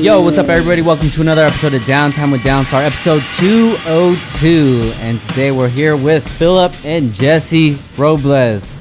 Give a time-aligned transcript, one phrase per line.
[0.00, 0.80] Yo, what's up, everybody?
[0.80, 4.92] Welcome to another episode of Downtime with Downstar, episode 202.
[5.00, 8.78] And today we're here with Philip and Jesse Robles,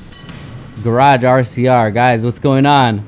[0.81, 1.93] Garage RCR.
[1.93, 2.99] Guys, what's going on?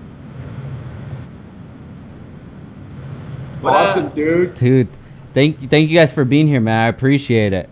[3.61, 4.15] What awesome, up?
[4.15, 4.55] dude.
[4.55, 4.87] Dude,
[5.33, 6.85] thank you, thank you guys for being here, man.
[6.85, 7.69] I appreciate it.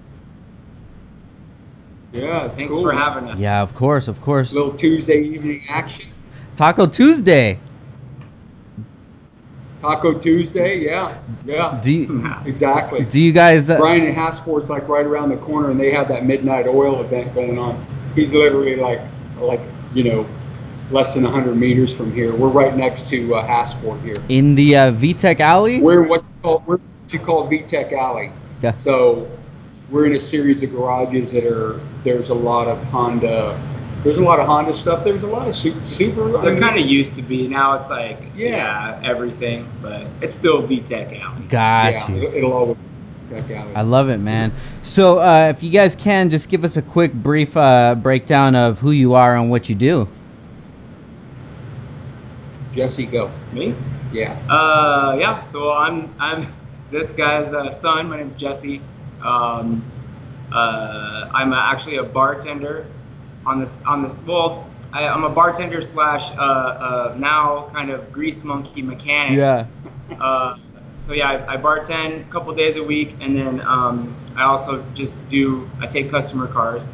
[2.13, 2.83] Yeah, Thanks cool.
[2.83, 3.37] for having us.
[3.37, 4.53] Yeah, of course, of course.
[4.53, 6.09] little Tuesday evening action.
[6.55, 7.59] Taco Tuesday.
[9.81, 13.05] Taco Tuesday, yeah, yeah, you, exactly.
[13.05, 13.69] do you guys?
[13.69, 17.01] Uh, Brian and Hasport's like right around the corner, and they have that midnight oil
[17.01, 17.85] event going on.
[18.15, 19.01] He's literally like,
[19.37, 19.61] like
[19.93, 20.27] you know,
[20.91, 22.35] less than 100 meters from here.
[22.35, 24.17] We're right next to uh, Hasport here.
[24.27, 25.79] in the uh, VTEC Alley?
[25.79, 28.31] We're in what's called we're what you call VTEC Alley.
[28.61, 28.75] Yeah.
[28.75, 29.29] So
[29.89, 33.59] we're in a series of garages that are there's a lot of Honda.
[34.03, 35.03] There's a lot of Honda stuff.
[35.03, 36.39] There's a lot of Su- Subaru.
[36.39, 37.47] I They're kind of used to be.
[37.47, 38.99] Now it's like, Yeah.
[39.01, 41.41] yeah, everything, but it's still VTEC Alley.
[41.49, 42.15] Got yeah, you.
[42.17, 42.77] it'll, it'll always
[43.29, 43.67] check out.
[43.75, 44.53] I love it, man.
[44.81, 48.79] So, uh, if you guys can, just give us a quick, brief uh, breakdown of
[48.79, 50.07] who you are and what you do.
[52.71, 53.29] Jesse, go.
[53.51, 53.75] Me?
[54.13, 54.37] Yeah.
[54.49, 55.45] Uh, yeah.
[55.49, 56.53] So I'm I'm
[56.91, 58.09] this guy's uh, son.
[58.09, 58.81] My name's Jesse.
[59.21, 59.83] Um,
[60.53, 62.85] uh, I'm actually a bartender
[63.49, 64.15] on this on this.
[64.25, 69.37] Well, I, I'm a bartender slash uh, uh, now kind of grease monkey mechanic.
[69.37, 69.65] Yeah.
[70.19, 70.57] Uh,
[70.99, 74.85] so yeah, I, I bartend a couple days a week, and then um, I also
[74.93, 76.87] just do I take customer cars,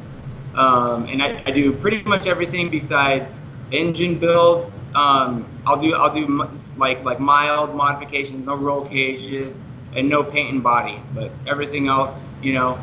[0.56, 3.36] um, and I, I do pretty much everything besides
[3.72, 4.80] engine builds.
[4.94, 9.56] Um, I'll do I'll do m- like like mild modifications, no roll cages,
[9.96, 12.80] and no paint and body, but everything else, you know.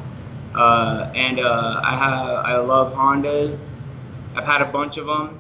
[0.55, 3.69] Uh, and uh, I have I love Hondas.
[4.37, 5.39] I've had a bunch of them.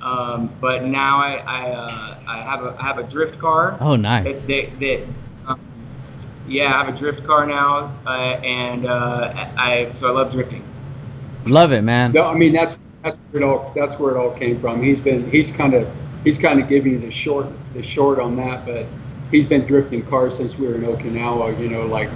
[0.00, 3.76] Um, but now I I, uh, I have a I have a drift car.
[3.80, 4.44] Oh, That, nice.
[4.46, 5.06] that, that
[5.46, 5.60] um,
[6.46, 10.64] yeah, I have a drift car now, uh, and uh, I so I love drifting.
[11.46, 12.12] Love it, man.
[12.12, 14.82] No, I mean that's that's where it all that's where it all came from.
[14.82, 15.88] He's been he's kind of
[16.22, 18.86] he's kind of giving you the short the short on that, but
[19.32, 21.58] he's been drifting cars since we were in Okinawa.
[21.58, 22.10] You know, like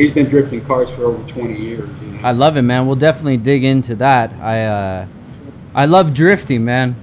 [0.00, 2.02] he's been drifting cars for over 20 years.
[2.02, 2.20] You know.
[2.26, 2.86] I love it, man.
[2.86, 4.32] We'll definitely dig into that.
[4.34, 5.06] I uh,
[5.74, 6.96] I love drifting, man.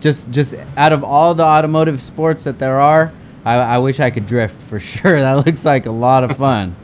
[0.00, 3.12] Just just out of all the automotive sports that there are,
[3.44, 5.20] I, I wish I could drift for sure.
[5.20, 6.76] That looks like a lot of fun.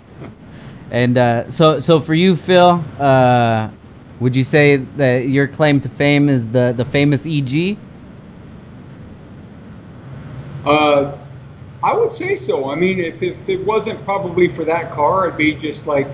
[0.91, 3.69] and uh, so so for you, Phil, uh,
[4.21, 7.77] would you say that your claim to fame is the the famous EG?
[10.65, 11.17] Uh,
[11.99, 12.71] would say so.
[12.71, 16.09] I mean, if, if it wasn't probably for that car, it'd be just like,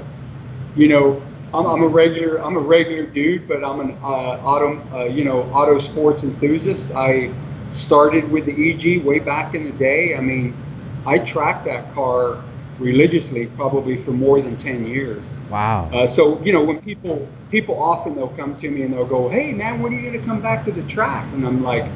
[0.76, 1.22] you know,
[1.54, 5.24] I'm, I'm a regular I'm a regular dude, but I'm an uh, auto uh, you
[5.24, 6.90] know auto sports enthusiast.
[6.92, 7.30] I
[7.72, 10.16] started with the EG way back in the day.
[10.16, 10.54] I mean,
[11.06, 12.42] I tracked that car
[12.78, 15.24] religiously probably for more than 10 years.
[15.48, 15.88] Wow.
[15.92, 19.28] Uh, so you know when people people often they'll come to me and they'll go,
[19.28, 21.86] "Hey man, when are you gonna come back to the track?" And I'm like,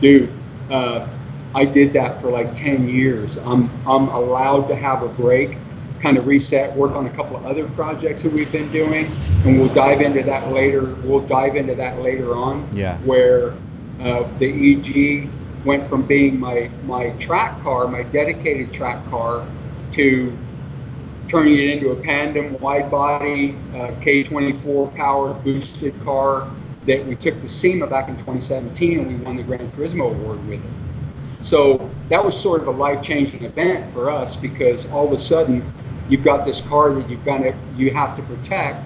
[0.00, 0.32] "Dude,
[0.70, 1.06] uh,
[1.54, 3.36] I did that for like 10 years.
[3.36, 5.56] I'm I'm allowed to have a break,
[6.00, 9.06] kind of reset, work on a couple of other projects that we've been doing,
[9.44, 10.94] and we'll dive into that later.
[11.02, 12.68] We'll dive into that later on.
[12.76, 12.98] Yeah.
[12.98, 13.54] Where
[14.00, 15.28] uh, the EG
[15.64, 19.46] went from being my my track car, my dedicated track car,
[19.92, 20.36] to
[21.28, 26.50] turning it into a Pandem wide body uh, K24 powered boosted car
[26.86, 30.44] that we took to SEMA back in 2017 and we won the Gran Turismo award
[30.48, 30.70] with it.
[31.42, 35.18] So that was sort of a life changing event for us because all of a
[35.18, 35.64] sudden
[36.08, 38.84] you've got this car that you've got to, you have to protect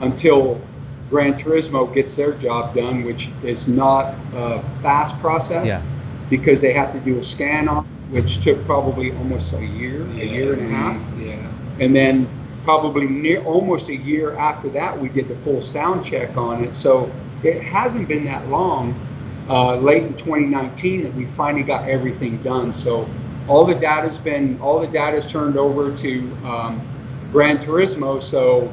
[0.00, 0.60] until
[1.10, 5.82] Gran Turismo gets their job done, which is not a fast process Yeah.
[6.28, 10.02] because they have to do a scan on, it, which took probably almost a year,
[10.02, 11.16] a year and a half.
[11.18, 11.36] Yeah.
[11.80, 12.28] And then
[12.64, 16.74] probably near almost a year after that, we did the full sound check on it.
[16.74, 17.10] So
[17.42, 18.94] it hasn't been that long,
[19.48, 22.72] uh, late in 2019, that we finally got everything done.
[22.72, 23.08] So
[23.48, 26.80] all the data's been, all the data's turned over to um,
[27.32, 28.22] Gran Turismo.
[28.22, 28.72] So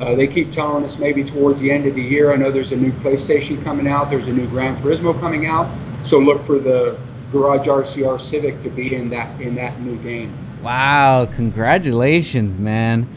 [0.00, 2.32] uh, they keep telling us maybe towards the end of the year.
[2.32, 4.10] I know there's a new PlayStation coming out.
[4.10, 5.70] There's a new Gran Turismo coming out.
[6.02, 6.98] So look for the
[7.32, 10.32] Garage RCR Civic to be in that in that new game.
[10.62, 13.08] Wow, congratulations, man.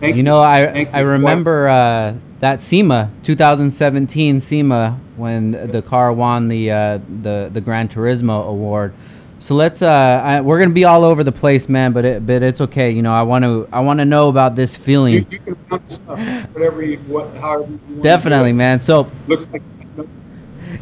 [0.00, 6.12] Thank you know, I Thank I remember uh, that SEMA 2017 SEMA when the car
[6.12, 8.92] won the uh, the the Gran Turismo award.
[9.38, 12.42] So let's uh, I, we're gonna be all over the place, man, but it, but
[12.42, 12.90] it's okay.
[12.90, 15.14] You know, I want to I want to know about this feeling.
[15.14, 15.98] You, you can this
[16.52, 18.02] whatever you, what, however you want.
[18.02, 18.54] Definitely, it.
[18.54, 18.80] man.
[18.80, 19.62] So Looks like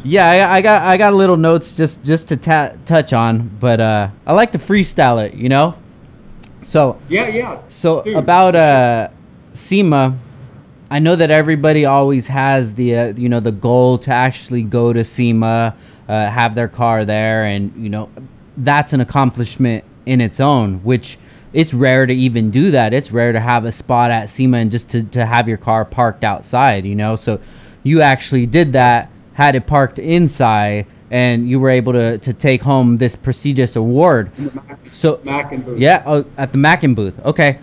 [0.03, 3.79] Yeah, I, I got I got little notes just just to ta- touch on, but
[3.79, 5.75] uh, I like to freestyle it, you know.
[6.61, 7.59] So Yeah, yeah.
[7.69, 9.09] so Dude, about uh,
[9.53, 10.17] SEMA,
[10.91, 14.91] I know that everybody always has the uh, you know the goal to actually go
[14.91, 15.73] to SEMA,
[16.09, 18.09] uh, have their car there, and you know
[18.57, 20.83] that's an accomplishment in its own.
[20.83, 21.17] Which
[21.53, 22.93] it's rare to even do that.
[22.93, 25.85] It's rare to have a spot at SEMA and just to, to have your car
[25.85, 26.85] parked outside.
[26.85, 27.39] You know, so
[27.83, 32.61] you actually did that, had it parked inside, and you were able to to take
[32.61, 34.29] home this prestigious award.
[34.37, 35.79] in the Mac, So Mackin booth.
[35.79, 37.17] yeah, oh, at the Mackin booth.
[37.23, 37.59] Okay.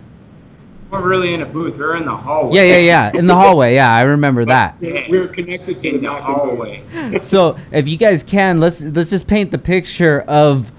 [0.91, 1.77] We're really in a booth.
[1.77, 2.55] We're in the hallway.
[2.55, 3.19] Yeah, yeah, yeah.
[3.19, 3.75] In the hallway.
[3.75, 4.75] Yeah, I remember that.
[4.79, 6.83] Yeah, we were connected to In the the hallway.
[7.21, 10.71] So, if you guys can, let's let's just paint the picture of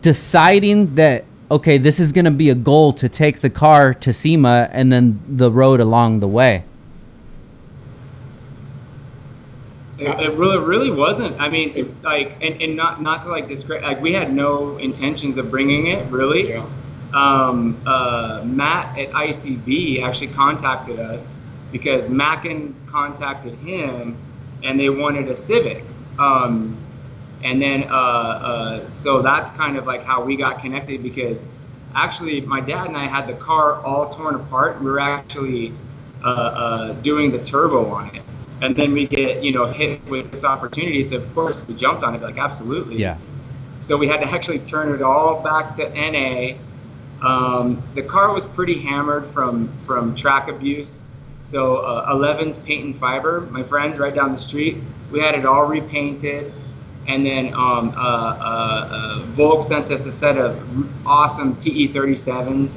[0.00, 4.12] deciding that okay, this is going to be a goal to take the car to
[4.12, 6.64] SEMA and then the road along the way.
[9.98, 11.38] It, it really, really wasn't.
[11.40, 13.84] I mean, to like, and, and not not to like discredit.
[13.84, 16.50] Like, we had no intentions of bringing it, really.
[16.50, 16.66] Yeah.
[17.12, 21.32] Um, uh, Matt at ICB actually contacted us
[21.72, 24.16] because Mackin contacted him
[24.62, 25.84] and they wanted a Civic.
[26.18, 26.76] Um,
[27.42, 31.46] and then, uh, uh, so that's kind of like how we got connected because
[31.94, 34.80] actually my dad and I had the car all torn apart.
[34.80, 35.72] We were actually
[36.22, 38.22] uh, uh, doing the turbo on it.
[38.60, 41.02] And then we get, you know, hit with this opportunity.
[41.02, 42.98] So of course we jumped on it, like absolutely.
[42.98, 43.16] Yeah.
[43.80, 46.58] So we had to actually turn it all back to NA.
[47.22, 50.98] Um, the car was pretty hammered from from track abuse.
[51.44, 54.78] So uh, 11's paint and fiber, my friends right down the street,
[55.10, 56.52] we had it all repainted.
[57.06, 60.62] And then um, uh, uh, uh, Volk sent us a set of
[61.06, 62.76] awesome TE37s,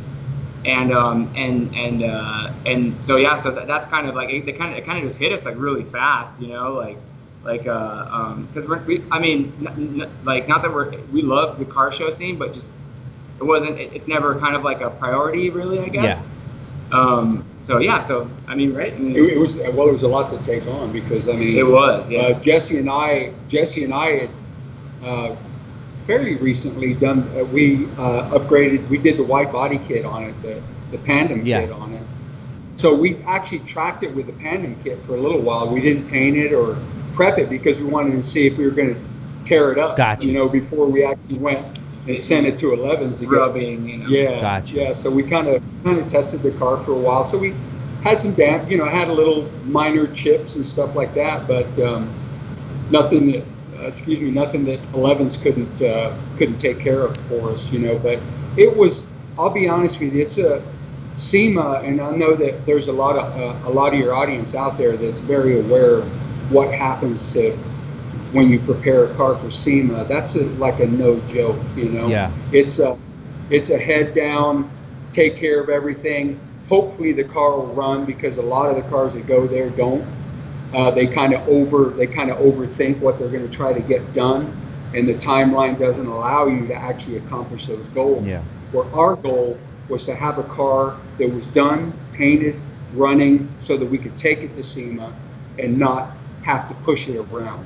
[0.66, 4.58] and um, and and uh, and so yeah, so that, that's kind of like it,
[4.58, 6.98] kind of it kind of just hit us like really fast, you know, like
[7.44, 11.60] like uh um because we i mean n- n- like not that we're we love
[11.60, 12.72] the car show scene but just
[13.40, 16.22] it wasn't it, it's never kind of like a priority really i guess
[16.92, 20.04] um so yeah so i mean right I mean, It, it was well, it was
[20.04, 23.32] a lot to take on because I mean, it was yeah uh, Jesse and I,
[23.48, 24.30] Jesse and I had
[25.04, 25.36] uh,
[26.06, 27.20] very recently done.
[27.38, 28.88] Uh, we uh, upgraded.
[28.90, 31.62] We did the white body kit on it, the the Pandem Yeah.
[31.62, 32.04] kit on it.
[32.76, 35.68] So we actually tracked it with the Pandem kit for a little while.
[35.70, 36.78] We didn't paint it or
[37.14, 39.02] prep it because we wanted to see if we were going to
[39.46, 39.96] tear it up.
[39.98, 40.26] Gotcha.
[40.28, 43.98] You know, before we actually went and sent it to 11s to get rubbing you
[43.98, 44.42] know yeah.
[44.42, 44.76] Gotcha.
[44.76, 44.94] Yeah.
[44.94, 47.26] So we kind of kind of tested the car for a while.
[47.26, 47.54] So we
[48.04, 51.68] had some damp, you know, had a little minor chips and stuff like that, but
[51.80, 52.14] um,
[52.90, 53.46] nothing that,
[53.78, 57.80] uh, excuse me, nothing that 11s couldn't uh, couldn't take care of for us, you
[57.80, 57.98] know.
[57.98, 58.20] But
[58.58, 59.06] it was,
[59.38, 60.62] I'll be honest with you, it's a
[61.16, 64.54] SEMA, and I know that there's a lot of uh, a lot of your audience
[64.54, 67.58] out there that's very aware of what happens to
[68.34, 70.04] when you prepare a car for SEMA.
[70.06, 72.32] That's a, like a no joke, you know Yeah.
[72.52, 72.98] it's a
[73.50, 74.70] it's a head down
[75.14, 76.40] take care of everything
[76.70, 80.04] hopefully the car will run because a lot of the cars that go there don't
[80.74, 83.82] uh, they kind of over they kind of overthink what they're going to try to
[83.82, 84.52] get done
[84.96, 88.42] and the timeline doesn't allow you to actually accomplish those goals Yeah.
[88.72, 89.60] where our goal
[89.90, 92.60] was to have a car that was done painted
[92.96, 95.14] running so that we could take it to SEMA
[95.60, 97.66] and not have to push it around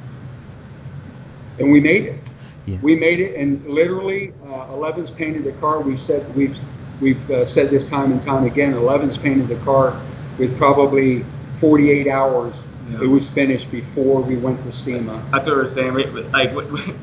[1.60, 2.20] and we made it
[2.66, 2.78] Yeah.
[2.82, 5.80] we made it, and literally, uh, Eleven's painted the car.
[5.80, 6.58] We've said we've
[7.00, 8.74] we've uh, said this time and time again.
[8.74, 10.00] Eleven's painted the car
[10.38, 12.64] with probably 48 hours.
[12.92, 13.02] Yeah.
[13.04, 15.22] It was finished before we went to SEMA.
[15.32, 16.52] that's what we're saying we, we- like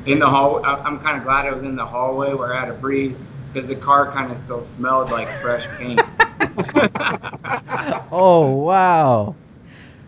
[0.07, 2.59] in the hall I- i'm kind of glad i was in the hallway where i
[2.59, 3.15] had a breeze
[3.53, 6.01] because the car kind of still smelled like fresh paint
[8.11, 9.35] Oh wow.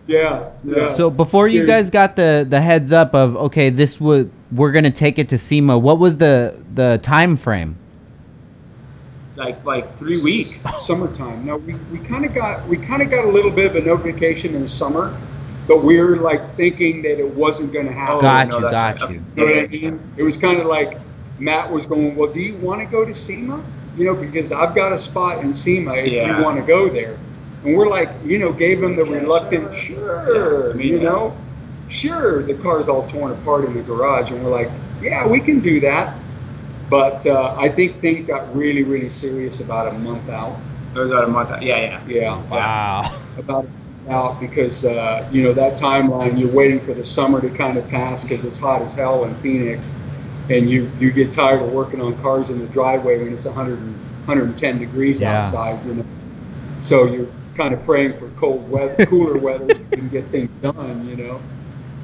[0.08, 0.94] Yeah, yeah.
[0.94, 4.90] So before you guys got the the heads up of okay, this would we're gonna
[4.92, 5.78] take it to SEMA.
[5.78, 7.78] What was the the time frame?
[9.38, 11.46] like like three weeks summertime.
[11.46, 13.82] No, we, we kind of got we kind of got a little bit of a
[13.82, 15.16] notification in the summer,
[15.68, 18.16] but we were like thinking that it wasn't going to happen.
[18.16, 19.24] Oh, got no, you, that's got you.
[19.36, 20.14] You know what I mean?
[20.18, 21.00] It was kind of like
[21.40, 23.64] Matt was going, well, do you want to go to SEMA?
[23.96, 26.38] You know, because I've got a spot in SEMA if Yeah.
[26.38, 27.18] you want to go there.
[27.64, 30.26] And we're like, you know, gave him the reluctant, sure.
[30.26, 31.36] sure, Yeah, I mean, you know,
[31.90, 32.44] sure.
[32.44, 34.72] The car's all torn apart in the garage, and we're like,
[35.02, 36.16] yeah, we can do that.
[36.90, 40.58] But uh, I think things got really, really serious about a month out.
[40.96, 41.62] it was about a month out.
[41.62, 43.12] yeah yeah Yeah, Wow.
[43.38, 46.40] about a month out because uh, you know that timeline.
[46.40, 49.36] You're waiting for the summer to kind of pass because it's hot as hell in
[49.38, 49.92] Phoenix,
[50.50, 53.80] and you you get tired of working on cars in the driveway when it's 100
[53.80, 55.38] 110 degrees Yeah.
[55.38, 55.86] outside.
[55.86, 56.06] You know,
[56.82, 60.50] so you're kind of praying for cold weather, cooler weather, so you can get things
[60.62, 61.08] done.
[61.10, 61.42] You know,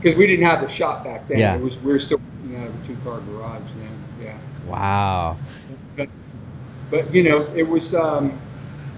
[0.02, 1.38] because we didn't have the shop back then.
[1.38, 1.56] Yeah.
[1.56, 4.04] It was we were still working out of a two car garage then.
[4.22, 4.38] Yeah.
[4.68, 5.38] Wow.
[5.96, 6.10] But,
[6.90, 8.40] but you know, it was um,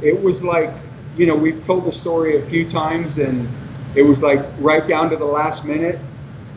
[0.02, 0.72] it was like
[1.18, 3.48] you know we've told the story a few times, and
[3.96, 6.00] it was like right down to the last minute.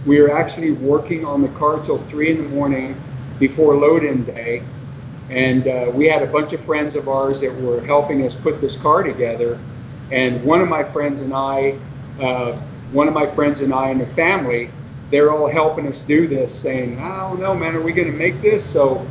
[0.06, 3.00] We were actually working on the car till three in the morning
[3.38, 4.62] before load-in day,
[5.28, 8.60] and uh, we had a bunch of friends of ours that were helping us put
[8.60, 9.58] this car together.
[10.10, 11.78] And one of my friends and I,
[12.20, 12.52] uh,
[12.92, 14.70] one of my friends and I and the family,
[15.10, 18.16] they're all helping us do this, saying, "I don't know, man, are we going to
[18.16, 19.06] make this?" So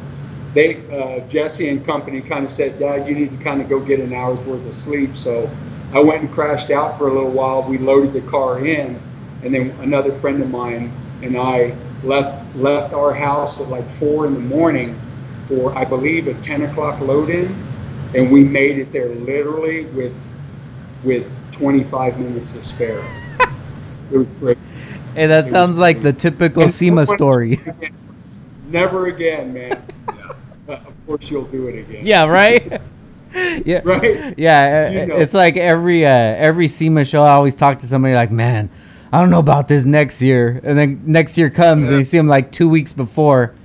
[0.53, 3.79] they, uh, Jesse and company, kind of said, "Dad, you need to kind of go
[3.79, 5.49] get an hour's worth of sleep." So
[5.93, 7.63] I went and crashed out for a little while.
[7.63, 8.99] We loaded the car in,
[9.43, 11.73] and then another friend of mine and I
[12.03, 14.99] left left our house at like four in the morning
[15.45, 17.55] for I believe a ten o'clock load in,
[18.13, 20.15] and we made it there literally with
[21.03, 22.99] with 25 minutes to spare.
[24.11, 24.57] it was great.
[25.15, 27.59] Hey, that It sounds like the typical And SEMA no one- story.
[28.69, 29.81] Never again, man.
[30.09, 32.05] Uh, of course, you'll do it again.
[32.05, 32.81] yeah, right?
[33.65, 33.79] yeah.
[33.85, 34.37] Right?
[34.37, 35.15] Yeah, You uh, know.
[35.17, 37.21] it's like every uh, every SEMA show.
[37.23, 38.69] I always talk to somebody like, "Man,
[39.13, 42.17] I don't know about this next year," and then next year comes and you see
[42.17, 43.55] them like two weeks before,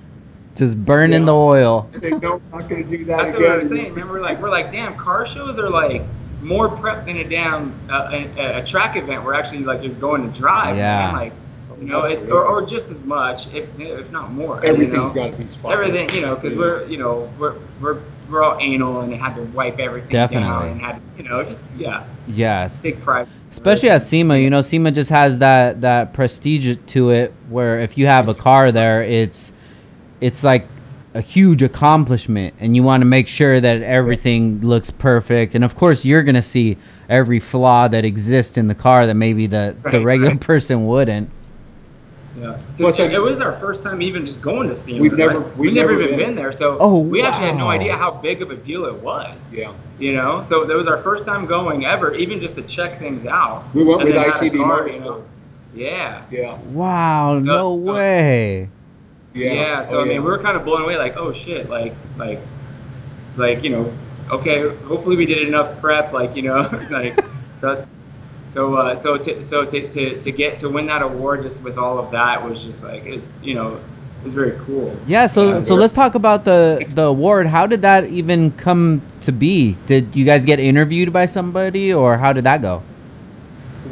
[0.55, 1.27] just burning Yeah.
[1.27, 1.87] the oil.
[1.91, 3.43] Say no, I'm not going to do that That's again.
[3.43, 3.91] what I was saying.
[3.91, 6.03] Remember, like we're like, damn, car shows are like
[6.43, 9.25] more prep than a damn uh, a, a track event.
[9.25, 10.77] Where actually like you're going to drive.
[10.77, 11.07] Yeah.
[11.07, 11.15] Man.
[11.15, 11.33] Like,
[11.81, 14.65] you know, it, or, or just as much, if if not more.
[14.65, 15.13] Everything's you know?
[15.15, 15.73] got to be It's spotless.
[15.89, 17.99] everything, you know, because we're, you know, we're we're
[18.31, 20.49] we're all anal and they had to wipe everything Definitely.
[20.49, 23.27] down and had, you know, just yeah, Yes, take pride.
[23.51, 24.39] especially at SEMA.
[24.39, 28.35] You know, SEMA just has that that prestige to it, where if you have a
[28.35, 29.53] car there, it's
[30.21, 30.69] it's like
[31.15, 35.55] a huge accomplishment, and you want to make sure that everything looks perfect.
[35.55, 36.79] And of course, you're gonna see
[37.09, 40.41] every flaw that exists in the car that maybe the the regular right.
[40.41, 41.29] person wouldn't.
[42.41, 45.01] Yeah, Plus, I- it was our first time even just going to SEMA.
[45.03, 46.27] We've never- Like, we've we've never never even been.
[46.29, 49.03] been there, so Oh, we actually had no idea how big of a deal it
[49.03, 49.37] was.
[49.53, 49.73] Yeah.
[49.99, 53.27] You know, so that was our first time going ever, even just to check things
[53.27, 53.65] out.
[53.75, 55.23] We went And with then had a ICB car, you know?
[55.75, 56.23] Yeah.
[56.31, 56.57] Yeah.
[56.73, 58.71] Wow, So- no way.
[59.35, 59.53] Yeah.
[59.53, 59.83] Yeah.
[59.83, 60.19] so Oh, I mean, yeah.
[60.21, 62.41] we were kind of blown away, like, oh shit, like, like,
[63.37, 63.93] like, you know,
[64.31, 67.19] okay, hopefully we did enough prep, like, you know, like,
[67.57, 67.87] so,
[68.51, 71.79] so, uh, so to, so to, to, to get to win that award just with
[71.79, 73.81] all of that was just like, it, you know,
[74.23, 74.97] it was very cool.
[75.07, 77.49] Yeah, so Yeah, so let's talk about the the award.
[77.49, 79.77] How did that even come to be?
[79.87, 82.85] Did you guys get interviewed by somebody, or how did that go?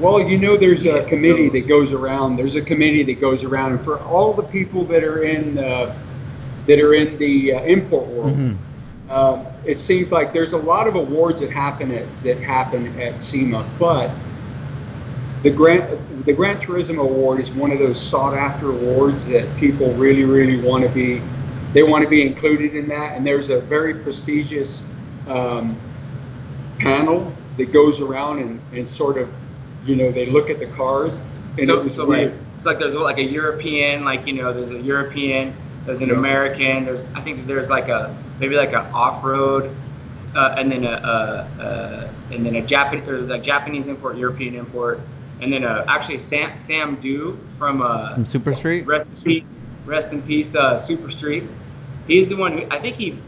[0.01, 2.37] Well, you know, there's a committee that goes around.
[2.37, 5.95] There's a committee that goes around, and for all the people that are in uh,
[6.67, 8.57] that are in the uh, import world, Mhm.
[9.11, 13.23] um, it seems like there's a lot of awards that happen at that happen at
[13.23, 14.11] SEMA, but
[15.43, 15.85] the Grant
[16.25, 20.57] the Gran Turismo Award is one of those sought after awards that people really really
[20.63, 21.21] want to be
[21.75, 24.83] they want to be included in that, and there's a very prestigious
[25.29, 25.77] um,
[26.79, 29.29] panel that goes around and, and sort of
[29.85, 32.33] you know they look at the cars and it so, was so weird.
[32.33, 35.55] like it's like there's like a European, like you know, there's a European,
[35.87, 36.17] there's an Yeah.
[36.17, 39.75] American, there's I think there's like a maybe like a off-road,
[40.35, 44.55] uh, and then a, a, a and then a Japan there's a Japanese import, European
[44.55, 45.01] import,
[45.41, 48.87] and then uh actually Sam Sam Du from uh From Super Street?
[48.87, 49.45] rest in peace,
[49.87, 51.45] rest in peace, uh, Super Street.
[52.07, 53.19] He's the one who I think he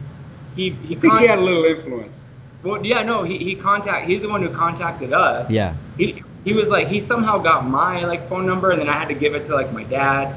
[0.54, 2.26] he he, I think he had a little influence.
[2.62, 5.74] well yeah no he he contact he's the one who contacted us Yeah.
[5.96, 9.08] he he was like he somehow got my like phone number and then I had
[9.08, 10.36] to give it to like my dad.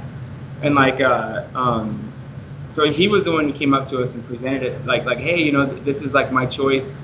[0.62, 2.14] And like uh um
[2.70, 5.18] so he was the one who came up to us and presented it like like
[5.20, 7.02] hey you know th- this is like my choice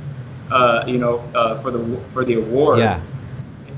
[0.52, 2.80] uh you know uh for the for the award.
[2.80, 3.00] Yeah.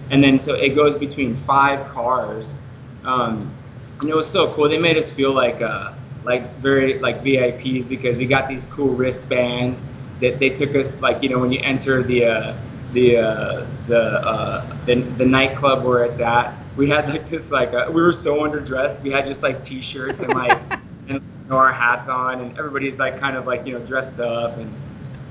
[0.10, 2.56] and then so it goes between five cars.
[3.03, 3.51] Um
[4.00, 4.70] and it was so cool.
[4.70, 8.96] They made us feel like uh like very like VIPs because we got these cool
[8.96, 9.80] wristbands
[10.22, 12.53] that they took us like you know when you enter the uh
[12.93, 16.53] the uh the uh the, the nightclub where it's at.
[16.75, 19.01] We had like this like uh, we were so underdressed.
[19.01, 20.59] We had just like t-shirts and like
[21.07, 24.19] and you know, our hats on and everybody's like kind of like you know dressed
[24.19, 24.73] up and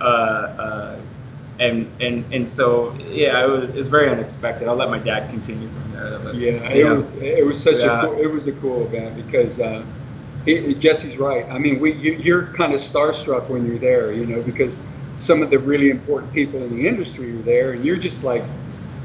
[0.00, 0.97] uh uh
[1.61, 4.69] and and and so yeah it was it was very unexpected.
[4.69, 6.19] I'll let my dad continue from there.
[6.19, 8.02] But, Yeah, it was it was such Yeah.
[8.02, 9.85] a cool, it was a cool event because uh,
[10.47, 11.47] it, Jesse's right.
[11.50, 14.78] I mean, we you, you're kind of starstruck when you're there, you know, because
[15.23, 18.43] some of the really important people in the industry are there, and you're just like,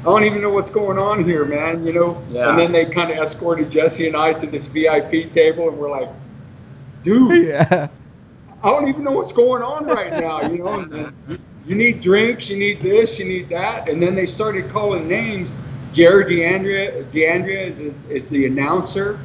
[0.01, 2.24] I don't even know what's going on here, man, you know.
[2.31, 2.50] Yeah.
[2.50, 5.91] And then they kind of escorted Jesse and I to this VIP table, and we're
[5.91, 6.09] like,
[7.03, 7.89] dude, Yeah.
[8.63, 10.79] I don't even know what's going on right now, you know.
[10.79, 14.25] And then you, you need drinks, you need this, you need that, and then they
[14.25, 15.53] started calling names,
[15.93, 19.19] Jared DeAndrea, DeAndrea is, is the announcer.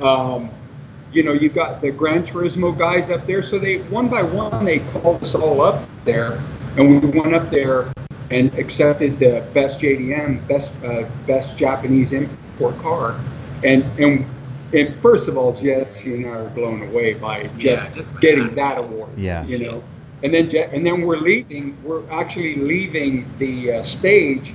[0.00, 0.50] Um,
[1.12, 3.42] you know, you've got the Gran Turismo guys up there.
[3.42, 6.42] So they one by one they called us all up there,
[6.76, 7.92] and we went up there
[8.30, 13.20] and accepted the best JDM, best uh, best Japanese import car,
[13.62, 14.26] and and
[14.72, 18.20] and first of all, Jess you and I are blown away by just, just by
[18.20, 18.56] getting that.
[18.56, 19.16] that award.
[19.16, 19.44] Yeah.
[19.44, 19.84] you know,
[20.22, 21.76] and then and then we're leaving.
[21.82, 24.54] We're actually leaving the uh, stage,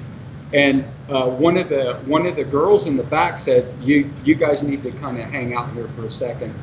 [0.53, 4.35] and uh, one of the one of the girls in the back said, "You you
[4.35, 6.53] guys need to kind of hang out here for a second.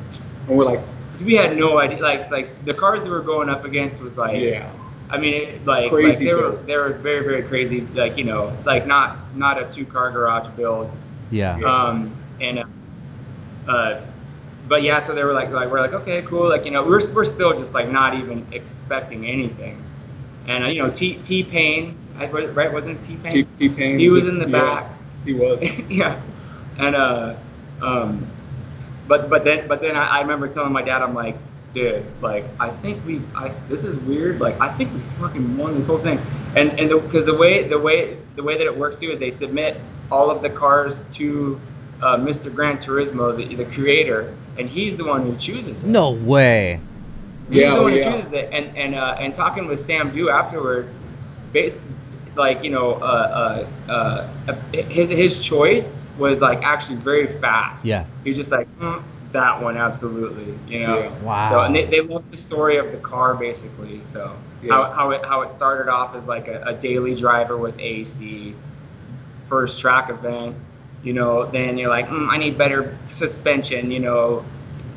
[0.47, 0.81] And we're like,
[1.23, 1.99] we had no idea.
[1.99, 4.39] Like like the cars that we were going up against was like.
[4.39, 4.71] "Yeah,
[5.09, 7.81] I mean, it, like, Crazy like they were they were very very crazy.
[7.81, 10.91] Like you know, like not not a two car garage build.
[11.31, 11.57] Yeah.
[11.57, 11.65] Yeah.
[11.65, 12.65] Um, and uh,
[13.67, 14.01] uh,
[14.67, 16.47] but yeah, so they were like like we're like okay cool.
[16.47, 19.83] Like you know we're we're still just like not even expecting anything.
[20.47, 22.71] And uh, you know T T Pain, right?
[22.71, 23.47] Wasn't it T T Pain?
[23.59, 24.91] T Pain." He was in the yeah, back.
[25.25, 25.61] He was.
[25.89, 26.21] yeah,
[26.77, 27.35] and uh,
[27.81, 28.27] um,
[29.07, 31.37] but but then but then I, I remember telling my dad, I'm like,
[31.73, 34.39] dude, like I think we, I this is weird.
[34.39, 36.19] Like I think we fucking won this whole thing,
[36.55, 39.31] and and because the, way the way the way that it works too is they
[39.31, 39.79] submit
[40.11, 41.59] all of the cars to
[42.01, 42.53] uh, Mr.
[42.53, 45.87] Gran Turismo, the, the creator, and he's the one who chooses it.
[45.87, 46.79] No way.
[47.49, 48.03] He's Yeah, the one yeah.
[48.09, 48.49] who chooses it.
[48.51, 50.93] And and uh, and talking with Sam Du afterwards,
[51.51, 51.83] based
[52.35, 57.85] like you know, uh, uh, uh, his his choice was like actually very fast.
[57.85, 58.05] Yeah.
[58.23, 60.99] He was just like mm, that one absolutely, you know.
[60.99, 61.09] Yeah.
[61.23, 61.49] Wow.
[61.49, 64.01] So and they, they love the story of the car basically.
[64.01, 64.31] So
[64.63, 64.73] Yeah.
[64.73, 68.53] how, how it how it started off as like a, a daily driver with AC,
[69.47, 70.55] first track event,
[71.03, 71.45] you know.
[71.45, 74.43] Then you're like, mm, I need better suspension, you know.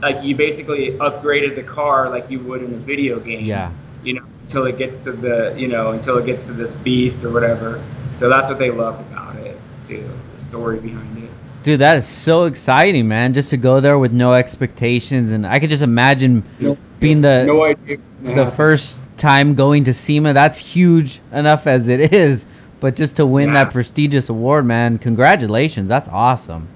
[0.00, 3.44] Like you basically upgraded the car like you would in a video game.
[3.44, 3.70] Yeah.
[4.02, 7.25] You know, until it gets to the you know until it gets to this beast
[7.25, 7.82] or whatever.
[8.14, 11.30] So that's what they loved about it too, the story behind it.
[11.62, 13.32] Dude, that is so exciting, man.
[13.32, 17.44] Just to go there with no expectations, and I could just imagine No, being the
[17.44, 17.98] no idea.
[18.22, 20.33] the first time going to SEMA.
[20.33, 22.46] That's huge enough as it is,
[22.81, 23.64] but just to win Yeah.
[23.64, 25.88] that prestigious award, man, congratulations.
[25.88, 26.66] That's awesome.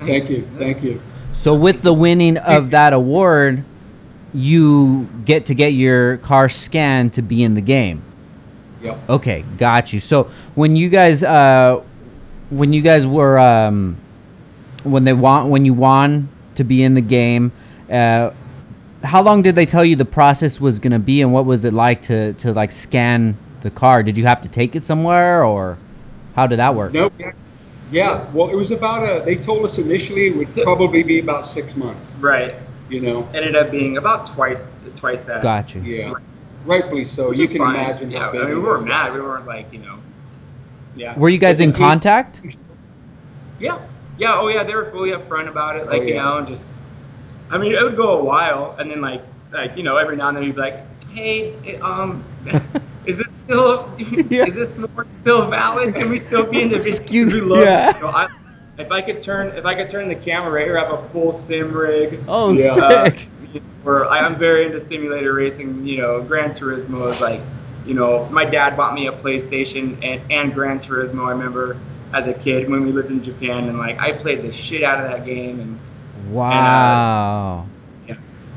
[0.00, 1.00] Thank you, thank you.
[1.32, 3.62] So with the winning of that award,
[4.32, 8.02] you get to get your car scanned to be in the game.
[8.82, 8.98] Yep.
[9.08, 10.00] Okay, got you.
[10.00, 11.82] So when you guys, uh,
[12.50, 13.96] when you guys were, um,
[14.84, 17.52] when they want, when you won to be in the game,
[17.90, 18.30] uh,
[19.02, 21.74] how long did they tell you the process was gonna be, and what was it
[21.74, 24.02] like to to like scan the car?
[24.02, 25.78] Did you have to take it somewhere, or
[26.34, 26.92] how did that work?
[26.92, 27.10] No.
[27.18, 27.32] Yeah.
[27.90, 28.30] Yeah.
[28.32, 29.24] Well, it was about a.
[29.24, 32.14] They told us initially it would probably be about six months.
[32.20, 32.54] Right.
[32.90, 33.28] You know.
[33.34, 35.42] Ended up being about twice twice that.
[35.42, 35.80] Got you.
[35.82, 36.12] Yeah.
[36.64, 37.30] Rightfully so.
[37.30, 37.74] Which you can fine.
[37.76, 39.14] imagine Yeah, how I busy mean, we weren't mad.
[39.14, 39.98] We weren't like, you know.
[40.96, 41.18] Yeah.
[41.18, 42.42] Were you guys in contact?
[43.58, 43.78] Yeah.
[44.18, 44.34] Yeah.
[44.38, 44.64] Oh, yeah.
[44.64, 45.86] They were fully upfront about it.
[45.86, 46.64] Like, Oh, you know, and just.
[47.50, 49.22] I mean, it would go a while, and then like,
[49.52, 52.22] like you know, every now and then you'd be like, "Hey, um,
[53.06, 53.92] is this still?
[54.30, 54.44] Yeah.
[54.46, 55.94] Is this more still valid?
[55.96, 56.92] Can we still be in the video?
[56.92, 57.90] Excuse- we love yeah.
[57.96, 57.96] it.
[57.96, 58.28] So I,
[58.80, 61.08] if I could turn, if I could turn the camera right here, I have a
[61.10, 62.20] full sim rig.
[62.28, 62.72] Oh, Yeah.
[62.74, 63.28] Uh, sick.
[63.82, 65.86] where I- I'm very into simulator racing.
[65.86, 67.40] You know, Gran Turismo is like,
[67.86, 71.26] you know, my dad bought me a PlayStation and, and Gran Turismo.
[71.26, 71.78] I remember
[72.12, 75.02] as a kid when we lived in Japan, and like I played the shit out
[75.04, 75.60] of that game.
[75.60, 75.78] And
[76.30, 77.66] Wow.
[78.06, 78.16] yeah.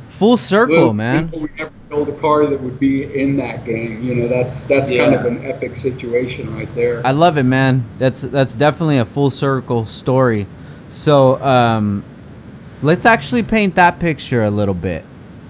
[0.10, 1.26] Full circle, Well, man.
[1.26, 4.04] people would never build a car that would be in that game.
[4.04, 7.06] You know, that's that's kind of an epic situation right there.
[7.06, 7.86] I love it, man.
[8.00, 10.48] That's that's definitely a full circle story.
[10.90, 12.04] So, um,
[12.82, 15.06] let's actually paint that picture a little bit.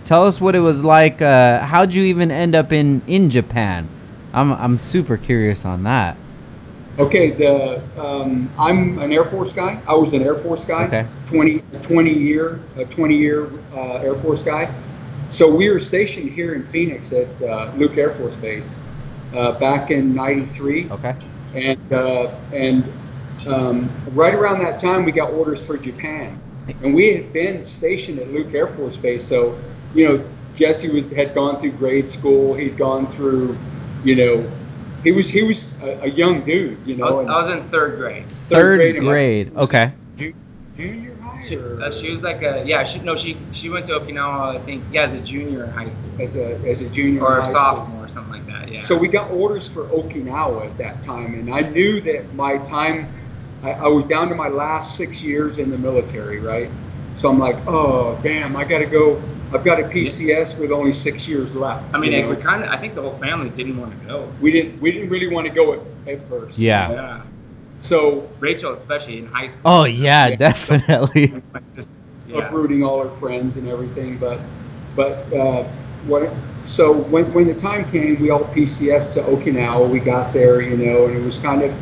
[0.06, 1.22] Tell us what it was like.
[1.22, 3.88] Uh, how'd you even end up in in Japan?
[4.34, 6.18] I'm I'm super curious on that.
[7.00, 9.82] Okay, the um, I'm an Air Force guy.
[9.88, 10.84] I was an Air Force guy.
[10.84, 11.08] Okay.
[11.26, 14.72] 20, 20 year, a 20 year uh, Air Force guy.
[15.34, 18.78] So we were stationed here in Phoenix at uh, Luke Air Force Base
[19.34, 21.16] uh, back in '93, Okay.
[21.56, 22.84] and uh, and
[23.48, 26.40] um, right around that time we got orders for Japan,
[26.84, 29.26] and we had been stationed at Luke Air Force Base.
[29.28, 29.58] So
[29.96, 32.54] you know, Jesse was had gone through grade school.
[32.54, 33.58] He'd gone through,
[34.04, 34.52] you know,
[35.04, 36.78] he was he was a, a young dude.
[36.86, 38.26] You know, was, and I was in third grade.
[38.50, 39.58] Third in my- grade.
[39.58, 39.94] Okay.
[40.78, 42.84] Junior high She, uh, she was like a yeah.
[42.84, 44.56] She no, she she went to Okinawa.
[44.56, 47.38] I think yeah, as a junior in high school as a as a junior or
[47.38, 47.62] a high school.
[47.62, 48.72] sophomore or something like that.
[48.72, 48.82] Yeah.
[48.82, 53.08] So we got orders for Okinawa at that time, and I knew that my time,
[53.64, 56.72] I, I was down to my last six years in the military, right?
[57.16, 59.22] So I'm like, oh damn, I got to go.
[59.54, 61.94] I've got a PCS with only six years left.
[61.94, 62.30] I mean, you know?
[62.30, 62.70] we kind of.
[62.70, 64.32] I think the whole family didn't want to go.
[64.40, 66.58] we didn't we didn't really want to go at, at first.
[66.58, 66.92] Yeah.
[66.92, 67.22] Yeah.
[67.84, 69.62] So Rachel, especially in high school.
[69.66, 70.36] Oh yeah, Yeah.
[70.38, 71.34] definitely.
[72.26, 72.48] Yeah.
[72.48, 74.18] uprooting all her friends and everything.
[74.18, 74.40] But
[74.96, 75.64] but uh,
[76.08, 76.32] what?
[76.64, 79.90] So when when the time came, we all PCS to Okinawa.
[79.90, 81.74] We got there, you know, and it was kind of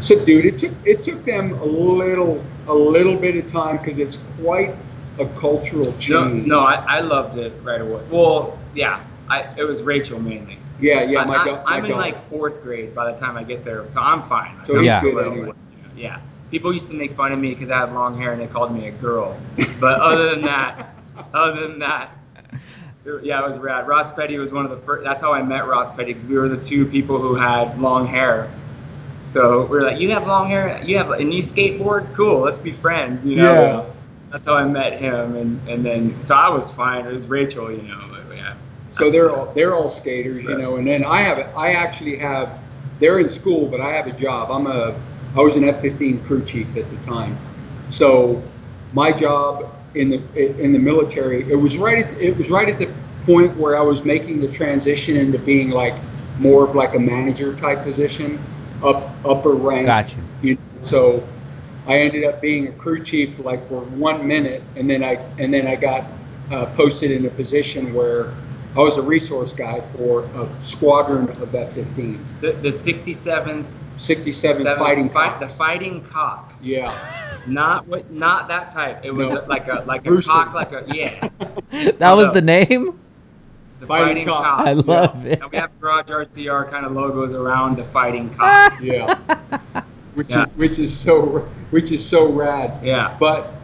[0.00, 0.44] subdued.
[0.44, 4.74] It took it took them a little a little bit of time because it's quite
[5.18, 6.46] a cultural No, change.
[6.46, 8.02] no, I, I loved it right away.
[8.10, 10.58] Well, yeah, I, it was Rachel mainly.
[10.80, 11.20] Yeah, yeah.
[11.20, 13.64] I, My, I, da- my I'm in like fourth grade by the time I get
[13.64, 14.64] there, so I'm fine.
[14.64, 15.52] So I'm he's still good little, anyway.
[15.82, 16.20] but, Yeah.
[16.50, 18.72] People used to make fun of me because I had long hair and they called
[18.72, 19.36] me a girl.
[19.80, 20.94] But other than that,
[21.34, 22.10] other than that,
[23.22, 23.86] yeah, it was rad.
[23.86, 25.04] Ross Petty was one of the first.
[25.04, 28.06] That's how I met Ross Petty because we were the two people who had long
[28.06, 28.50] hair.
[29.22, 30.82] So we were like, "You have long hair.
[30.84, 32.12] You have and you skateboard.
[32.14, 32.40] Cool.
[32.40, 33.52] Let's be friends." You know.
[33.52, 33.92] Yeah.
[34.30, 37.06] That's how I met him, and and then so I was fine.
[37.06, 38.15] It was Rachel, you know.
[38.96, 40.76] So they're all they're all skaters, you know.
[40.76, 42.58] And then I have I actually have
[42.98, 44.50] they're in school, but I have a job.
[44.50, 44.98] I'm a
[45.36, 47.36] I was an F-15 crew chief at the time,
[47.90, 48.42] so
[48.94, 52.78] my job in the in the military it was right at it was right at
[52.78, 52.90] the
[53.26, 55.94] point where I was making the transition into being like
[56.38, 58.42] more of like a manager type position,
[58.82, 59.86] up upper rank.
[59.86, 60.22] Got you.
[60.42, 61.26] You, so
[61.86, 65.52] I ended up being a crew chief like for one minute, and then I and
[65.52, 66.06] then I got
[66.50, 68.32] uh, posted in a position where
[68.74, 73.64] I was a resource guy for a squadron of F-15s, The, the 67th
[73.98, 75.40] 67 seven- fighting fight, cock.
[75.40, 76.62] the fighting cocks.
[76.64, 76.92] Yeah,
[77.46, 79.00] Not what, not that type.
[79.04, 79.40] It was No.
[79.40, 81.28] a, like a like a Bruce cock, like a yeah.
[81.92, 82.98] that was the name.
[83.80, 84.44] The Fighting fighting, cock.
[84.58, 84.66] cock.
[84.66, 85.40] I love it.
[85.40, 88.82] And we have Garage RCR kind of logos around the fighting cocks.
[88.84, 89.14] yeah,
[90.14, 90.42] which Yeah.
[90.42, 92.78] is which is so which is so rad.
[92.84, 93.16] yeah.
[93.18, 93.54] But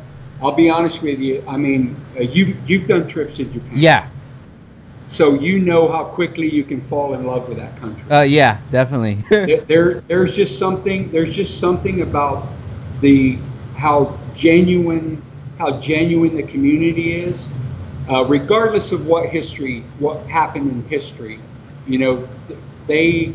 [0.41, 1.45] I'll be honest with you.
[1.47, 4.09] I mean, uh, you you've done trips to Japan, Yeah.
[5.13, 8.11] So you know how quickly you can fall in love with that country.
[8.11, 9.23] Uh, yeah, definitely.
[9.31, 12.49] there, there there's just something there's just something about
[13.03, 13.39] the
[13.77, 15.23] how genuine
[15.59, 17.47] how genuine the community is
[18.09, 21.39] uh, regardless of what history what happened in history
[21.87, 22.27] you know
[22.87, 23.35] they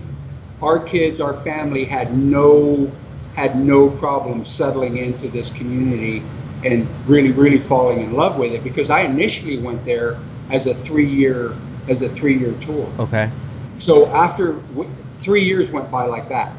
[0.61, 2.91] our kids our family had no
[3.35, 6.23] had no problem settling into this community
[6.63, 10.17] and really really falling in love with it because i initially went there
[10.49, 11.55] as a three year
[11.87, 13.29] as a three year tour okay.
[13.75, 16.51] so after w- three years went by like that,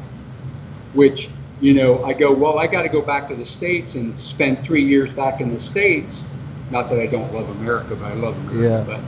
[0.93, 1.29] which
[1.61, 4.59] you know, I go, well, I got to go back to the states and spend
[4.59, 6.25] three years back in the states.
[6.71, 8.85] Not that I don't love America, but I love America.
[8.87, 8.95] Yeah.
[8.95, 9.01] But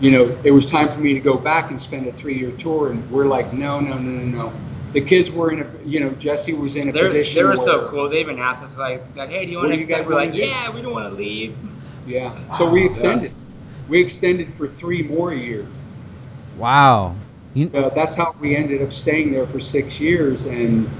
[0.00, 2.90] you know, it was time for me to go back and spend a three-year tour,
[2.90, 4.52] and we're like, no, no, no, no, no.
[4.92, 7.42] The kids were in a, you know, Jesse was in a They're, position.
[7.42, 8.08] they were so cool.
[8.08, 10.02] They even asked us like, like hey, do you want do to you extend?
[10.04, 10.38] guys We're like, do?
[10.38, 11.56] yeah, we don't want to leave.
[12.06, 12.52] Yeah.
[12.52, 13.32] So we extended.
[13.88, 15.86] We extended for three more years.
[16.56, 17.14] Wow.
[17.54, 20.90] You, uh, that's how we ended up staying there for six years and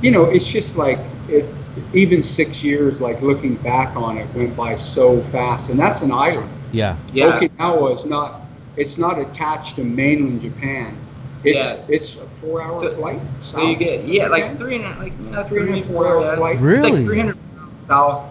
[0.00, 1.44] you know it's just like it
[1.92, 6.12] even six years like looking back on it went by so fast and that's an
[6.12, 6.96] island yeah.
[7.12, 7.40] Yeah.
[7.40, 8.42] okinawa is not
[8.76, 10.96] it's not attached to mainland japan
[11.42, 11.84] it's Yeah.
[11.88, 14.56] it's a four hour So- flight So you get yeah, like Japan.
[14.58, 16.36] three and a, like yeah, three and a four, four hour yeah.
[16.36, 16.90] flight It's Really?
[16.92, 18.24] like 300 miles south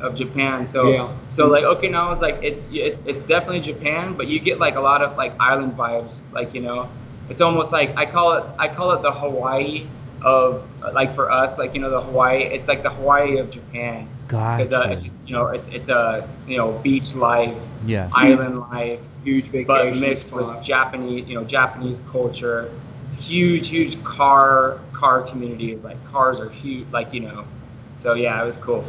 [0.00, 0.66] of Japan.
[0.66, 1.12] So Yeah.
[1.28, 5.02] so like Okinawa's like it's it's it's definitely Japan, but you get like a lot
[5.02, 6.14] of like island vibes.
[6.32, 6.88] Like you know,
[7.28, 9.86] it's almost like I call it I call it the Hawaii
[10.22, 12.42] of like for us like you know the Hawaii.
[12.42, 16.28] It's like the Hawaii of Japan because uh, it's just you know it's it's a
[16.46, 18.08] you know beach life, yeah.
[18.12, 20.56] island life huge vacation but mixed spot.
[20.56, 22.70] with Japanese, you know, Japanese culture.
[23.18, 25.76] Huge, huge car car community.
[25.76, 26.86] Like cars are huge.
[26.90, 27.44] Like you know,
[27.98, 28.84] so yeah, it was cool.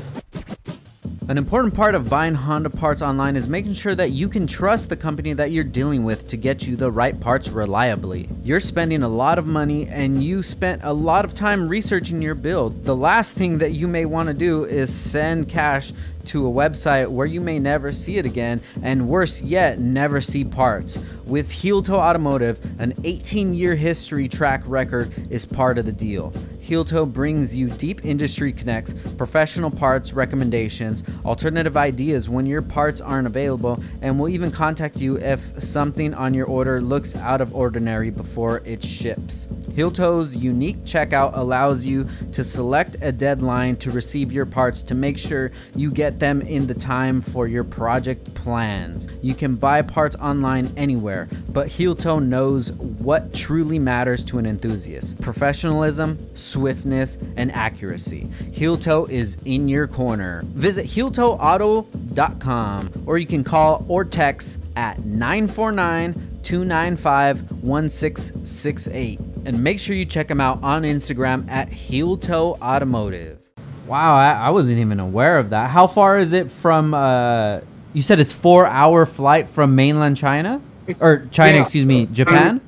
[1.32, 4.90] An important part of buying Honda parts online is making sure that you can trust
[4.90, 8.28] the company that you're dealing with to get you the right parts reliably.
[8.44, 12.36] You're spending a lot of money and you spent a lot of time researching your
[12.36, 12.84] build.
[12.84, 15.94] The last thing that you may want to do is send cash
[16.26, 20.44] to a website where you may never see it again, and worse yet, never see
[20.44, 21.00] parts.
[21.26, 26.34] With Heel Toe Automotive, an 18 year history track record is part of the deal.
[26.72, 33.02] Heel Toe brings you deep industry connects, professional parts recommendations, alternative ideas when your parts
[33.02, 37.54] aren't available, and will even contact you if something on your order looks out of
[37.54, 39.50] ordinary before it ships.
[39.76, 44.96] Heel Toe's unique checkout allows you to select a deadline to receive your parts to
[44.96, 49.08] make sure you get them in the time for your project plans.
[49.22, 54.46] You can buy parts online anywhere, but Heel Toe knows what truly matters to an
[54.46, 58.30] enthusiast professionalism, swiftness, and accuracy.
[58.52, 60.42] Heel Toe is in your corner.
[60.48, 69.20] Visit HeelToeAuto.com or you can call or text at 949 295 1668.
[69.46, 73.40] and make sure you check him out on Instagram at Heel Toe Automotive.
[73.88, 75.70] Wow, I, I wasn't even aware of that.
[75.70, 76.94] How far is it from?
[76.94, 77.62] Uh,
[77.94, 82.06] you said it's four hour flight from mainland China It's- or China, yeah, excuse me,
[82.06, 82.62] so- Japan.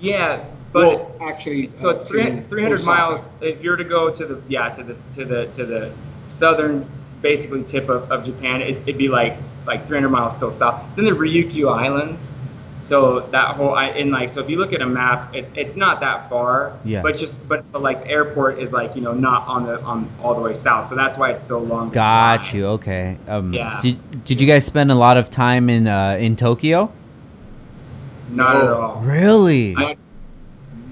[0.00, 4.10] Yeah, but well, actually, so uh, it's to 300, 300 miles if you're to go
[4.10, 5.92] to the yeah to the to the to the
[6.28, 6.88] southern
[7.22, 8.62] basically tip of, of Japan.
[8.62, 10.88] It, it'd be like like 300 miles still south.
[10.88, 12.24] It's in the Ryukyu Islands.
[12.82, 15.76] So that whole I in like so if you look at a map, it, it's
[15.76, 16.72] not that far.
[16.84, 17.02] Yeah.
[17.02, 20.08] But just but, but like the airport is like you know not on the on
[20.22, 20.86] all the way south.
[20.88, 21.90] So that's why it's so long.
[21.90, 22.66] Got you.
[22.68, 23.16] Okay.
[23.28, 23.78] Um, Yeah.
[23.82, 26.90] Did, did you guys spend a lot of time in uh, in Tokyo?
[28.30, 29.00] Not at all.
[29.00, 29.74] Really?
[29.76, 29.96] I-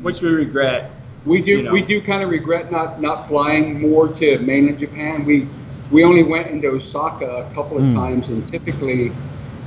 [0.02, 0.90] Which we regret.
[1.24, 1.72] We do you know.
[1.72, 5.24] we do kind of regret not not flying more to mainland Japan.
[5.24, 5.48] We
[5.90, 7.94] we only went into Osaka a couple of Mm.
[7.94, 9.10] times, and typically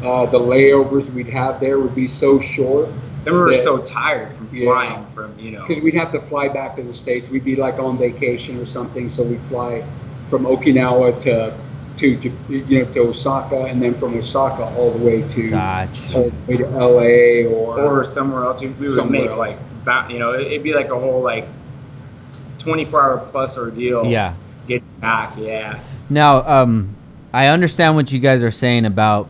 [0.04, 2.90] uh, the layovers we'd have there would be so short
[3.24, 3.62] Then we were Yeah.
[3.62, 4.66] so tired from Yeah.
[4.66, 5.66] flying from you know.
[5.68, 7.30] because we'd have to fly back to the states.
[7.30, 9.84] We'd be like on vacation or something, so we'd fly
[10.28, 11.54] from Okinawa to
[11.98, 16.18] to you know to Osaka, and then from Osaka all the way to Gotcha.
[16.18, 18.60] all the way to LA or, or somewhere else.
[18.60, 19.38] We, we would make else.
[19.38, 21.46] like, ba- you know, it'd be like a whole like
[22.60, 24.06] 24 hour plus ordeal.
[24.06, 24.34] Yeah.
[24.68, 25.80] Get back, yeah.
[26.10, 26.96] Now, um,
[27.34, 29.28] I understand what you guys are saying about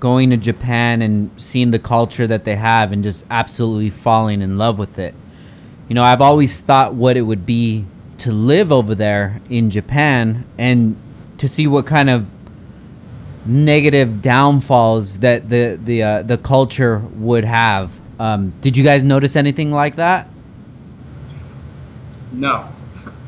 [0.00, 4.58] going to Japan and seeing the culture that they have and just absolutely falling in
[4.58, 5.14] love with it.
[5.88, 7.84] You know, I've always thought what it would be
[8.18, 10.96] to live over there in Japan and
[11.38, 12.30] to see what kind of
[13.46, 17.92] negative downfalls that the the uh, the culture would have.
[18.18, 20.28] Um, did you guys notice anything like that?
[22.32, 22.68] No.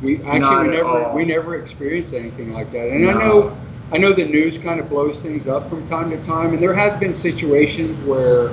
[0.02, 1.14] We actually we never all.
[1.14, 2.88] we never experienced anything like that.
[2.88, 3.56] And I know
[3.92, 6.72] I know the news kind of blows things up from time to time, and there
[6.72, 8.48] has been situations where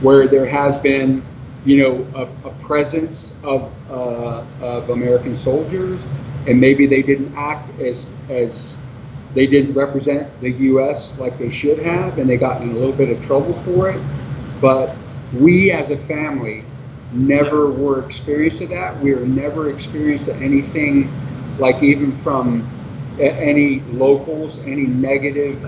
[0.00, 1.22] where there has been
[1.66, 6.06] you know a, a presence of uh, of American soldiers,
[6.46, 8.74] and maybe they didn't act as as
[9.34, 11.16] they didn't represent the U.S.
[11.18, 14.02] like they should have, and they got in a little bit of trouble for it.
[14.62, 14.96] But
[15.34, 16.64] we as a family
[17.12, 18.98] never were experienced of that.
[18.98, 21.12] We were never experienced of anything
[21.58, 22.66] like even from
[23.20, 25.62] any locals, any negative.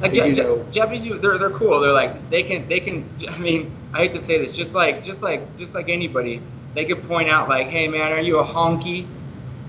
[0.00, 1.80] Like you Ja- Ja- know, Japanese, people, they're they're cool.
[1.80, 3.08] They're like they can they can.
[3.30, 6.40] I mean, I hate to say this, just like just like just like anybody,
[6.74, 9.06] they could point out like, hey man, are you a honky?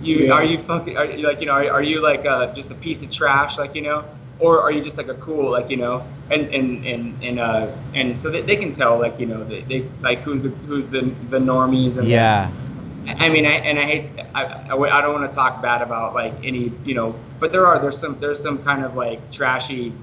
[0.02, 0.34] You Yeah.
[0.34, 2.76] are you fucking are you like you know are, are you like uh, just a
[2.76, 4.04] piece of trash like you know
[4.40, 7.66] or are you just like a cool like you know and and and and uh
[7.96, 10.86] and so they, they can tell like you know they, they like who's the who's
[10.88, 12.52] the the normies and the- Yeah.
[13.08, 16.14] I mean, I, and I hate, I, I, I don't want to talk bad about
[16.14, 19.94] like any, you know, but there are, there's some, there's some kind of like trashy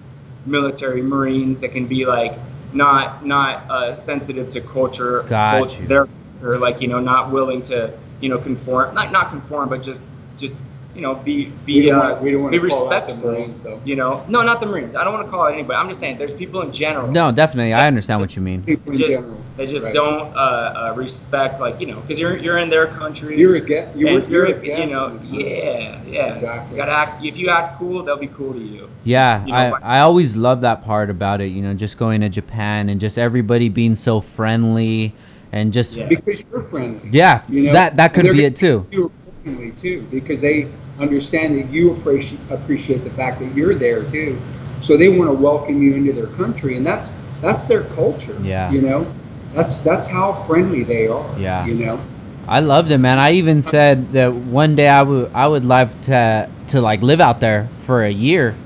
[0.46, 2.38] military Marines that can be like
[2.72, 5.88] not, not uh, sensitive to culture, Got culture- you.
[5.88, 9.82] their culture, like, you know, not willing to, you know, conform, not, not conform, but
[9.82, 10.02] just,
[10.38, 10.58] just,
[10.94, 13.80] you know, be, be, don't uh, want, we want be to the respectful, Marines, though.
[13.85, 14.94] you know, no, not the Marines.
[14.94, 15.74] I don't want to call it anybody.
[15.76, 17.72] I'm just saying there's people in general No, definitely.
[17.72, 18.62] I understand what you mean.
[18.62, 19.40] People in just general.
[19.57, 19.94] they just Right.
[19.94, 23.61] don't uh, uh, respect like you know because you're you're in their country You're a
[23.61, 23.96] get.
[23.96, 24.90] You're, you're, you're, a guest.
[24.90, 25.59] you know in the country.
[25.59, 26.70] yeah yeah Exactly.
[26.70, 29.59] you gotta act if you act cool they'll be cool to you Yeah, you know,
[29.59, 32.88] I, but- I always love that part about it, you know, just going to Japan
[32.88, 35.12] and just everybody being so friendly
[35.52, 36.07] and just Yeah.
[36.07, 37.09] Because you're friendly.
[37.12, 39.11] yeah, You know, that that could be gonna it too.
[39.44, 44.40] Accordingly too, because they understand that you appreciate appreciate the fact that you're there too,
[44.80, 48.37] so they want to welcome you into their country, and that's that's their culture.
[48.42, 48.70] Yeah.
[48.70, 49.12] You know,
[49.52, 51.38] that's that's how friendly they are.
[51.38, 51.66] Yeah.
[51.66, 52.00] You know.
[52.46, 53.18] I loved it, man.
[53.18, 57.20] I even said that one day I would I would love to to like live
[57.20, 58.57] out there for a year.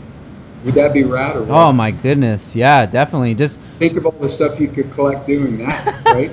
[0.65, 1.57] Would that be rad or what?
[1.57, 3.35] Oh my goodness, yeah, definitely.
[3.35, 6.33] Just Think of all the stuff you could collect doing that, right?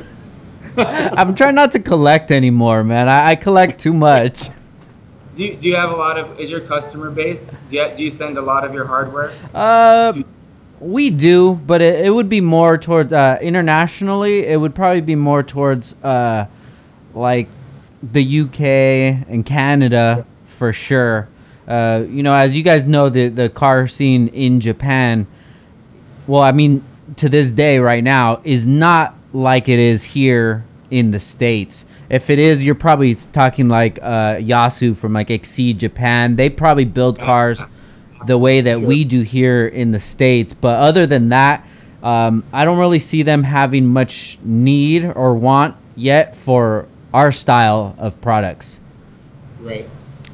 [1.18, 3.10] I'm trying not to collect anymore, man.
[3.10, 4.50] I, I collect too much.
[5.36, 8.04] do you, do you have a lot of is your customer base do you, do
[8.04, 10.14] you send a lot of your hardware Uh,
[10.80, 14.46] we do, but it, it would be more towards uh, internationally.
[14.46, 16.46] It would probably be more towards uh,
[17.14, 17.48] like
[18.04, 18.60] the UK
[19.30, 21.30] and Canada for sure.
[21.68, 25.28] Uh, you know, as you guys know, the the car scene in Japan.
[26.28, 26.84] Well, I mean,
[27.18, 31.86] to this day, right now, is not like it is here in the states.
[32.10, 36.36] If it is, you're probably talking like uh, Yasu from like Exceed Japan.
[36.36, 37.62] They probably build cars
[38.26, 38.88] the way that Sure.
[38.88, 40.54] we do here in the states.
[40.54, 41.66] But other than that,
[42.04, 47.96] um, I don't really see them having much need or want yet for our style
[47.98, 48.80] of products.
[49.62, 49.90] right.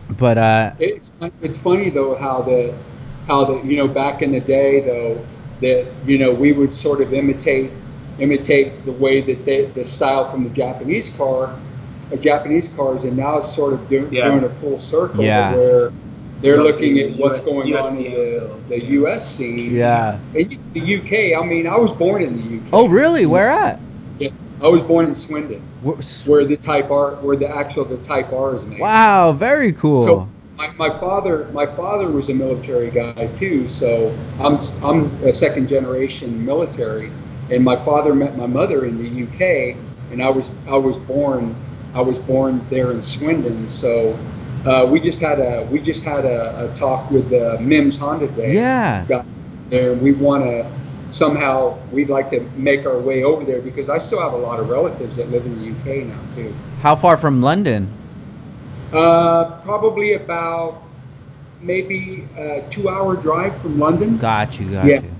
[0.10, 2.78] But uh, It's it's funny though how the
[3.28, 5.26] how the you know back in the day though
[5.62, 7.72] that you know we would sort of imitate
[8.22, 11.56] imitate the way that they, the style from the Japanese car,
[12.12, 14.30] uh, Japanese cars, and now it's sort of do, Yeah.
[14.30, 15.56] doing a full circle Yeah.
[15.56, 15.92] where
[16.42, 19.30] they're Well, looking the at what's US going on in the, the U.S.
[19.36, 19.76] scene.
[19.76, 20.18] Yeah.
[20.36, 21.40] And the UK.
[21.42, 22.64] I mean, I was born in the UK.
[22.74, 23.26] Oh, really?
[23.26, 23.80] Where at?
[24.64, 28.32] I was born in Swindon, Wh- where the Type R, where the actual the Type
[28.32, 28.80] R is made.
[28.80, 30.04] Wow, very cool.
[30.04, 33.68] So my, my father, my father was a military guy too.
[33.68, 37.12] So I'm I'm a second generation military,
[37.52, 39.76] and my father met my mother in the UK,
[40.12, 41.56] and I was I was born
[41.94, 43.68] I was born there in Swindon.
[43.68, 44.18] So
[44.66, 48.28] uh, we just had a we just had a, a talk with uh, Mims Honda
[48.30, 48.56] Day.
[48.56, 49.06] yeah.
[49.06, 49.26] Got
[49.70, 50.72] there, and we want to
[51.10, 54.60] somehow we'd like to make our way over there because I still have a lot
[54.62, 56.54] of relatives that live in the UK now too.
[56.82, 57.92] How far from London?
[58.94, 60.82] Uh, probably about
[61.62, 64.18] maybe a two-hour drive from London.
[64.18, 65.02] Got you, got Yeah.
[65.02, 65.12] you.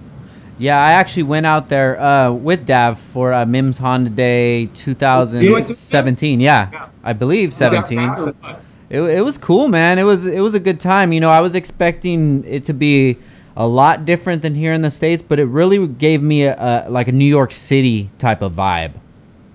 [0.62, 6.40] Yeah, I actually went out there uh, with Dav for uh, Mims Honda Day 2017.
[6.40, 6.90] Yeah, Yeah.
[7.04, 7.98] I believe 17.
[7.98, 8.62] fast or what?
[8.92, 9.98] It, it was cool, man.
[9.98, 11.14] It was it was a good time.
[11.14, 13.18] You know, I was expecting it to be
[13.56, 16.90] a lot different than here in the states, but it really gave me a, a
[16.92, 18.94] like a New York City type of vibe.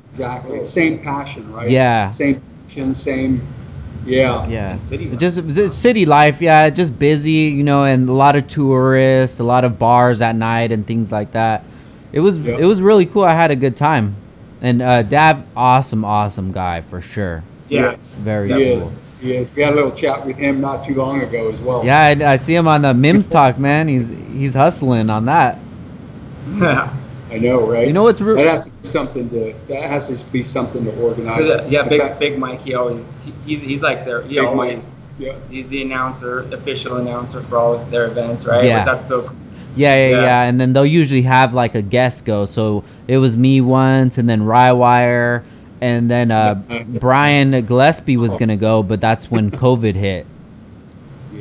[0.08, 0.64] Exactly.
[0.64, 1.70] Same passion, right?
[1.70, 2.10] Yeah.
[2.10, 3.46] Same passion, same.
[4.06, 4.46] Yeah.
[4.48, 5.18] Yeah, city life.
[5.18, 6.40] just city life.
[6.40, 10.36] Yeah, just busy, you know, and a lot of tourists, a lot of bars at
[10.36, 11.64] night and things like that.
[12.12, 12.60] It was Yep.
[12.60, 13.24] it was really cool.
[13.24, 14.14] I had a good time,
[14.62, 17.42] and uh, Dav, awesome, awesome guy for sure.
[17.68, 18.14] Yes.
[18.14, 18.78] Very He cool.
[18.78, 18.96] is.
[19.20, 19.50] He is.
[19.54, 21.84] We had a little chat with him not too long ago as well.
[21.84, 23.88] Yeah, I, I see him on the Mims Talk, man.
[23.88, 25.58] He's he's hustling on that.
[27.30, 27.86] I know, right?
[27.86, 28.36] You know what's real?
[28.36, 31.48] that has to be something to that has to be something to organize.
[31.50, 32.62] uh, yeah, In big fact- big Mike.
[32.62, 34.92] He always he, he's he's like their he Big always Mike.
[35.18, 35.34] Yeah.
[35.50, 38.64] he's the announcer, official announcer for all of their events, right?
[38.64, 38.76] Yeah.
[38.78, 39.36] Which that's so cool.
[39.74, 40.42] Yeah, yeah, yeah, Yeah.
[40.44, 42.44] And then they'll usually have like a guest go.
[42.44, 45.42] So it was me once, and then Rywire,
[45.80, 46.54] and then uh,
[46.88, 50.26] Brian Gillespie was gonna go, but that's when COVID hit.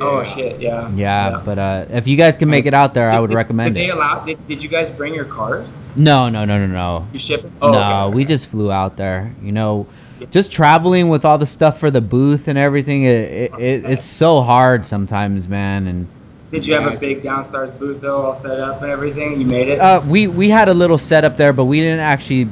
[0.00, 0.90] Oh shit, yeah.
[0.94, 3.74] Yeah, but uh, if you guys can make it out there, I would Did- recommend
[3.74, 3.94] did They it.
[3.94, 4.24] allow?
[4.24, 5.72] Did, did you guys bring your cars?
[5.94, 7.06] No, no, no, no, no.
[7.12, 7.50] You ship?
[7.62, 9.34] Oh, no, okay, we just flew out there.
[9.42, 9.86] You know,
[10.30, 13.04] just traveling with all the stuff for the booth and everything.
[13.04, 15.86] It, it, it it's so hard sometimes, man.
[15.86, 16.06] And
[16.50, 19.40] Did you have a big downstairs booth though, all set up and everything?
[19.40, 19.78] You made it.
[19.80, 22.48] uh, we we had a little setup there, but we didn't actually.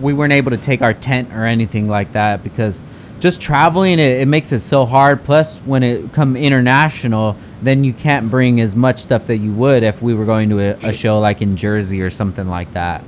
[0.00, 2.80] We weren't able to take our tent or anything like that because
[3.22, 5.22] just traveling it, it makes it so hard.
[5.22, 9.84] Plus, when it come international, then you can't bring as much stuff that you would
[9.84, 13.04] if we were going to a, a show like in Jersey or something like that.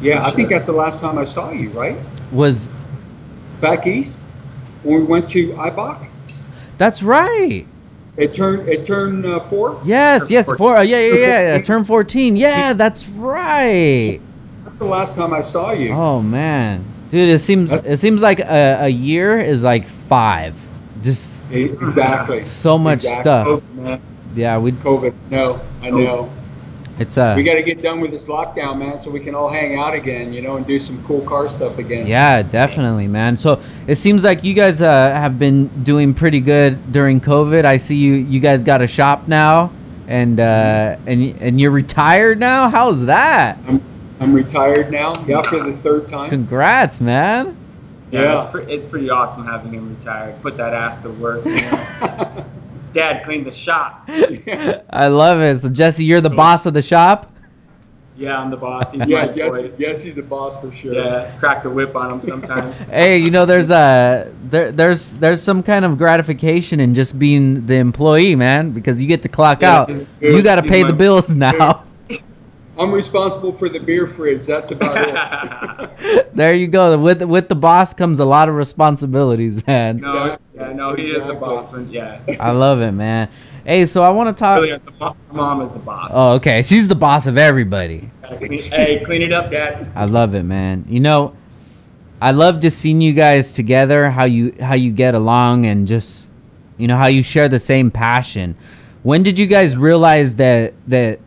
[0.00, 1.98] Yeah, I think that's the last time I saw you, right?
[2.30, 2.68] Was
[3.60, 4.18] Back east
[4.84, 6.08] when we went to IBOC.
[6.78, 7.66] that's right?
[8.16, 9.80] It turned it turned uh, four.
[9.84, 10.56] Yes, yes, 14.
[10.58, 10.76] four.
[10.76, 11.62] Uh, yeah, yeah, yeah, yeah.
[11.62, 12.36] Turn fourteen.
[12.36, 14.20] Yeah, that's right.
[14.62, 15.90] That's the last time I saw you.
[15.90, 20.56] Oh man, dude, it seems That's- it seems like a, a year is like five.
[21.02, 22.44] Just Exactly.
[22.44, 23.22] so much Exactly.
[23.22, 23.46] stuff.
[23.48, 24.00] Oh, man.
[24.34, 24.72] Yeah, we.
[24.72, 25.14] COVID.
[25.30, 26.30] No, I know.
[26.98, 27.34] It's uh.
[27.36, 29.92] We got to get done with this lockdown, man, so we can all hang out
[29.94, 32.06] again, you know, and do some cool car stuff again.
[32.06, 33.36] Yeah, definitely, man.
[33.36, 37.64] So it seems like you guys uh, have been doing pretty good during COVID.
[37.66, 38.14] I see you.
[38.14, 39.70] You guys got a shop now,
[40.08, 42.70] and uh, and and you're retired now.
[42.70, 43.58] How's that?
[43.68, 43.82] I'm
[44.20, 45.12] I'm retired now.
[45.26, 46.30] Yeah, for the third time.
[46.30, 47.56] Congrats, man.
[48.10, 48.56] Yeah, Yeah.
[48.68, 50.40] It's, pretty awesome having him retired.
[50.42, 51.44] Put that ass to work.
[51.44, 52.44] You know?
[52.92, 54.04] Dad cleaned the shop.
[54.08, 55.58] I love it.
[55.60, 57.32] So Jesse, you're the boss of the shop.
[58.16, 58.92] Yeah, I'm the boss.
[58.92, 59.76] He's yeah, Jesse, boy.
[59.76, 60.94] Jesse's the boss for sure.
[60.94, 62.74] Yeah, crack the whip on him sometimes.
[62.78, 67.66] Hey, you know, there's a there, there's there's some kind of gratification in just being
[67.66, 69.90] the employee, man, because you get to clock Yeah, out.
[69.90, 71.84] he's- You got to pay my- the bills now.
[72.78, 74.46] I'm responsible for the beer fridge.
[74.46, 74.96] That's about
[76.00, 76.28] it.
[76.34, 76.98] there you go.
[76.98, 80.00] With with the boss comes a lot of responsibilities, man.
[80.00, 81.72] no, yeah, no, he is the boss.
[81.72, 83.30] When, yeah, I love it, man.
[83.64, 84.60] Hey, so I want to talk.
[84.60, 86.10] really, the mo- mom is the boss.
[86.14, 86.62] Oh, okay.
[86.62, 88.10] She's the boss of everybody.
[88.22, 89.90] Clean- hey, clean it up, Dad.
[89.94, 90.84] I love it, man.
[90.88, 91.34] You know,
[92.20, 96.30] I love just seeing you guys together, how you how you get along and just
[96.76, 98.56] you know how you share the same passion.
[99.02, 101.20] When did you guys realize that that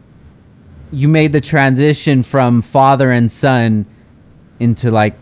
[0.91, 3.85] you made the transition from father and son
[4.59, 5.15] into like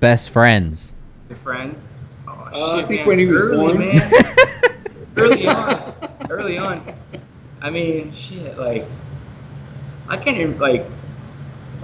[0.00, 0.94] best friends?
[1.28, 1.80] The friends.
[2.26, 3.06] Oh, Uh, I shit, think man.
[3.08, 3.78] when he was early, born.
[3.78, 4.12] man.
[5.16, 5.94] early on,
[6.30, 6.94] early on.
[7.62, 8.86] I mean, shit, like
[10.08, 10.84] I can't even like.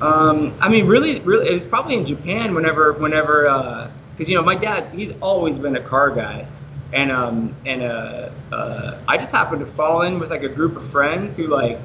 [0.00, 2.54] Um, I mean, really, really, it was probably in Japan.
[2.54, 6.46] Whenever, whenever, because you know, my dad's he's always been a car guy,
[6.92, 10.76] and um, and uh, uh, I just happened to fall in with like a group
[10.76, 11.78] of friends who like,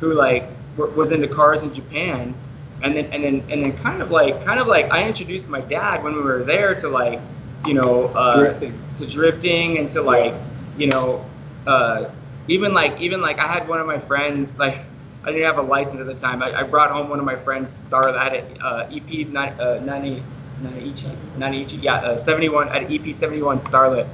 [0.00, 2.34] who like were, was into cars in Japan,
[2.82, 5.60] and then and then and then kind of like kind of like I introduced my
[5.60, 7.20] dad when we were there to like
[7.66, 8.80] you know, uh, Drifting.
[8.96, 10.34] to drifting and to like,
[10.76, 11.24] you know,
[11.66, 12.10] uh,
[12.46, 14.80] even like even like I had one of my friends like
[15.24, 16.42] I didn't have a license at the time.
[16.42, 19.80] I, I brought home one of my friends' star that an uh, EP nine- uh,
[19.84, 20.22] 90,
[20.62, 24.08] 90, 90, yeah, uh, 71 at EP 71 Starlet.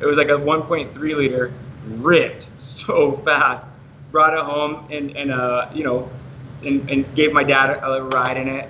[0.00, 1.52] It was like a 1.3 liter,
[1.86, 3.68] ripped so fast.
[4.10, 6.08] Brought it home and and uh you know,
[6.64, 8.68] and, and gave my dad a, a ride in it.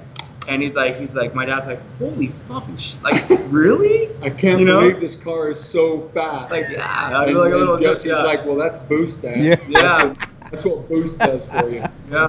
[0.48, 4.08] And he's like, he's like, my dad's like, holy fucking shit, like really?
[4.22, 4.80] I can't You know?
[4.80, 6.50] believe this car is so fast.
[6.50, 8.22] Like yeah, I and, feel like a and little Jesse's yeah.
[8.22, 9.36] like, well, that's boost, Dad.
[9.44, 9.56] Yeah.
[9.56, 10.04] That's Yeah.
[10.04, 11.84] what, that's what boost does for you.
[12.10, 12.28] yeah.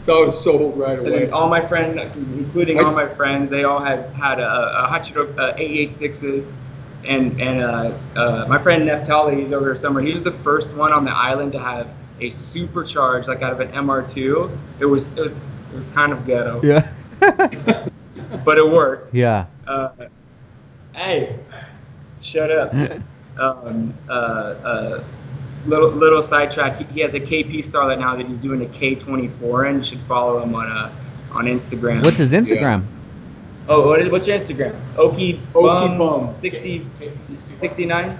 [0.00, 1.10] So I was sold right away.
[1.24, 4.88] then all my friends, including I- all my friends, they all had had a, a
[4.88, 6.52] Hachiro uh, 886s.
[7.04, 10.02] And and uh, uh, my friend Neftali, he's over here somewhere.
[10.02, 11.88] He was the first one on the island to have
[12.20, 14.50] a supercharged, like out of an MR2.
[14.80, 16.88] It was it was it was kind of ghetto, Yeah.
[18.44, 19.14] but it worked.
[19.14, 19.46] yeah.
[19.66, 19.90] Uh,
[20.94, 21.38] hey,
[22.20, 22.72] shut up.
[23.40, 25.04] um, uh, uh,
[25.66, 26.78] little little sidetrack.
[26.78, 29.78] He, he has a KP Starlet now that he's doing a K24 in.
[29.78, 30.92] You should follow him on uh,
[31.32, 32.04] on Instagram.
[32.04, 32.84] What's his Instagram?
[33.68, 34.80] Oh, what is, what's your Instagram?
[34.94, 36.34] Okie Okie Bum, Bum.
[36.36, 36.86] 60,
[37.56, 38.18] 69?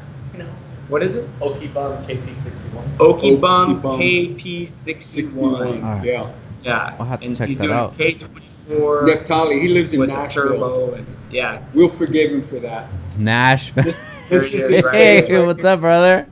[0.89, 1.41] What is it?
[1.41, 2.97] Okibum KP61.
[2.99, 3.99] Okie Okie Bum Bum.
[4.01, 4.69] KP61.
[4.69, 5.55] 61.
[5.85, 6.05] Alright.
[6.05, 6.33] Yeah.
[6.63, 6.97] Yeah.
[6.99, 7.97] I'll have to and check he's that doing out.
[7.99, 8.29] K24
[8.69, 10.45] Neftali, he lives in with Nashville.
[10.53, 10.95] turbo.
[10.95, 11.63] And, yeah.
[11.75, 12.89] We'll forgive him for that.
[13.19, 13.85] Nashville.
[13.85, 15.27] This, this is Very his.
[15.27, 16.27] Hey, what's up, brother?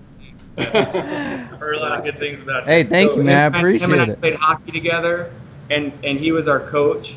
[0.58, 2.70] Heard a lot of good things about you.
[2.72, 3.38] Hey, thank So you, man.
[3.38, 4.20] I and- appreciate him and I it.
[4.20, 5.32] played hockey together,
[5.70, 7.16] and and he was our coach,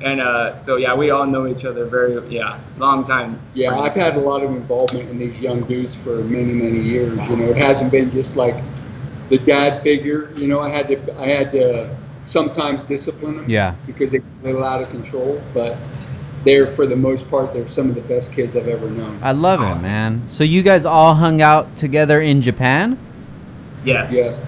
[0.00, 3.40] and uh, so yeah, we all know each other very yeah, long time.
[3.54, 7.28] Yeah, I've had a lot of involvement in these young dudes for many, many years.
[7.28, 8.56] You know, it hasn't been just like
[9.28, 10.32] the dad figure.
[10.36, 13.50] You know, I had to, I had to sometimes discipline them.
[13.50, 13.74] Yeah.
[13.86, 15.76] Because they get a little out of control, but
[16.44, 19.18] they're for the most part, they're some of the best kids I've ever known.
[19.22, 20.28] I love it, man.
[20.28, 22.98] So you guys all hung out together in Japan?
[23.84, 24.12] Yes.
[24.12, 24.42] Yes.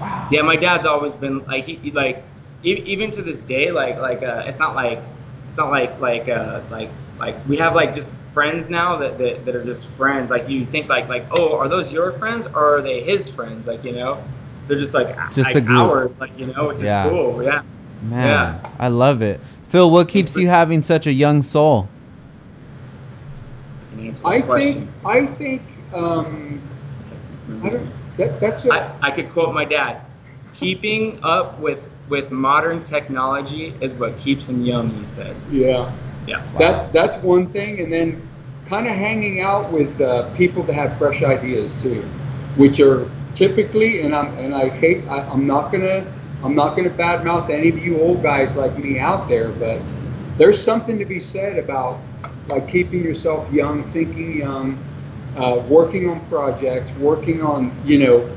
[0.00, 0.28] Wow.
[0.30, 2.24] Yeah, my dad's always been like he, he like
[2.64, 5.00] even to this day like like uh, it's not like
[5.48, 9.44] it's not like like uh, like like we have like just friends now that, that
[9.44, 10.30] that are just friends.
[10.30, 13.66] Like you think like like oh are those your friends or are they his friends?
[13.66, 14.22] Like you know
[14.66, 15.80] they're just like Just like a group.
[15.80, 16.10] ours.
[16.18, 17.08] Like you know which is Yeah.
[17.08, 17.42] cool.
[17.42, 17.62] Yeah.
[18.02, 18.70] Man, Yeah.
[18.78, 19.40] I love it.
[19.68, 21.88] Phil, what keeps you having such a young soul?
[24.24, 24.72] I question.
[24.74, 25.62] think, I think,
[25.92, 26.60] um,
[27.62, 30.02] I don't, that, that's a, I, I could quote my dad.
[30.54, 34.90] Keeping up with with modern technology is what keeps them young.
[34.90, 35.36] He said.
[35.50, 35.92] yeah.
[36.26, 36.42] Yeah.
[36.58, 38.26] That's that's one thing, and then
[38.66, 42.02] kind of hanging out with uh, people that have fresh ideas too,
[42.56, 46.06] which are typically, and I'm and I hate, I, I'm not gonna
[46.42, 49.80] I'm not gonna badmouth any of you old guys like me out there, but
[50.38, 52.00] there's something to be said about
[52.48, 54.78] like keeping yourself young, thinking young,
[55.36, 58.30] uh, working on projects, working on you know,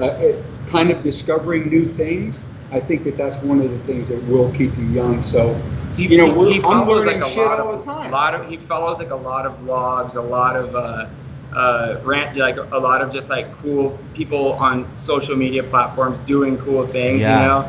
[0.00, 0.32] uh,
[0.66, 2.42] kind of discovering new things.
[2.74, 5.22] I think that that's one of the things that will keep you young.
[5.22, 5.54] So
[5.96, 7.84] He, You know, he- we're- he I'm follows learning like a shit lot all of,
[7.84, 8.08] the time.
[8.08, 11.06] A lot of he follows like a lot of vlogs, a lot of uh,
[11.54, 16.58] uh, rant, like a lot of just like cool people on social media platforms doing
[16.58, 17.40] cool things, Yeah.
[17.42, 17.68] you know.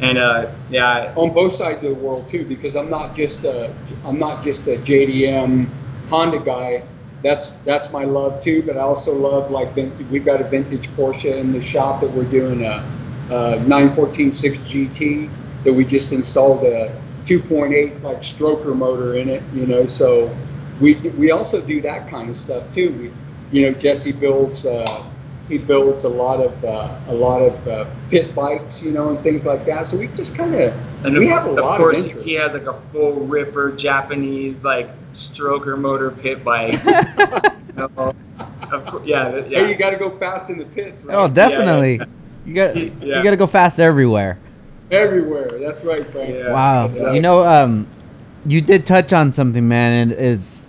[0.00, 3.70] And uh, yeah, on both sides of the world too, because I'm not just a
[4.04, 5.68] I'm not just a JDM
[6.10, 6.82] Honda guy.
[7.22, 8.64] That's that's my love too.
[8.66, 9.76] But I also love like
[10.10, 12.82] we've got a vintage Porsche in the shop that we're doing a, a
[13.32, 15.30] 9146 GT
[15.64, 19.42] that we just installed a 2.8 like stroker motor in it.
[19.52, 20.34] You know, so
[20.80, 22.92] we we also do that kind of stuff too.
[22.92, 24.66] We, you know, Jesse builds.
[24.66, 25.04] Uh,
[25.48, 29.20] he builds a lot of uh, a lot of uh, pit bikes, you know, and
[29.20, 29.86] things like that.
[29.86, 30.72] So we just kind of
[31.04, 32.26] and we of, have a of lot course of interest.
[32.26, 36.80] he has like a full ripper Japanese like stroker motor pit bike.
[37.72, 38.12] You know,
[38.70, 39.60] of course, yeah, yeah.
[39.60, 41.14] Hey, you got to go fast in the pits, right?
[41.14, 42.00] Oh, definitely.
[42.44, 42.90] You got Yeah.
[43.00, 44.38] you got to go fast everywhere.
[44.90, 45.58] Everywhere.
[45.60, 46.34] That's right, Frank.
[46.34, 46.52] Yeah.
[46.52, 46.86] Wow.
[46.86, 47.14] that's right.
[47.14, 47.86] You know, um,
[48.44, 50.68] you did touch on something, man, and it's.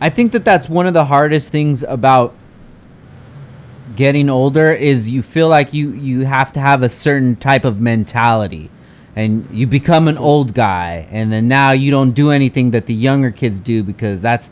[0.00, 2.34] I think that that's one of the hardest things about
[3.96, 7.80] getting older is you feel like you you have to have a certain type of
[7.80, 8.70] mentality,
[9.16, 12.94] and you become an old guy, and then now you don't do anything that the
[12.94, 14.50] younger kids do because that's.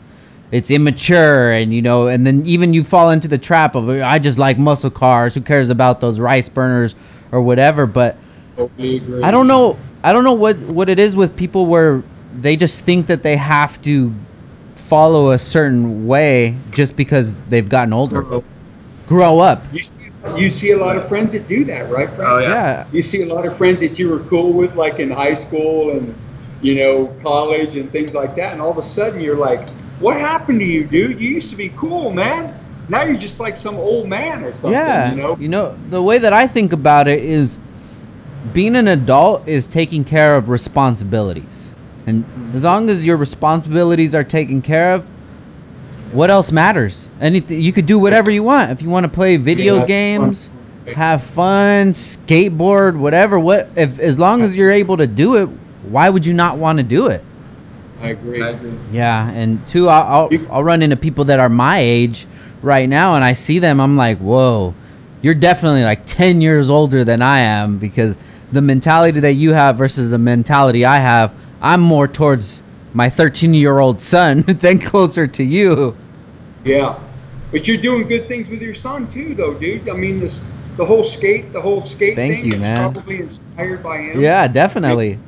[0.51, 4.17] It's immature, and you know, and then even you fall into the trap of I
[4.19, 5.35] just like muscle cars.
[5.35, 6.95] Who cares about those rice burners
[7.31, 7.85] or whatever?
[7.85, 8.17] But
[8.55, 9.23] Totally.
[9.23, 9.77] I don't know.
[10.03, 12.03] I don't know what what it is with people where
[12.35, 14.13] they just think that they have to
[14.75, 18.41] follow a certain way just because they've gotten older.
[19.07, 19.63] Grow up.
[19.71, 20.01] You see,
[20.35, 22.21] you see a lot of friends that do that, right, Frank?
[22.21, 22.49] Oh, yeah.
[22.49, 22.87] Yeah.
[22.91, 25.91] You see a lot of friends that you were cool with, like in high school
[25.91, 26.15] and
[26.61, 29.67] you know college and things like that, and all of a sudden you're like,
[29.99, 31.19] what happened to you, dude?
[31.19, 32.55] You used to be cool, man.
[32.89, 34.79] Now you're just like some old man or something.
[34.79, 35.11] yeah.
[35.11, 35.37] You know.
[35.37, 37.59] You know, the way that I think about it is
[38.53, 41.73] being an adult is taking care of responsibilities.
[42.07, 42.25] And
[42.55, 45.05] as long as your responsibilities are taken care of,
[46.11, 47.09] what else matters?
[47.21, 48.71] Anything you could do whatever you want.
[48.71, 50.47] If you want to play video that's games,
[50.85, 50.93] fun.
[50.95, 53.37] have fun, skateboard, whatever.
[53.39, 55.45] What if as long as you're able to do it,
[55.83, 57.23] why would you not want to do it?
[58.01, 58.41] I agree.
[58.41, 58.73] I agree.
[58.91, 62.27] Yeah, and two, I'll, I'll, I'll run into people that are my age
[62.61, 63.79] right now, and I see them.
[63.79, 64.73] I'm like, whoa,
[65.21, 68.17] you're definitely like 10 years older than I am because
[68.51, 72.61] the mentality that you have versus the mentality I have, I'm more towards
[72.93, 75.95] my 13 year old son than closer to you.
[76.63, 76.99] Yeah,
[77.51, 79.89] but you're doing good things with your son too, though, dude.
[79.89, 80.43] I mean, this
[80.77, 82.93] the whole skate, the whole skate Thank thing you, is man.
[82.93, 84.21] probably inspired by him.
[84.21, 85.11] Yeah, definitely.
[85.11, 85.23] I got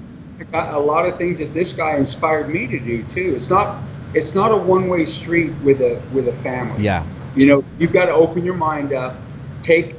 [0.53, 3.33] a lot of things that this guy inspired me to do too.
[3.35, 3.81] It's not
[4.13, 6.83] it's not a one way street with a with a family.
[6.83, 9.17] Yeah, You know, you've got to open your mind up,
[9.63, 9.95] take,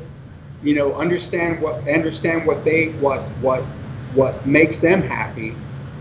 [0.63, 3.63] you know, understand what understand what they what what
[4.15, 5.55] what makes them happy,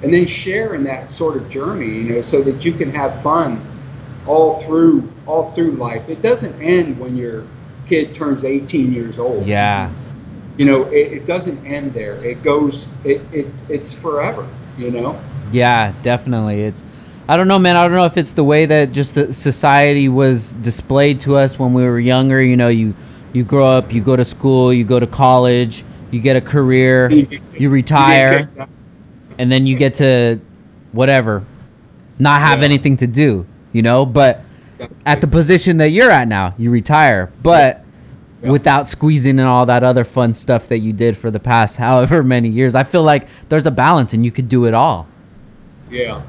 [0.03, 1.89] and then share in that sort of journey.
[1.89, 3.65] You know, so that you can have fun
[4.27, 6.09] all through all through life.
[6.09, 7.45] It doesn't end when your
[7.87, 9.45] kid turns 18 years old.
[9.45, 9.91] yeah,
[10.57, 12.15] You know, it, it doesn't end there.
[12.23, 12.87] It goes.
[13.03, 14.47] It, it it's forever.
[14.77, 15.19] You know.
[15.51, 16.61] yeah, definitely.
[16.63, 16.81] It's,
[17.27, 17.75] I don't know, man.
[17.75, 21.59] I don't know if it's the way that just the society was displayed to us
[21.59, 22.41] when we were younger.
[22.41, 22.93] You know, you
[23.33, 27.09] you grow up, you go to school, you go to college, you get a career,
[27.11, 28.49] you retire.
[29.37, 30.39] and then you get to
[30.91, 31.43] whatever
[32.19, 32.65] not have Yeah.
[32.65, 34.43] anything to do you know but
[35.05, 37.80] at the position that you're at now you retire but
[38.41, 38.49] Yeah.
[38.49, 42.23] without squeezing in all that other fun stuff that you did for the past however
[42.23, 45.07] many years i feel like there's a balance and you could do it all
[45.91, 46.23] Yeah,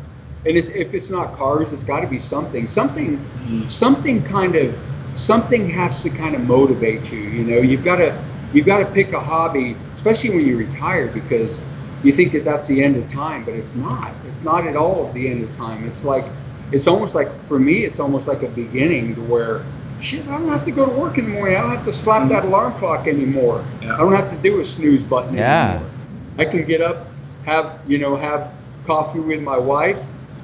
[0.44, 2.66] and it's, if it's not cars, it's got to be something.
[2.66, 3.68] Something, mm-hmm.
[3.68, 4.76] something kind of,
[5.14, 7.20] something has to kind of motivate you.
[7.20, 11.06] You know, you've got to, you've got to pick a hobby, especially when you retire,
[11.06, 11.60] because
[12.02, 14.12] you think that that's the end of time, but it's not.
[14.26, 15.86] It's not at all the end of time.
[15.86, 16.24] It's like,
[16.72, 19.64] it's almost like for me, it's almost like a beginning to where.
[20.02, 21.56] Shit, I don't have to go to work in the morning.
[21.56, 23.64] I don't have to slap that alarm clock anymore.
[23.80, 23.94] Yeah.
[23.94, 25.70] I don't have to do a snooze button Yeah.
[25.74, 25.90] anymore.
[26.38, 27.06] I can get up,
[27.44, 28.50] have you know, have
[28.84, 29.98] coffee with my wife.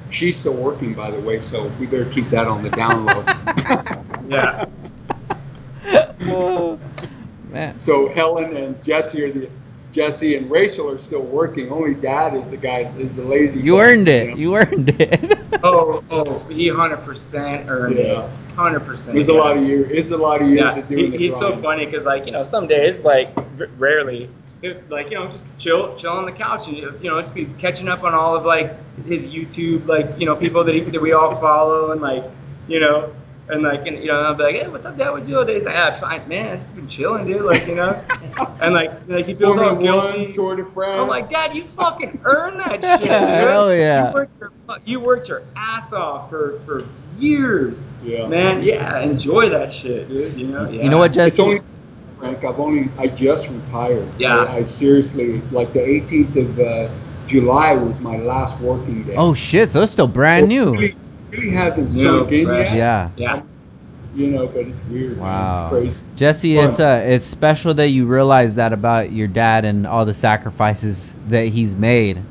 [0.09, 3.23] She's still working, by the way, so we better keep that on the down low.
[4.29, 4.65] Yeah.
[6.31, 6.77] Oh,
[7.49, 9.49] man so Helen and Jesse are the
[9.91, 11.71] Jesse and Rachel are still working.
[11.71, 13.59] Only Dad is the guy is the lazy.
[13.59, 18.25] you one, earned it you earned it Oh, oh, he hundred percent earned Yeah.
[18.25, 18.29] it.
[18.55, 19.13] Hundred percent.
[19.15, 19.89] There's a lot of years.
[19.91, 22.25] It's a lot of years Yeah, of doing he, the he's so funny because like
[22.25, 24.29] you know some days like r- rarely,
[24.89, 27.87] like you know just chill chill on the couch and you know just be catching
[27.89, 28.75] up on all of like
[29.05, 32.23] his YouTube like you know people that he, that we all follow and like
[32.67, 33.11] you know
[33.49, 35.47] and like and, you know I'll be like hey what's up dad what you doing
[35.47, 38.03] today he's like ah fine man I've just been chilling dude like you know
[38.61, 40.25] and like like he feels all Formula guilty.
[40.25, 41.01] One, Tour de France.
[41.01, 42.99] I'm like, Dad, you fucking earned that shit.
[42.99, 43.09] dude.
[43.09, 44.07] Hell yeah.
[44.07, 44.51] You worked your,
[44.85, 46.87] you worked your ass off for, for
[47.17, 47.81] years.
[48.03, 48.27] Yeah.
[48.27, 50.37] Man, yeah, enjoy that shit, dude.
[50.37, 50.83] You know, yeah.
[50.83, 51.61] you know what It's jesse only
[52.19, 52.43] Frank.
[52.43, 54.07] I've only I just retired.
[54.17, 54.37] Yeah.
[54.37, 56.93] I, I seriously like the 18th of uh,
[57.25, 59.15] July was my last working day.
[59.15, 60.88] oh shit so it's still brand It new Really,
[61.31, 62.73] really hasn't New, sunk in yet.
[62.75, 63.43] yeah Yeah.
[64.15, 65.17] You know, but it's weird.
[65.17, 65.19] man.
[65.19, 65.53] Wow.
[65.53, 65.95] It's crazy.
[66.15, 66.69] Jesse, Fun.
[66.69, 71.15] it's uh, it's special that you realize that about your dad and all the sacrifices
[71.27, 72.23] that he's made.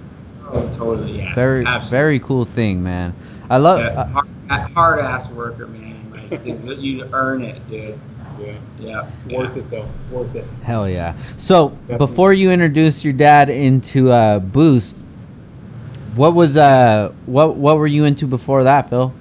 [0.45, 1.19] Oh, totally.
[1.19, 1.35] Yeah.
[1.37, 1.91] Very, Absolutely.
[1.91, 3.15] very cool thing, man.
[3.49, 3.79] I love.
[3.79, 4.07] Yeah, uh,
[4.49, 5.97] hard, hard ass worker, man.
[6.31, 7.99] Like, is it- you earn it, dude.
[8.41, 8.55] Yeah.
[8.81, 9.11] Yeah.
[9.17, 9.39] It's yeah.
[9.39, 9.89] worth it though.
[10.11, 10.45] Worth it.
[10.65, 11.15] hell yeah!
[11.39, 11.99] So Definitely.
[11.99, 15.03] before you introduce your dad into uh, Boost,
[16.19, 19.15] what was uh, what what were you into before that, Phil?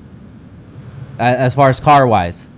[1.20, 2.50] As far as car wise.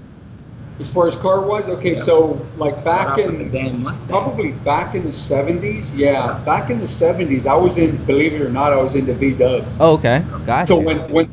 [0.80, 4.54] As far as car wise, okay, so like Start back off with the in probably
[4.54, 7.98] back in the seventies, yeah, back in the seventies, I was in.
[8.06, 9.78] Believe it or not, I was into V Dubs.
[9.82, 10.68] Oh, okay, gotcha.
[10.68, 11.28] So when when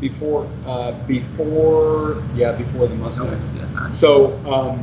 [0.00, 3.94] before uh, before yeah before the Mustang.
[3.94, 4.82] So um,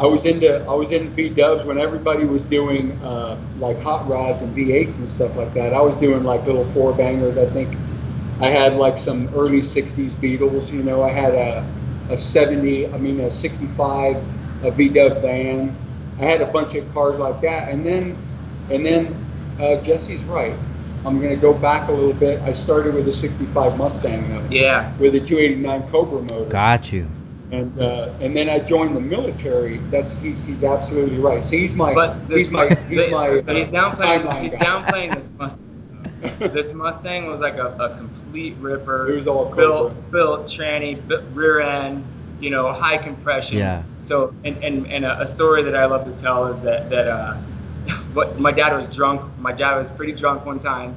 [0.00, 4.08] I was into I was into V Dubs when everybody was doing uh, like hot
[4.08, 5.72] rods and V8s and stuff like that.
[5.72, 7.36] I was doing like little four bangers.
[7.38, 7.76] I think
[8.40, 10.72] I had like some early '60s Beatles.
[10.72, 11.64] You know, I had a
[12.10, 14.16] a '70, I mean a '65
[14.64, 15.76] a V Dub van.
[16.18, 18.16] I had a bunch of cars like that, and then
[18.70, 19.14] and then
[19.60, 20.56] uh, Jesse's right.
[21.06, 22.40] I'm gonna go back a little bit.
[22.42, 24.92] I started with a '65 Mustang though, Yeah.
[24.96, 26.46] with a 289 Cobra motor.
[26.46, 27.08] got you.
[27.50, 29.78] And uh, and then I joined the military.
[29.90, 31.44] That's he's he's absolutely right.
[31.44, 34.24] See, he's my But this he's my he's my but he's uh, downplaying.
[34.24, 34.58] timeline He's guy.
[34.58, 35.60] downplaying this Mustang.
[36.52, 39.10] this Mustang was like a, a complete ripper.
[39.12, 40.10] It was all built, Cobra.
[40.10, 42.04] built tranny, bu- rear end,
[42.40, 43.58] you know, high compression.
[43.58, 43.82] Yeah.
[44.02, 47.08] So, and, and, and a, a story that I love to tell is that, that
[47.08, 47.34] uh,
[48.14, 49.20] what, my dad was drunk.
[49.38, 50.96] My dad was pretty drunk one time.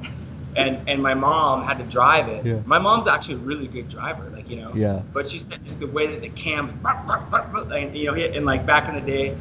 [0.56, 2.44] And, and my mom had to drive it.
[2.44, 2.60] Yeah.
[2.64, 4.74] My mom's actually a really good driver, like you know.
[4.74, 5.02] Yeah.
[5.12, 8.88] But she said just the way that the cams, and you know, and like back
[8.88, 9.36] in the day,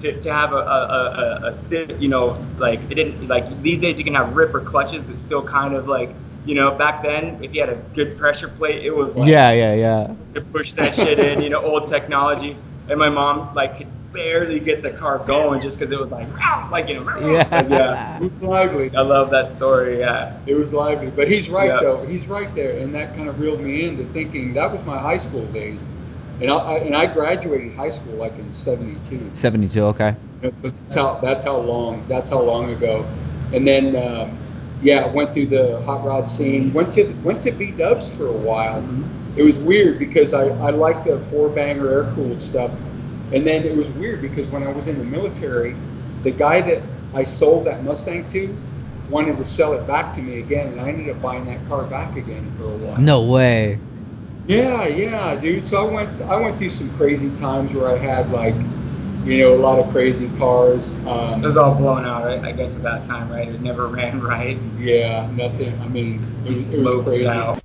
[0.00, 3.80] to, to have a, a, a, a stiff, you know, like it didn't like these
[3.80, 6.10] days you can have ripper clutches that still kind of like,
[6.44, 9.52] you know, back then if you had a good pressure plate, it was like Yeah,
[9.52, 10.14] yeah, yeah.
[10.34, 12.56] to push that shit in, you know, old technology.
[12.88, 16.28] And my mom like could barely get the car going just because it was like,
[16.70, 17.48] like you know, Yeah.
[17.50, 18.16] Like, yeah.
[18.16, 18.90] It was lively.
[18.96, 19.98] I love that story.
[20.00, 20.36] Yeah.
[20.46, 21.80] It was lively, but he's right Yeah.
[21.80, 22.06] though.
[22.06, 25.16] He's right there, and that kind of reeled me into thinking that was my high
[25.18, 25.80] school days,
[26.40, 29.30] and I, I and I graduated high school like in '72.
[29.34, 30.16] 72, okay.
[30.40, 33.06] That's how that's how long that's how long ago,
[33.52, 34.38] and then um,
[34.82, 36.72] yeah, went through the hot rod scene.
[36.72, 38.82] Went to went to V Dubs for a while.
[39.36, 42.70] It was weird because I I liked the four banger air cooled stuff,
[43.32, 45.74] and then it was weird because when I was in the military,
[46.22, 46.82] the guy that
[47.14, 48.56] I sold that Mustang to
[49.10, 51.82] wanted to sell it back to me again, and I ended up buying that car
[51.84, 52.98] back again for a while.
[53.00, 53.78] No way.
[54.46, 55.64] Yeah, yeah, dude.
[55.64, 58.54] So I went I went through some crazy times where I had like,
[59.24, 60.92] you know, a lot of crazy cars.
[61.06, 63.48] Um, It was all blown out, I, I guess, at that time, right?
[63.48, 64.58] It never ran right.
[64.78, 65.78] Yeah, nothing.
[65.80, 67.24] I mean, it We was, it was smoked crazy.
[67.24, 67.62] it out.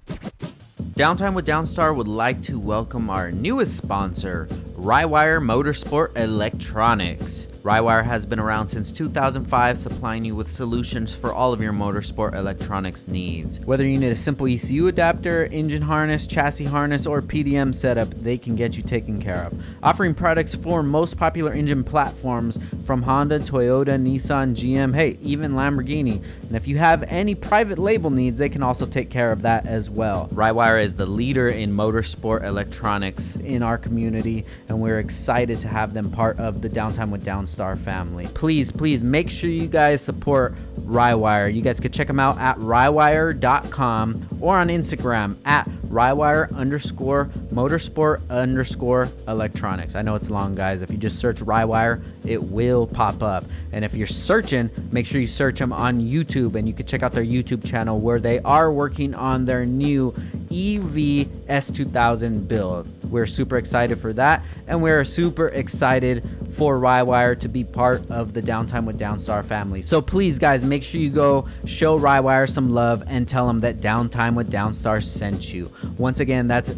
[0.95, 4.47] Downtime with Downstar would like to welcome our newest sponsor,
[4.85, 7.47] Rywire Motorsport Electronics.
[7.65, 12.35] Rywire has been around since 2005, supplying you with solutions for all of your motorsport
[12.35, 13.59] electronics needs.
[13.61, 18.37] Whether you need a simple ECU adapter, engine harness, chassis harness, or PDM setup, they
[18.37, 19.59] can get you taken care of.
[19.81, 26.23] Offering products for most popular engine platforms from Honda, Toyota, Nissan, GM, hey, even Lamborghini.
[26.43, 29.65] And if you have any private label needs, they can also take care of that
[29.65, 30.29] as well.
[30.31, 35.95] Rywire is the leader in motorsport electronics in our community, and we're excited to have
[35.95, 37.25] them part of the Downtime with
[37.55, 38.27] Downstar family.
[38.33, 41.53] Please, please make sure you guys support Rywire.
[41.53, 48.21] You guys can check them out at rywire.com or on Instagram at rywire underscore motorsport
[48.29, 49.95] underscore electronics.
[49.95, 50.81] I know it's long, guys.
[50.81, 53.45] If you just search Rywire, it will pop up.
[53.71, 57.01] And if you're searching, make sure you search them on YouTube and you can check
[57.01, 60.13] out their YouTube channel where they are working on their new
[60.51, 62.87] EV S2000 build.
[63.09, 68.33] We're super excited for that, and we're super excited for Rywire to be part of
[68.33, 69.83] the Downtime with Downstar family.
[69.83, 73.77] So please, guys, make sure you go show Rywire some love and tell them that
[73.77, 75.71] Downtime with Downstar sent you.
[75.99, 76.71] Once again, that's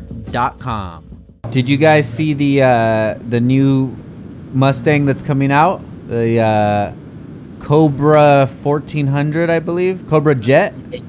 [0.00, 1.04] Rywire.com.
[1.50, 3.96] Did you guys see the uh, the new
[4.52, 5.80] Mustang that's coming out?
[6.08, 6.92] The uh,
[7.60, 10.04] Cobra 1400, I believe.
[10.08, 10.74] Cobra Jet.
[10.92, 11.02] Is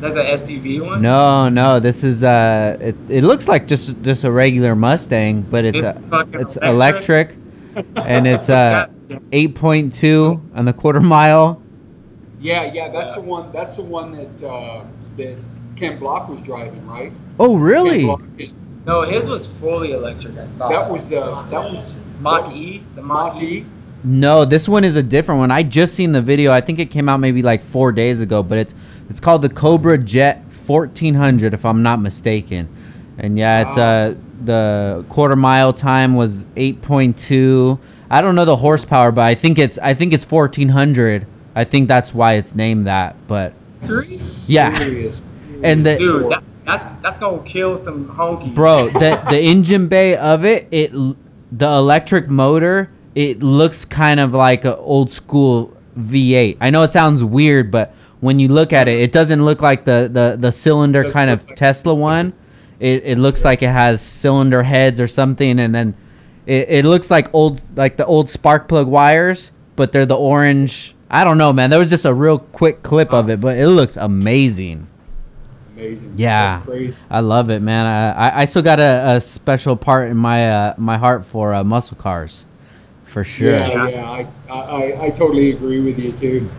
[0.00, 1.02] that the SUV one?
[1.02, 1.78] No, no.
[1.80, 5.84] This is uh, it, it looks like just just a regular Mustang, but it's It's
[5.84, 7.32] a it's electric.
[7.32, 7.36] electric,
[7.96, 11.62] and it's uh, 8.2 on the quarter mile.
[12.40, 13.52] Yeah, yeah, that's the one.
[13.52, 14.84] That's the one that uh,
[15.16, 15.36] that
[15.76, 17.12] Ken Block was driving, right?
[17.38, 18.04] Oh, really?
[18.86, 20.36] No, his was fully electric.
[20.38, 20.70] I thought.
[20.70, 21.86] that was uh, that was
[22.20, 22.82] Mach E?
[22.94, 23.66] The Mach E?
[24.02, 25.50] No, this one is a different one.
[25.50, 26.52] I just seen the video.
[26.52, 28.74] I think it came out maybe like four days ago, but it's
[29.10, 32.68] it's called the Cobra Jet 1400, if I'm not mistaken.
[33.18, 34.14] And yeah, it's uh
[34.44, 37.78] the quarter mile time was 8.2.
[38.10, 41.26] I don't know the horsepower, but I think it's I think it's 1400.
[41.54, 43.16] I think that's why it's named that.
[43.28, 43.52] But
[44.46, 44.76] Yeah.
[44.78, 45.22] Serious.
[45.62, 48.54] And the- Dude, that, that's that's gonna kill some honkies.
[48.54, 54.34] bro the the engine bay of it it the electric motor it looks kind of
[54.34, 58.86] like an old school v8 i know it sounds weird but when you look at
[58.88, 62.32] it it doesn't look like the the, the cylinder kind of like- tesla one
[62.80, 65.94] it, it looks like it has cylinder heads or something and then
[66.46, 70.94] it, it looks like old like the old spark plug wires but they're the orange
[71.10, 73.68] i don't know man there was just a real quick clip of it but it
[73.68, 74.86] looks amazing
[75.80, 76.14] Amazing.
[76.16, 76.56] Yeah.
[76.56, 76.96] That's crazy.
[77.08, 77.86] I love it, man.
[77.86, 81.54] I, I, I still got a, a special part in my uh, my heart for
[81.54, 82.44] uh, muscle cars,
[83.04, 83.52] for sure.
[83.52, 86.50] Yeah, yeah, I, I, I totally agree with you too.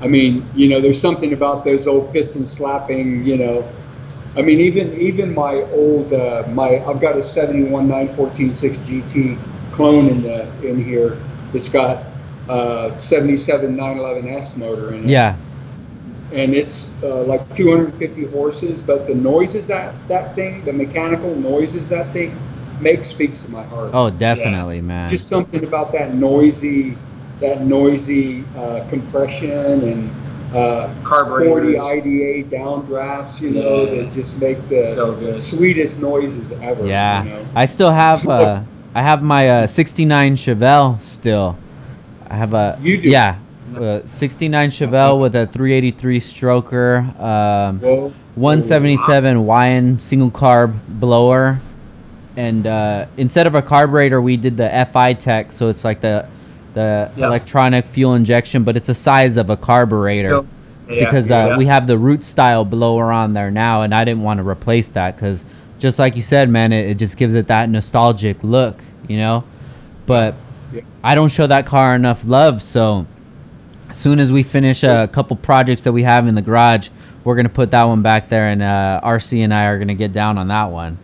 [0.00, 3.70] I mean, you know, there's something about those old piston slapping, you know.
[4.36, 9.38] I mean, even even my old uh, my I've got a 71 9146 GT
[9.72, 11.18] clone in the in here.
[11.52, 12.04] It's got
[12.48, 15.10] uh, 77 911S motor in it.
[15.10, 15.36] Yeah,
[16.32, 18.80] and it's uh, like 250 horses.
[18.80, 22.38] But the noises that that thing, the mechanical noises that thing
[22.80, 25.08] makes, speaks to my heart Oh, definitely, man.
[25.08, 26.96] just something about that noisy
[27.40, 30.10] that noisy uh, compression and
[30.54, 31.48] uh, Carburetors.
[31.48, 34.02] 40 IDA downdrafts, you know, Yeah.
[34.02, 36.84] that just make the So sweetest noises ever.
[36.86, 37.46] Yeah, You know?
[37.54, 38.60] I still have So- uh,
[38.94, 41.56] I have my uh, '69 Chevelle still.
[42.28, 43.08] I have a You do?
[43.08, 43.36] yeah,
[43.78, 48.12] uh, '69 Chevelle with a 383 stroker, um, Whoa.
[48.34, 51.60] 177 Weiand single carb blower,
[52.36, 56.26] and uh, instead of a carburetor, we did the FiTech, so it's like the
[56.74, 57.26] the Yeah.
[57.26, 60.44] electronic fuel injection, but it's the size of a carburetor
[60.88, 61.54] Yeah, because yeah.
[61.54, 64.48] uh, we have the Roots style blower on there now, and I didn't want to
[64.48, 65.44] replace that because
[65.78, 69.44] just like you said, man, it, it just gives it that nostalgic look, you know.
[70.06, 70.34] But
[70.72, 70.82] Yeah.
[71.02, 73.06] I don't show that car enough love, so
[73.88, 76.88] as soon as we finish a couple projects that we have in the garage,
[77.24, 80.12] we're gonna put that one back there, and uh, RC and I are gonna get
[80.12, 80.96] down on that one.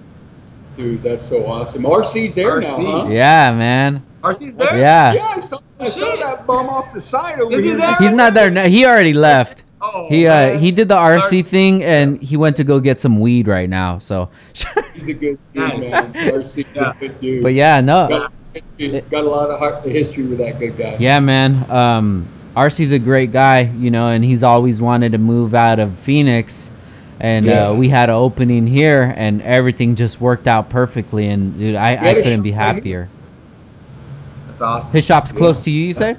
[0.77, 1.85] Dude, that's so awesome.
[1.85, 2.85] RC's there RC.
[2.85, 3.09] now, huh?
[3.09, 4.03] Yeah, man.
[4.31, 4.79] RC's there.
[4.79, 5.12] Yeah.
[5.14, 7.77] Yeah, I saw, I saw that bum off the side over Is he here.
[7.79, 7.95] there?
[7.97, 8.66] He's not there now.
[8.66, 9.64] He already left.
[9.81, 10.59] Oh, He uh, man.
[10.59, 11.43] he did the RC Sorry.
[11.43, 13.99] thing, and he went to go get some weed right now.
[13.99, 14.31] So,
[14.95, 15.91] He's a good dude, Nice.
[15.91, 16.12] man.
[16.14, 16.91] RC's Yeah.
[16.91, 17.43] a good dude.
[17.43, 18.09] but yeah, no.
[18.09, 20.97] got, history, got a lot of heart, history with that good guy.
[20.99, 21.70] Yeah, man.
[21.70, 25.95] Um, RC's a great guy, you know, and he's always wanted to move out of
[25.99, 26.70] Phoenix.
[27.20, 27.68] And Yeah.
[27.68, 31.29] uh, we had an opening here, and everything just worked out perfectly.
[31.29, 33.09] And dude, I, I had a couldn't be shop right happier.
[34.59, 34.93] That's awesome.
[34.95, 35.39] His shop's Yeah.
[35.39, 36.17] close to you, you say?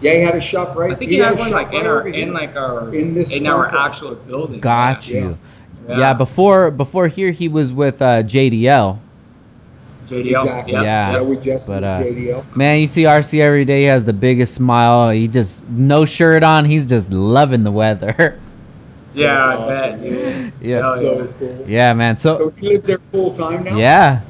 [0.00, 0.86] Yeah, he had a shop right.
[0.88, 0.96] Here.
[0.96, 3.32] I think he had a one shop like in our in like our In this
[3.32, 4.60] in our front actual building.
[4.60, 5.20] Got Yeah.
[5.20, 5.38] you.
[5.88, 5.98] Yeah.
[5.98, 6.12] Yeah.
[6.14, 8.98] before before here, he was with uh, JDL.
[10.08, 10.42] JDL.
[10.44, 10.72] Exactly.
[10.74, 10.82] Yeah.
[10.82, 11.12] Yeah.
[11.12, 12.44] Yeah, we just But, uh, JDL.
[12.56, 13.80] Man, you see RC every day.
[13.82, 15.10] He has the biggest smile.
[15.10, 16.64] He just no shirt on.
[16.64, 18.38] He's just loving the weather.
[19.14, 19.72] Yeah, That's I awesome.
[19.72, 20.52] bet, dude.
[20.60, 20.82] yeah.
[20.82, 21.64] Hell So cool.
[21.66, 22.18] Yeah, man.
[22.18, 23.74] So So he lives there full time now.
[23.78, 24.20] yeah.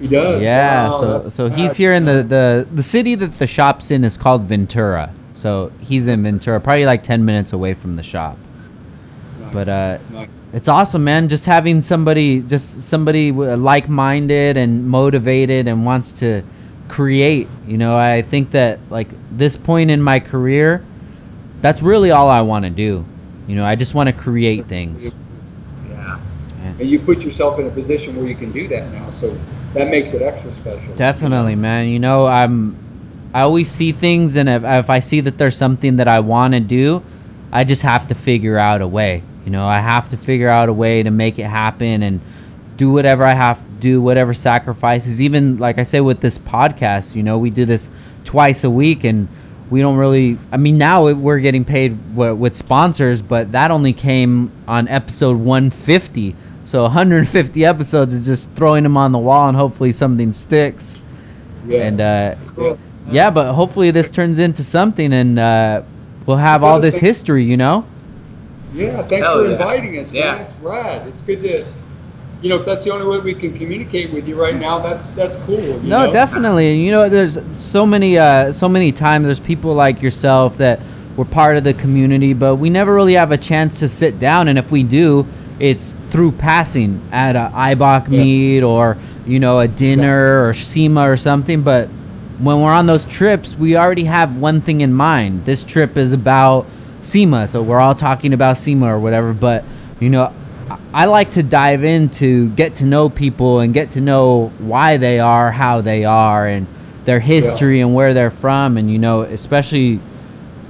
[0.00, 0.42] He does.
[0.42, 4.02] Yeah, Wow, so so he's here in the, the the city that the shop's in
[4.04, 5.12] is called Ventura.
[5.34, 8.36] So he's in Ventura, probably like ten minutes away from the shop.
[9.40, 9.52] Nice.
[9.54, 10.28] But uh, Nice.
[10.52, 11.28] it's awesome, man.
[11.28, 16.42] Just having somebody, just somebody like-minded and motivated and wants to
[16.88, 17.48] create.
[17.66, 20.84] You know, I think that like this point in my career,
[21.62, 23.04] that's really all I want to do.
[23.46, 25.12] You know, I just want to create things.
[25.90, 26.18] Yeah.
[26.78, 29.10] and you put yourself in a position where you can do that now.
[29.10, 29.36] So
[29.74, 30.94] that makes it extra special.
[30.94, 31.88] Definitely, man.
[31.88, 32.76] You know, I'm.
[33.32, 36.54] I always see things, and if, if I see that there's something that I want
[36.54, 37.02] to do,
[37.52, 39.22] I just have to figure out a way.
[39.44, 42.20] You know, I have to figure out a way to make it happen and
[42.76, 45.20] do whatever I have to do, whatever sacrifices.
[45.20, 47.88] Even like I say with this podcast, you know, we do this
[48.24, 49.28] twice a week, and
[49.70, 50.36] we don't really.
[50.50, 56.34] I mean, now we're getting paid with sponsors, but that only came on episode 150.
[56.70, 61.02] So 150 episodes is just throwing them on the wall, and hopefully something sticks.
[61.66, 61.98] Yes.
[61.98, 62.78] And uh, Cool.
[63.10, 65.82] yeah, but hopefully this turns into something, and uh,
[66.26, 67.42] we'll have all this history.
[67.42, 67.84] You know?
[68.72, 69.52] Yeah, thanks Hell for yeah.
[69.54, 70.22] inviting us, man.
[70.22, 70.36] Yeah.
[70.42, 71.08] It's rad.
[71.08, 71.66] It's good to,
[72.40, 75.10] you know, if that's the only way we can communicate with you right now, that's
[75.10, 75.58] that's cool.
[75.60, 76.12] you No, know?
[76.12, 76.76] definitely.
[76.76, 80.78] You know, there's so many, uh, so many times there's people like yourself that
[81.16, 84.46] we're part of the community, but we never really have a chance to sit down.
[84.46, 85.26] And if we do,
[85.60, 88.22] it's through passing at a IBOC Yeah.
[88.22, 88.96] meet or
[89.26, 91.62] you know a dinner or SEMA or something.
[91.62, 91.88] But
[92.38, 95.44] when we're on those trips, we already have one thing in mind.
[95.44, 96.66] This trip is about
[97.02, 99.32] SEMA, so we're all talking about SEMA or whatever.
[99.32, 99.62] But
[100.00, 100.32] you know,
[100.70, 104.50] I- I like to dive in to get to know people and get to know
[104.58, 106.66] why they are how they are and
[107.04, 110.00] their history and where they're from, and you know, especially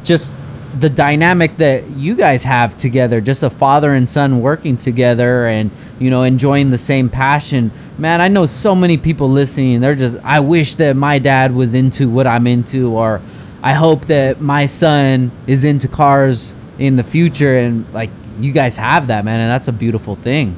[0.04, 0.36] just
[0.78, 5.70] the dynamic that you guys have together just a father and son working together and
[5.98, 10.16] you know enjoying the same passion man i know so many people listening they're just
[10.22, 13.20] i wish that my dad was into what i'm into or
[13.62, 18.76] i hope that my son is into cars in the future and like you guys
[18.76, 20.54] have that man and that's a beautiful thing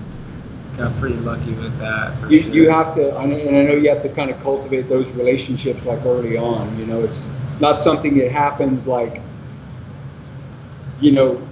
[0.77, 2.31] Got pretty lucky with that.
[2.31, 2.51] You, sure.
[2.51, 6.05] you have to, and I know you have to kind of cultivate those relationships like
[6.07, 6.79] early on.
[6.79, 7.27] You know, it's
[7.61, 9.21] not something that happens like,
[11.03, 11.43] you know,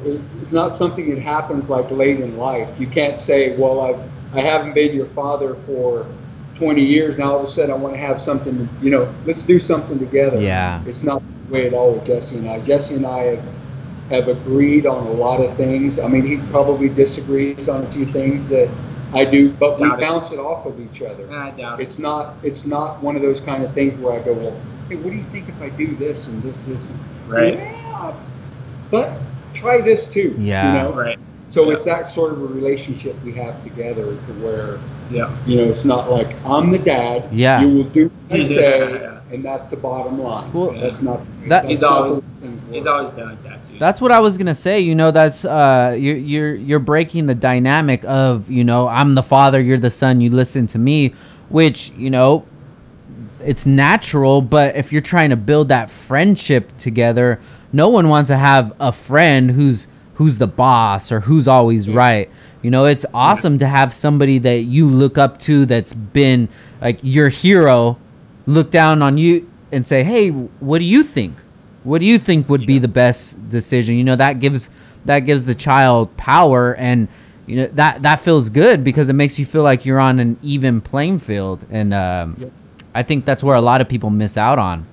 [0.40, 2.68] it's not something that happens like late in life.
[2.78, 4.01] You can't say, well, I've,
[4.32, 6.07] I haven't been your father for
[6.55, 7.18] 20 years.
[7.18, 9.98] Now all of a sudden I want to have something, you know, let's do something
[9.98, 10.40] together.
[10.40, 10.80] Yeah.
[10.86, 12.61] It's not the way at all with Jesse and I.
[12.61, 13.44] Jesse and I have,
[14.11, 15.98] have agreed on a lot of things.
[15.98, 18.70] I mean, he probably disagrees on a few things that
[19.12, 19.98] I do, but we it.
[19.98, 21.28] bounce it off of each other.
[21.32, 21.82] I doubt it.
[21.82, 24.94] It's not it's not one of those kind of things where I go, well, hey,
[24.94, 26.90] what do you think if I do this and this, this?
[26.90, 27.55] And, Right.
[27.55, 28.14] Yeah,
[28.90, 29.20] but
[29.53, 30.34] try this too.
[30.38, 30.66] Yeah.
[30.66, 30.92] You know?
[30.94, 31.18] Right.
[31.46, 31.74] So Yeah.
[31.74, 34.78] it's that sort of a relationship we have together to where
[35.11, 35.30] Yeah.
[35.46, 37.24] you know it's not like I'm the dad.
[37.32, 37.61] Yeah.
[37.62, 38.90] You will do what I say.
[39.01, 39.16] yeah.
[39.32, 40.53] and that's the bottom line.
[40.53, 41.20] Well, that's not.
[41.42, 43.74] that- that's He's always- the way things He's always been like that too.
[43.78, 44.80] That's what I was gonna say.
[44.80, 49.22] You know, that's uh, you're you're you're breaking the dynamic of you know I'm the
[49.22, 51.14] father, you're the son, you listen to me,
[51.48, 52.44] which you know,
[53.44, 54.40] it's natural.
[54.42, 57.40] But if you're trying to build that friendship together,
[57.72, 62.30] no one wants to have a friend who's who's the boss or who's always right.
[62.62, 66.48] You know, it's awesome to have somebody that you look up to that's been
[66.82, 67.98] like your hero,
[68.46, 71.36] look down on you and say, "Hey, what do you think?
[71.84, 74.68] What do you think would be the best decision?" You know, that gives
[75.06, 77.08] that gives the child power and
[77.46, 80.38] you know that that feels good because it makes you feel like you're on an
[80.42, 82.52] even playing field and um, Yep.
[82.94, 84.86] I think that's where a lot of people miss out on.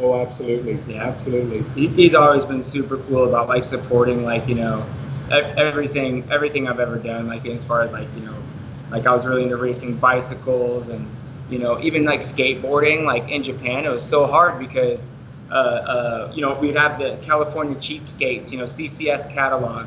[0.00, 1.04] Oh, absolutely, Yeah.
[1.04, 1.62] absolutely.
[1.74, 4.84] he, he's always been super cool about like supporting like you know
[5.30, 8.34] everything everything I've ever done like as far as like you know
[8.90, 11.08] like I was really into racing bicycles and
[11.48, 15.06] you know even like skateboarding like in Japan it was so hard because
[15.50, 19.86] uh, uh, you know we'd have the California cheapskates you know CCS catalog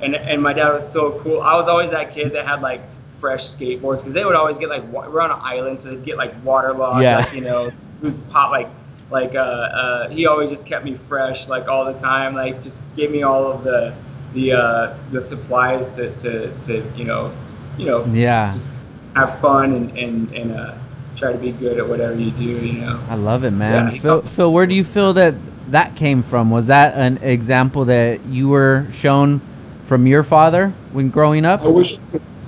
[0.00, 2.82] and and my dad was so cool I was always that kid that had like
[3.18, 6.18] fresh skateboards because they would always get like we're on an island so they'd get
[6.18, 7.18] like waterlogged Yeah.
[7.18, 8.68] like you know who's pop like
[9.10, 12.78] like uh, uh, he always just kept me fresh like all the time like just
[12.96, 13.94] gave me all of the
[14.32, 17.32] the uh, the supplies to, to, to you know
[17.76, 18.50] you know Yeah.
[18.52, 18.66] just
[19.14, 20.74] have fun and and, and uh,
[21.16, 23.92] try to be good at whatever you do you know I love it, man.
[23.92, 25.34] Yeah, Phil, Phil, where do you feel that
[25.70, 26.50] that came from?
[26.50, 29.40] Was that an example that you were shown
[29.86, 31.62] from your father when growing up?
[31.62, 31.98] I wish,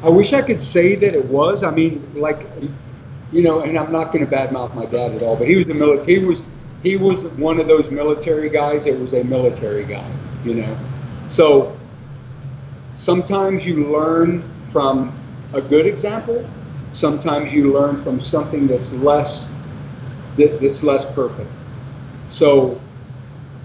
[0.03, 1.63] I wish I could say that it was.
[1.63, 2.47] I mean, like,
[3.33, 5.69] you know, and I'm not going to badmouth my dad at all, but he was
[5.69, 6.21] a military.
[6.21, 6.43] He was,
[6.83, 10.09] he was one of those military guys that was a military guy.
[10.45, 10.79] You know,
[11.29, 11.77] so
[12.95, 15.19] sometimes you learn from
[15.53, 16.49] a good example.
[16.93, 19.49] Sometimes you learn from something that's less,
[20.37, 21.51] that, that's less perfect.
[22.29, 22.81] So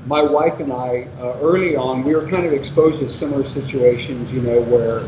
[0.06, 4.34] my wife and I, uh, early on, we were kind of exposed to similar situations,
[4.34, 5.02] you know, where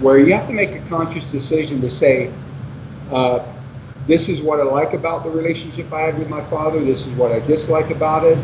[0.00, 2.32] where you have to make a conscious decision to say,
[3.12, 3.38] uh,
[4.06, 6.82] this is what I like about the relationship I had with my father.
[6.82, 8.38] This is what I dislike about it.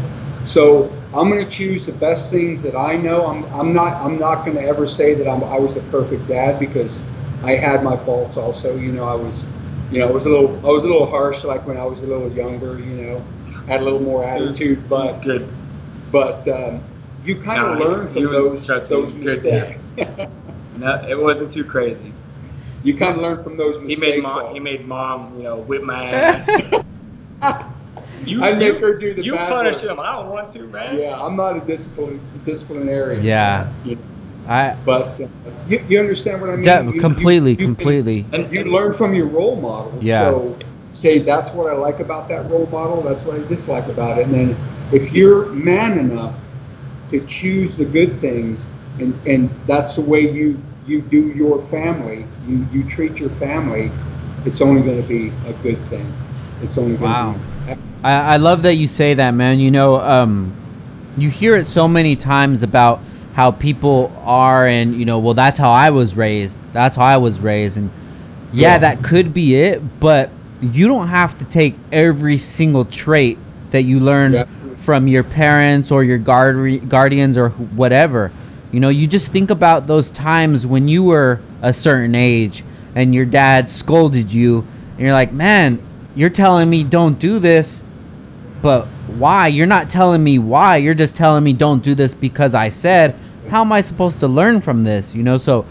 [0.44, 3.26] So I'm going to choose the best things that I know.
[3.26, 6.26] I'm, I'm not I'm not going to ever say that I'm, I was a perfect
[6.28, 6.98] dad because
[7.42, 8.76] I had my faults also.
[8.76, 9.44] You know, I was,
[9.90, 12.02] you know, I was a little I was a little harsh like when I was
[12.02, 12.78] a little younger.
[12.78, 13.24] You know,
[13.66, 15.48] had a little more attitude, but good
[16.10, 16.82] but um,
[17.24, 19.78] you kind No, of learn from was- those trust those mistakes.
[20.76, 22.12] no, it wasn't too crazy
[22.84, 24.00] you kind of learn from those mistakes.
[24.00, 26.46] he made mom he made mom you know whip my ass
[28.24, 29.92] you I make her do the you bad punish work.
[29.92, 33.22] him I don't want to man yeah, I'm not a discipline disciplinarian.
[33.22, 33.72] Yeah.
[33.84, 34.02] You know,
[34.48, 35.28] I but uh,
[35.68, 36.64] you, you understand what I mean?
[36.64, 38.24] de- You- you- completely, you can- completely.
[38.32, 39.92] and, you learn from your role model.
[40.00, 40.20] Yeah.
[40.30, 40.56] So
[40.92, 43.02] say that's what I like about that role model.
[43.02, 44.26] That's what I dislike about it.
[44.26, 44.56] And then
[44.92, 46.36] if you're man enough
[47.10, 48.66] to choose the good things,
[48.98, 52.26] and and that's the way you you do your family.
[52.46, 53.90] You you treat your family.
[54.44, 56.10] It's only going to be a good thing.
[56.62, 57.34] It's only going Wow.
[57.68, 57.82] to be.
[58.02, 59.60] I, I love that you say that, man.
[59.60, 60.54] You know, um,
[61.16, 63.00] you hear it so many times about
[63.34, 66.58] how people are, and you know, well, that's how I was raised.
[66.72, 67.90] That's how I was raised, and
[68.52, 68.78] yeah, Yeah.
[68.78, 70.00] that could be it.
[70.00, 70.30] But
[70.60, 73.38] you don't have to take every single trait
[73.70, 74.44] that you learned Yeah.
[74.78, 78.30] from your parents or your guard- guardians or whatever.
[78.72, 82.64] You know, you just think about those times when you were a certain age
[82.94, 85.82] and your dad scolded you, and you're like, man,
[86.14, 87.82] you're telling me don't do this,
[88.60, 89.46] but why?
[89.46, 90.78] You're not telling me why.
[90.78, 93.14] You're just telling me don't do this because I said.
[93.48, 95.14] How am I supposed to learn from this?
[95.14, 95.64] You know, so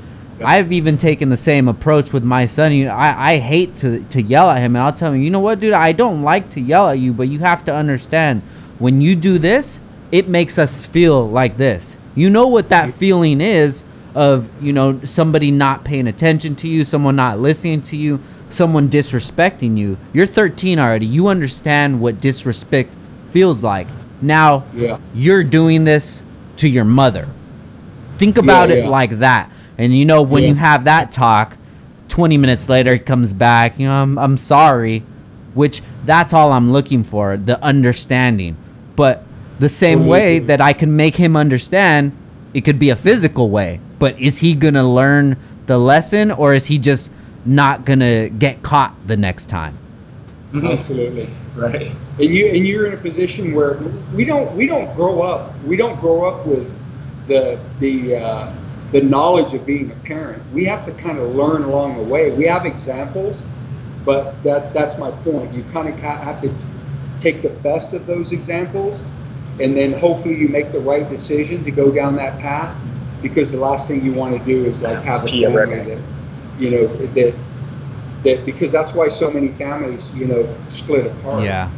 [0.43, 2.71] I've even taken the same approach with my son.
[2.71, 5.29] You know, I, I hate to, to yell at him, and I'll tell him, you
[5.29, 8.41] know what, dude, I don't like to yell at you, but you have to understand
[8.79, 9.79] when you do this,
[10.11, 11.97] it makes us feel like this.
[12.17, 13.83] You know what that feeling is
[14.15, 18.89] of, you know, somebody not paying attention to you, someone not listening to you, someone
[18.89, 19.97] disrespecting you.
[20.13, 21.05] You're 13 already.
[21.05, 22.95] You understand what disrespect
[23.29, 23.87] feels like.
[24.19, 24.97] Now, Yeah.
[25.13, 26.23] you're doing this
[26.55, 27.27] to your mother.
[28.17, 28.89] Think about it yeah.
[28.89, 29.51] like that.
[29.77, 30.49] And you know, when Yeah.
[30.49, 31.55] you have that talk,
[32.07, 35.03] 20 minutes later, he comes back, you know, I'm, I'm sorry,
[35.53, 38.57] which that's all I'm looking for the understanding.
[38.95, 39.23] But
[39.59, 42.15] the same way that I can make him understand,
[42.53, 43.79] it could be a physical way.
[43.99, 47.11] But is he going to learn the lesson or is he just
[47.45, 49.77] not going to get caught the next time?
[50.53, 51.27] Absolutely.
[51.55, 53.77] right and you and you're in a position where
[54.15, 56.73] we don't we don't grow up we don't grow up with
[57.27, 58.55] the the uh,
[58.91, 62.31] the knowledge of being a parent we have to kind of learn along the way
[62.31, 63.43] we have examples
[64.05, 66.49] but that that's my point you kind of have to
[67.19, 69.03] take the best of those examples,
[69.59, 72.75] and then hopefully you make the right decision to go down that path.
[73.21, 76.01] Because the last thing you want to do is like have a Peer family that,
[76.59, 77.33] you know, that
[78.23, 81.43] that because that's why so many families, you know, split apart.
[81.43, 81.69] Yeah.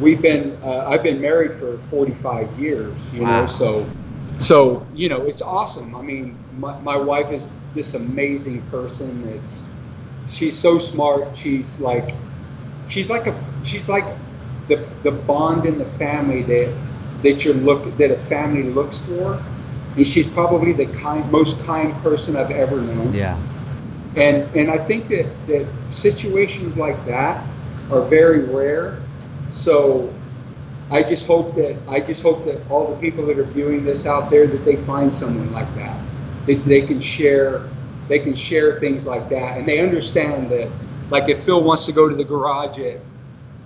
[0.00, 3.42] We've been, uh, I've been married for 45 years, you Wow.
[3.42, 3.86] know, so,
[4.38, 5.94] so, you know, it's awesome.
[5.94, 9.28] I mean, my, my wife is this amazing person.
[9.28, 9.66] It's,
[10.28, 11.36] she's so smart.
[11.36, 12.14] She's like,
[12.88, 13.34] she's like a,
[13.64, 14.04] she's like
[14.68, 16.74] the, the bond in the family that,
[17.22, 19.42] that you look, that a family looks for.
[19.96, 23.12] And she's probably the kind, most kind person I've ever known.
[23.12, 23.38] Yeah.
[24.14, 27.46] And and I think that that situations like that
[27.90, 29.02] are very rare.
[29.50, 30.12] So
[30.90, 34.04] I just hope that I just hope that all the people that are viewing this
[34.04, 35.98] out there that they find someone like that.
[36.46, 37.68] They, they can share
[38.08, 40.68] they can share things like that and they understand that
[41.08, 43.00] like if Phil wants to go to the garage at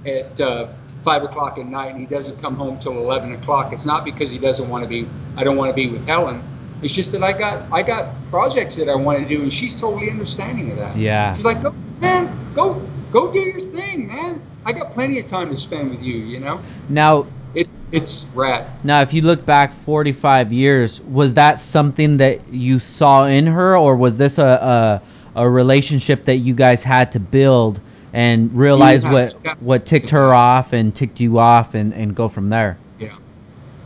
[0.06, 0.68] at uh,
[1.06, 4.28] five o'clock at night and he doesn't come home till eleven o'clock, it's not because
[4.28, 6.42] he doesn't want to be I don't want to be with Helen.
[6.82, 9.80] It's just that I got I got projects that I want to do and she's
[9.80, 10.96] totally understanding of that.
[10.96, 11.34] Yeah.
[11.34, 12.82] She's like, go man, go
[13.12, 14.42] go do your thing, man.
[14.64, 16.60] I got plenty of time to spend with you, you know?
[16.88, 18.66] Now, It's it's rad.
[18.82, 23.78] now, if you look back 45 years, was that something that you saw in her,
[23.78, 25.00] or was this a
[25.34, 27.80] a, a relationship that you guys had to build
[28.12, 29.54] and realize have- what yeah.
[29.60, 32.78] what ticked her off and ticked you off, and and go from there?
[32.98, 33.16] Yeah.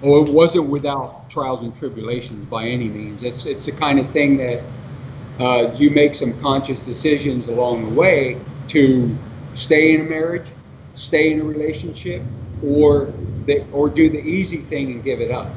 [0.02, 3.22] Well, it wasn't without trials and tribulations by any means.
[3.22, 4.62] It's it's the kind of thing that
[5.38, 9.16] uh, you make some conscious decisions along the way to
[9.54, 10.48] stay in a marriage,
[10.94, 12.22] stay in a relationship,
[12.62, 13.12] or
[13.46, 15.48] the, or do the easy thing and give it up.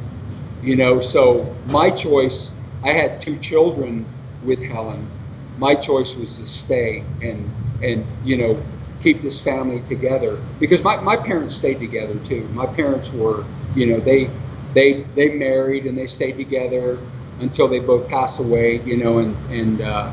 [0.61, 2.51] You know, so my choice.
[2.83, 4.05] I had two children
[4.43, 5.09] with Helen.
[5.57, 7.49] My choice was to stay and
[7.81, 8.61] and you know
[9.01, 12.47] keep this family together because my, my parents stayed together too.
[12.53, 13.43] My parents were
[13.75, 14.29] you know they
[14.73, 16.97] they they married and they stayed together
[17.39, 18.81] until they both passed away.
[18.81, 20.11] You know and and uh,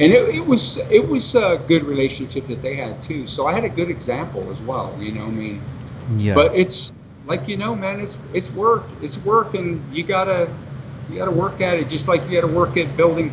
[0.00, 3.26] and it, it was it was a good relationship that they had too.
[3.26, 4.96] So I had a good example as well.
[5.00, 5.62] You know I mean.
[6.16, 6.34] Yeah.
[6.34, 6.92] But it's
[7.26, 8.84] like you know, man, it's it's work.
[9.02, 10.48] It's work, and you gotta
[11.10, 11.88] you gotta work at it.
[11.88, 13.32] Just like you gotta work at building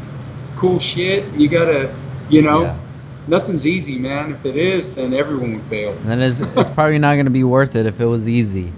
[0.55, 1.25] cool shit.
[1.33, 1.93] You gotta,
[2.29, 2.75] you know, Yeah.
[3.27, 4.31] nothing's easy, man.
[4.33, 5.91] If it is, then everyone would fail.
[5.91, 8.71] And then it's, it's probably not to be worth it if it was easy.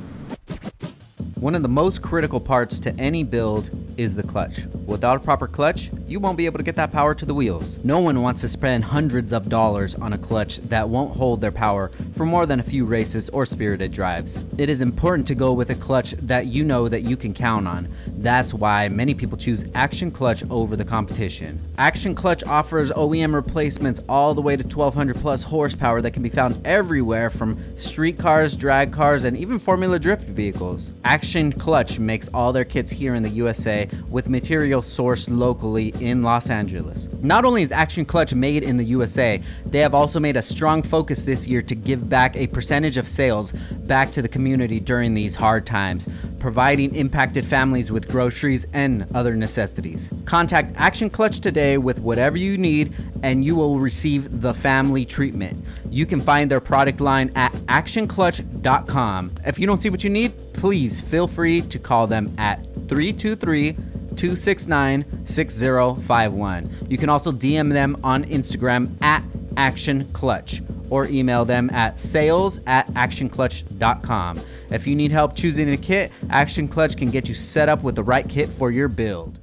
[1.42, 4.62] One of the most critical parts to any build is the clutch.
[4.86, 7.78] Without a proper clutch, you won't be able to get that power to the wheels.
[7.84, 11.52] No one wants to spend hundreds of dollars on a clutch that won't hold their
[11.52, 14.40] power for more than a few races or spirited drives.
[14.58, 17.68] It is important to go with a clutch that you know that you can count
[17.68, 17.90] on.
[18.18, 21.60] That's why many people choose Action Clutch over the competition.
[21.78, 26.30] Action Clutch offers OEM replacements all the way to 1200 plus horsepower that can be
[26.30, 30.92] found everywhere from street cars, drag cars, and even Formula Drift vehicles.
[31.04, 36.24] Action Clutch makes all their kits here in the USA with material sourced locally in
[36.24, 37.08] Los Angeles.
[37.22, 40.84] Not only is Action Clutch made in the USA, they have also made a strong
[40.84, 45.14] focus this year to give back a percentage of sales back to the community during
[45.14, 46.08] these hard times,
[46.40, 50.12] providing impacted families with groceries and other necessities.
[50.26, 55.64] Contact Action Clutch today with whatever you need and you will receive the family treatment.
[55.90, 59.32] You can find their product line at actionclutch.com.
[59.46, 63.72] If you don't see what you need, please feel free to call them at 323
[63.72, 66.70] 269 6051.
[66.89, 69.24] You can also DM them on Instagram at
[69.55, 74.41] Action Clutch or email them at sales at actionclutch.com.
[74.72, 77.95] If you need help choosing a kit, Action Clutch can get you set up with
[77.95, 79.39] the right kit for your build.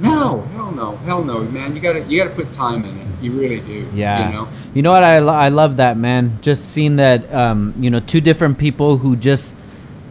[0.00, 1.76] No, hell no, hell no, man.
[1.76, 3.06] You gotta you gotta put time in it.
[3.20, 3.86] You really do.
[3.92, 4.28] Yeah.
[4.28, 4.48] You know.
[4.72, 5.04] You know what?
[5.04, 6.38] I, I love that, man.
[6.40, 9.54] Just seeing that, um, you know, two different people who just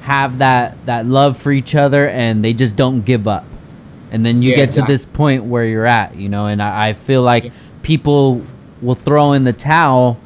[0.01, 3.45] have that, that love for each other and they just don't give up.
[4.11, 6.89] And then you Yeah, get to this point where you're at, you know, and I,
[6.89, 7.51] I feel like Yeah.
[7.81, 8.43] people
[8.81, 10.19] will throw in the towel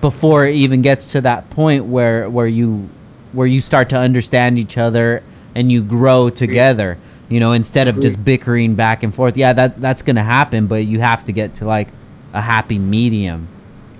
[0.00, 2.88] before it even gets to that point where, where you,
[3.32, 5.22] where you start to understand each other
[5.54, 9.36] and you grow together, you know, instead of just bickering back and forth.
[9.36, 11.88] Yeah, that, that's going to happen, but you have to get to like
[12.32, 13.46] a happy medium.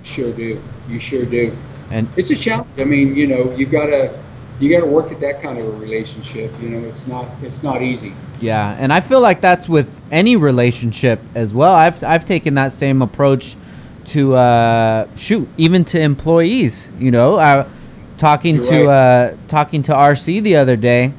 [0.03, 0.61] Sure do.
[0.89, 1.55] You sure do.
[1.91, 2.69] And It's a challenge.
[2.77, 4.17] I mean, you know, you gotta
[4.59, 6.51] you gotta work at that kind of a relationship.
[6.61, 8.13] You know, it's not it's not easy.
[8.39, 11.73] yeah, and I feel like that's with any relationship as well.
[11.73, 13.55] I've I've taken that same approach
[14.05, 16.89] to uh, shoot, even to employees.
[16.99, 17.67] You know, uh,
[18.17, 19.31] talking You're to right.
[19.31, 21.13] uh, talking to RC the other day,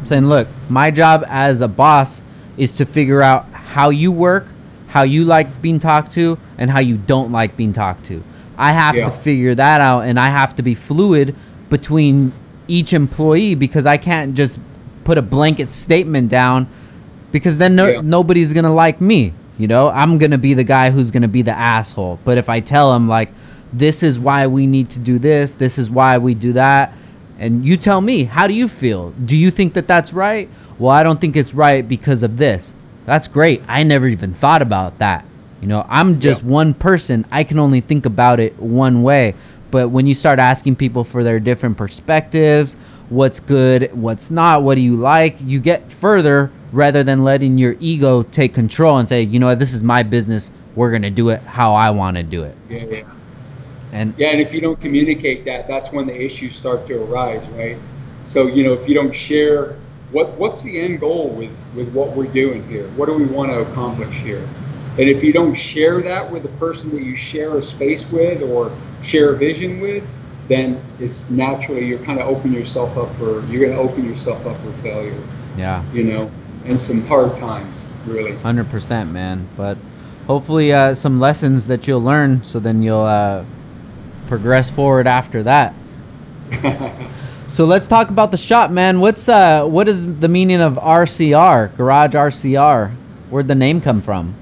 [0.00, 2.22] I'm saying, "Look, my job as a boss
[2.56, 4.46] is to figure out how you work,
[4.88, 8.22] how you like being talked to, and how you don't like being talked to.
[8.58, 9.06] I have Yeah.
[9.06, 11.34] to figure that out, and I have to be fluid
[11.70, 12.32] between
[12.68, 14.60] each employee because I can't just
[15.04, 16.68] put a blanket statement down
[17.32, 18.00] because then no, Yeah.
[18.02, 19.32] nobody's gonna like me.
[19.58, 22.18] You know, I'm gonna be the guy who's gonna be the asshole.
[22.24, 23.32] But if I tell him like,
[23.72, 26.92] this is why we need to do this, this is why we do that,
[27.38, 29.12] and you tell me, how do you feel?
[29.24, 30.48] Do you think that that's right?
[30.78, 32.74] Well, I don't think it's right because of this.
[33.06, 33.62] That's great.
[33.68, 35.24] I never even thought about that.
[35.60, 36.48] You know, I'm just Yeah.
[36.50, 37.24] one person.
[37.30, 39.34] I can only think about it one way.
[39.70, 42.76] But when you start asking people for their different perspectives,
[43.08, 47.76] what's good, what's not, what do you like, you get further rather than letting your
[47.80, 50.50] ego take control and say, you know what, this is my business.
[50.74, 52.56] We're going to do it how I want to do it.
[52.68, 53.02] Yeah, yeah.
[53.92, 57.48] And Yeah, and if you don't communicate that, that's when the issues start to arise,
[57.48, 57.76] right?
[58.26, 59.76] So, you know, if you don't share
[60.12, 62.88] what what's the end goal with with what we're doing here?
[62.90, 64.46] What do we want to accomplish here?
[64.98, 68.42] And if you don't share that with the person that you share a space with
[68.42, 68.72] or
[69.02, 70.04] share a vision with,
[70.48, 74.44] then it's naturally you're kind of open yourself up for you're going to open yourself
[74.46, 75.22] up for failure,
[75.56, 76.30] yeah, you know,
[76.64, 78.32] and some hard times, really.
[78.32, 79.48] 100%, man.
[79.56, 79.78] But
[80.26, 83.44] hopefully, uh, some lessons that you'll learn so then you'll uh,
[84.26, 85.74] progress forward after that.
[87.50, 89.00] So let's talk about the shop, man.
[89.00, 92.92] What's uh what is the meaning of RCR, Garage RCR?
[93.28, 94.36] Where'd the name come from?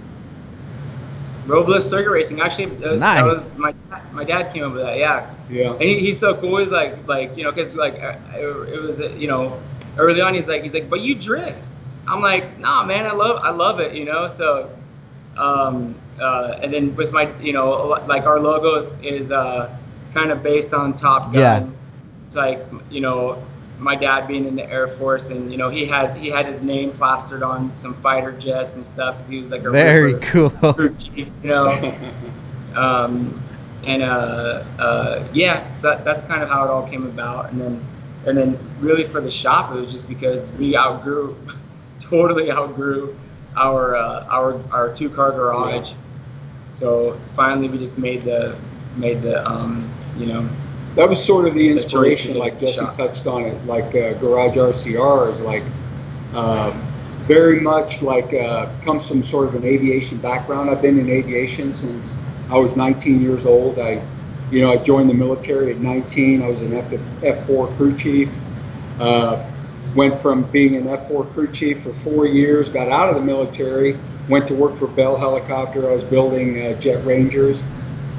[1.49, 2.41] Robles Circuit Racing.
[2.41, 3.19] Actually, uh, Nice.
[3.19, 3.75] that was my
[4.13, 4.99] my dad came up with that.
[4.99, 5.73] Yeah, yeah.
[5.73, 6.59] and he, he's so cool.
[6.59, 9.61] He's like like you know because like uh, it, it was uh, you know
[9.97, 10.35] early on.
[10.35, 11.65] He's like he's like but you drift.
[12.07, 14.71] I'm like nah man I love I love it you know so
[15.37, 17.71] um uh and then with my you know
[18.07, 19.77] like our logo is, is uh
[20.15, 21.35] kind of based on Top Gun.
[21.35, 22.25] Yeah.
[22.25, 23.43] It's like you know
[23.79, 26.61] my dad being in the Air Force and you know he had he had his
[26.61, 30.27] name plastered on some fighter jets and stuff 'cause he was like a Very ripper
[30.51, 30.91] cool.
[31.15, 31.95] you know.
[32.75, 33.43] um,
[33.85, 37.53] and uh, uh, yeah, so that, that's kind of how it all came about.
[37.53, 37.85] And then,
[38.27, 41.37] and then really for the shop, it was just because we outgrew,
[42.01, 43.17] totally outgrew
[43.57, 45.93] our uh, our our two car garage.
[46.69, 48.57] So finally, we just made the
[48.97, 50.49] made the um, you know
[50.95, 52.95] that was sort of the The inspiration, to like Jesse shot.
[52.95, 53.65] touched on it.
[53.67, 55.63] Like uh, Garage RCR is like
[56.35, 56.83] um,
[57.27, 60.71] very much like uh, comes from sort of an aviation background.
[60.71, 62.13] I've been in aviation since
[62.51, 63.79] I was 19 years old.
[63.79, 64.03] I,
[64.51, 66.43] you know, I joined the military at 19.
[66.43, 68.33] I was an F F4 crew chief.
[68.99, 69.45] Uh,
[69.95, 72.69] went from being an F4 crew chief for four years.
[72.71, 73.97] Got out of the military.
[74.29, 75.89] Went to work for Bell Helicopter.
[75.89, 77.63] I was building uh, jet Rangers.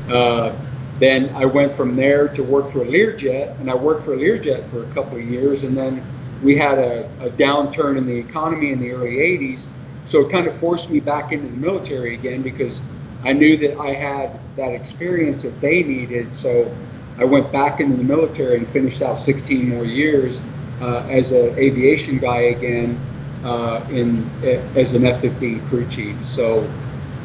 [0.09, 0.55] Uh,
[0.99, 4.83] then I went from there to work for Learjet, and I worked for Learjet for
[4.83, 6.03] a couple of years, and then
[6.43, 9.67] we had a, a downturn in the economy in the early 80s,
[10.05, 12.81] so it kind of forced me back into the military again because
[13.23, 16.33] I knew that I had that experience that they needed.
[16.33, 16.73] So
[17.17, 20.41] I went back into the military and finished out 16 more years
[20.81, 22.97] uh, as an aviation guy again
[23.43, 24.29] uh, in
[24.75, 26.25] as an F-15 crew chief.
[26.25, 26.69] So.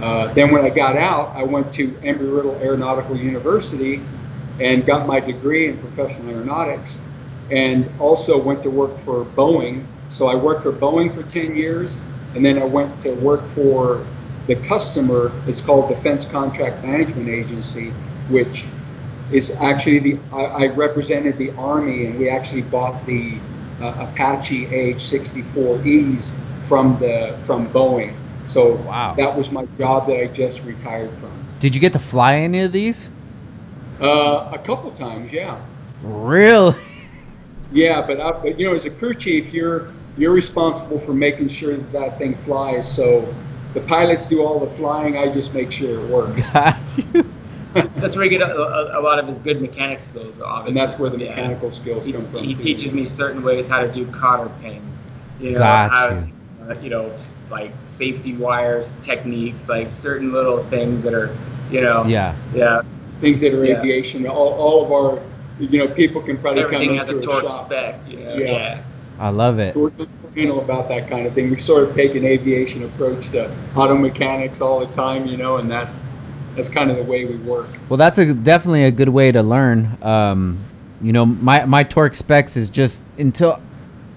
[0.01, 4.03] Uh, then when I got out, I went to Embry-Riddle Aeronautical University
[4.61, 7.01] and got my degree in professional aeronautics
[7.51, 9.85] and also went to work for Boeing.
[10.09, 11.97] So I worked for Boeing for 10 years
[12.35, 14.05] and then I went to work for
[14.47, 15.33] the customer.
[15.47, 17.91] It's called Defense Contract Management Agency,
[18.29, 18.67] which
[19.31, 23.39] is actually the, I, I represented the Army and we actually bought the
[23.81, 26.31] uh, Apache AH-64Es
[26.63, 28.15] from the, from Boeing.
[28.47, 29.15] So Wow.
[29.17, 31.31] that was my job that I just retired from.
[31.61, 33.11] Did you get to fly any of these?
[34.01, 35.61] Uh, a couple times, yeah.
[36.03, 36.75] Really?
[37.73, 41.49] Yeah, but, I, but you know, as a crew chief, you're you're responsible for making
[41.49, 42.91] sure that that thing flies.
[42.93, 43.35] So
[43.73, 45.17] the pilots do all the flying.
[45.19, 47.25] I just make sure it works, Got you.
[47.97, 50.41] that's where you get a, a, a lot of his good mechanic skills.
[50.41, 51.31] Obviously, and that's where the Yeah.
[51.31, 52.45] mechanical skills he, come from.
[52.45, 52.61] he too.
[52.63, 55.03] teaches me certain ways how to do cotter pins.
[55.41, 56.21] You know, Got how you.
[56.21, 57.13] to, uh, you know,
[57.51, 61.37] like safety wires, techniques, like certain little things that are,
[61.71, 62.35] you know, Yeah.
[62.55, 62.83] yeah.
[63.21, 63.79] things that are Yeah.
[63.81, 64.27] aviation.
[64.27, 65.19] All, all of our,
[65.61, 67.67] you know, people can probably Everything come has into a torque shop.
[67.67, 68.01] spec.
[68.09, 68.51] You know, Yeah.
[68.51, 68.79] yeah.
[69.21, 69.75] I love it.
[69.75, 71.51] So we're just anal about that kind of thing.
[71.51, 75.57] We sort of take an aviation approach to auto mechanics all the time, you know,
[75.59, 75.89] and that
[76.57, 77.67] that's kind of the way we work.
[77.89, 79.97] Well, that's a definitely a good way to learn.
[80.03, 80.59] Um,
[81.01, 83.61] you know, my my torque specs is just until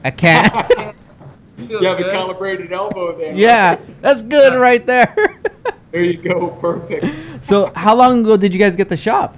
[0.03, 0.51] I can't.
[1.57, 3.33] Feels You have a calibrated elbow there.
[3.33, 5.15] yeah, that's good right there.
[5.91, 6.49] There you go.
[6.49, 7.05] Perfect.
[7.43, 9.37] so, how long ago did you guys get the shop?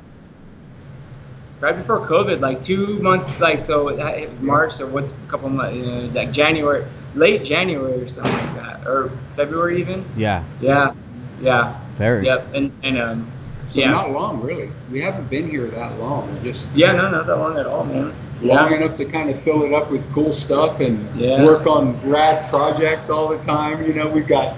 [1.61, 5.15] right before COVID, like two months, like so it it was March, so what's a
[5.29, 6.85] couple months, you know, like January,
[7.15, 10.03] late January or something like that, or February even.
[10.17, 10.93] Yeah, Yeah,
[11.39, 12.25] yeah, very.
[12.25, 12.47] yep.
[12.53, 13.31] And and um,
[13.69, 13.91] So Yeah.
[13.91, 14.71] not long, really.
[14.91, 16.35] We haven't been here that long.
[16.43, 18.13] Just Yeah, no, not that long at all, man.
[18.41, 21.43] Long enough to kind of fill it up with cool stuff and Yeah.
[21.45, 23.83] work on rad projects all the time.
[23.85, 24.55] You know, we've got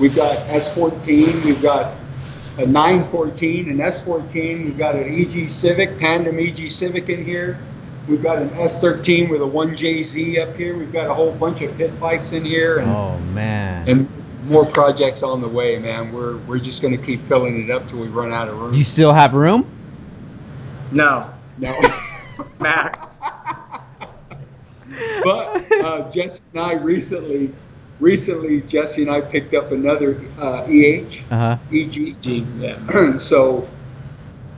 [0.00, 1.92] we've got S14, we've got
[2.58, 7.58] a 914, an S14, we've got an EG Civic, Pandem EG Civic in here.
[8.08, 10.76] We've got an S13 with a 1JZ up here.
[10.76, 13.88] We've got a whole bunch of pit bikes in here and, Oh man.
[13.88, 14.08] and
[14.48, 16.12] more projects on the way, man.
[16.12, 18.74] We're we're just going to keep filling it up till we run out of room.
[18.74, 19.64] You still have room?
[20.90, 21.78] No, no.
[22.58, 23.11] Max.
[25.24, 27.52] But uh, Jesse and I recently,
[28.00, 31.58] recently Jesse and I picked up another uh, EH Uh huh.
[31.72, 32.20] EG.
[32.20, 33.16] Gee, yeah.
[33.18, 33.68] so,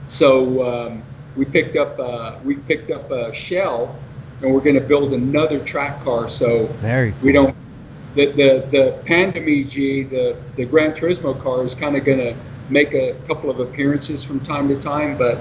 [0.07, 1.03] so um,
[1.35, 3.95] we picked up uh, we picked up a shell,
[4.41, 6.29] and we're going to build another track car.
[6.29, 7.19] So Very cool.
[7.21, 7.55] we don't
[8.15, 12.35] the the the Pandem EG, the the Gran Turismo car is kind of going to
[12.69, 15.37] make a couple of appearances from time to time, but.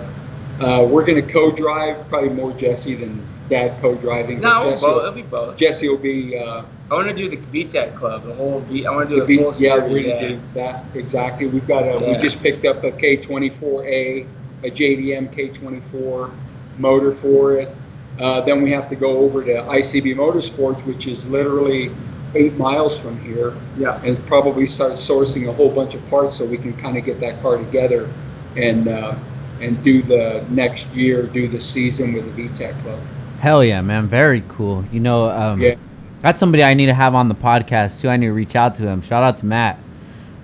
[0.60, 4.40] Uh, we're going to co-drive, probably more Jesse than Dad co-driving.
[4.40, 5.56] No, Jesse both, will- it'll be both.
[5.56, 8.86] Jesse will be uh, I want to do the VTEC club, the whole V.
[8.86, 10.14] I want to do the the, V- full yeah, we're yeah.
[10.20, 11.47] gonna do that exactly.
[11.47, 14.26] We've got a we just picked up a K24A,
[14.64, 16.31] a JDM K24
[16.78, 17.74] motor for it.
[18.20, 21.90] Uh, then we have to go over to ICB Motorsports, which is literally
[22.36, 24.01] eight miles from here, Yeah.
[24.05, 27.18] and probably start sourcing a whole bunch of parts so we can kind of get
[27.20, 28.09] that car together
[28.56, 29.14] and uh,
[29.60, 32.98] and do the next year, do the season with the VTEC Club.
[33.40, 34.06] Hell yeah, man.
[34.06, 34.85] Very cool.
[34.93, 35.74] You know, um, Yeah.
[36.22, 38.09] that's somebody I need to have on the podcast too.
[38.09, 39.02] I need to reach out to him.
[39.02, 39.78] Shout out to Matt.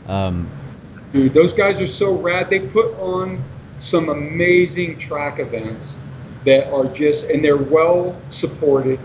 [0.09, 0.49] Um,
[1.13, 2.51] Dude, those guys are so rad.
[2.51, 3.43] They put on
[3.81, 5.99] some amazing track events
[6.45, 8.99] that are just, and they're well supported.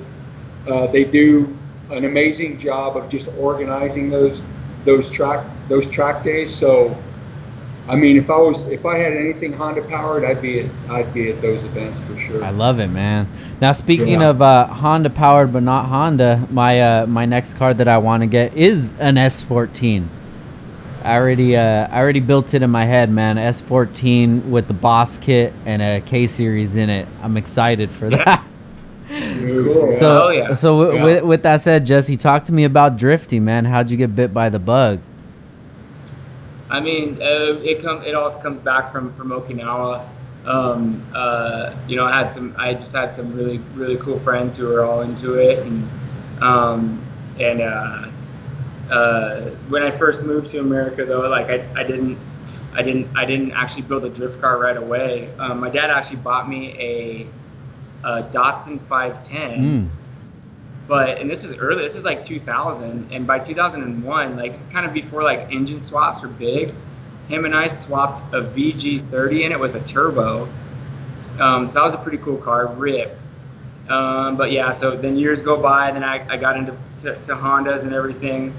[0.67, 1.55] Uh, they do
[1.91, 4.41] an amazing job of just organizing those
[4.85, 6.53] those track those track days.
[6.53, 6.95] So,
[7.87, 11.13] I mean, if I was if I had anything Honda powered, I'd be at I'd
[11.13, 12.43] be at those events for sure.
[12.43, 13.27] I love it, man.
[13.61, 14.29] Now speaking Yeah.
[14.31, 18.21] of uh, Honda powered but not Honda, my uh, my next car that I want
[18.21, 20.07] to get is an S14.
[21.03, 23.35] I already uh, I already built it in my head, man.
[23.37, 27.07] S14 with the Boss kit and a K series in it.
[27.21, 28.43] I'm excited for that.
[29.09, 29.85] Dude, Cool.
[29.85, 29.91] yeah.
[29.99, 30.53] So Hell yeah.
[30.55, 31.03] so w- Yeah.
[31.03, 33.65] with, with that said, Jesse, talk to me about drifting, man.
[33.65, 34.99] How'd you get bit by the bug?
[36.75, 40.05] I mean, uh, it come it all comes back from from Okinawa.
[40.45, 42.53] Um, uh, you know, I had some.
[42.57, 45.89] I just had some really really cool friends who were all into it, and
[46.43, 47.01] um,
[47.39, 48.09] and uh,
[48.91, 52.17] uh, when I first moved to America, though, like I, I didn't.
[52.73, 53.07] I didn't.
[53.15, 55.29] I didn't actually build a drift car right away.
[55.39, 57.27] Um, my dad actually bought me a,
[58.03, 59.89] a Datsun 510 Mm.
[60.87, 64.85] But and this is early this is like 2000 and by 2001 like it's kind
[64.85, 66.73] of before like engine swaps were big.
[67.27, 70.47] Him and i swapped a vg30 in it with a turbo.
[71.39, 73.21] Um, so that was a pretty cool car ripped.
[73.89, 77.35] Um, but yeah so then years go by then i, I got into to, to
[77.35, 78.53] hondas and everything.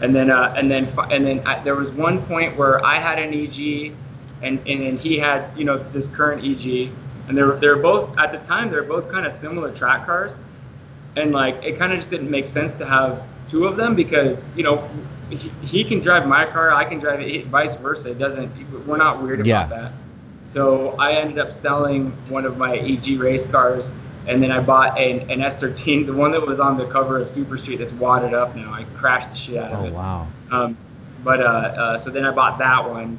[0.00, 3.18] And then uh, and then and then I, there was one point where i had
[3.18, 3.94] an eg
[4.42, 6.90] and and then he had you know this current eg
[7.28, 10.34] and they're they're both at the time they're both kind of similar track cars
[11.16, 14.46] and like it kind of just didn't make sense to have two of them because
[14.56, 14.88] you know
[15.30, 18.50] he, he can drive my car i can drive it vice versa it doesn't
[18.86, 19.64] we're not weird Yeah.
[19.66, 19.92] about that
[20.44, 23.90] so i ended up selling one of my eg race cars
[24.26, 27.28] and then i bought an, an s13 the one that was on the cover of
[27.28, 30.26] super street that's wadded up now i crashed the shit out of Oh it wow.
[30.50, 30.76] um,
[31.22, 33.18] but uh, uh, so then I bought that one,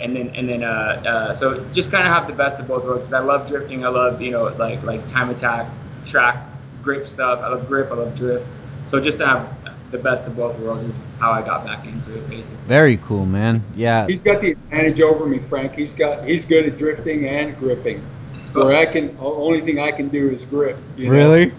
[0.00, 2.82] and then and then uh, uh, so just kind of have the best of both
[2.84, 3.84] worlds because I love drifting.
[3.84, 5.68] I love you know like like time attack,
[6.06, 6.42] track,
[6.82, 7.40] grip stuff.
[7.40, 7.90] I love grip.
[7.90, 8.46] I love drift.
[8.86, 9.56] So just to have
[9.90, 12.64] the best of both worlds is how I got back into it basically.
[12.66, 13.62] Very cool, man.
[13.76, 14.06] Yeah.
[14.06, 15.74] He's got the advantage over me, Frank.
[15.74, 18.02] He's got he's good at drifting and gripping.
[18.52, 20.76] Where I can, only thing I can do is grip.
[20.96, 21.12] you know?
[21.12, 21.52] Really?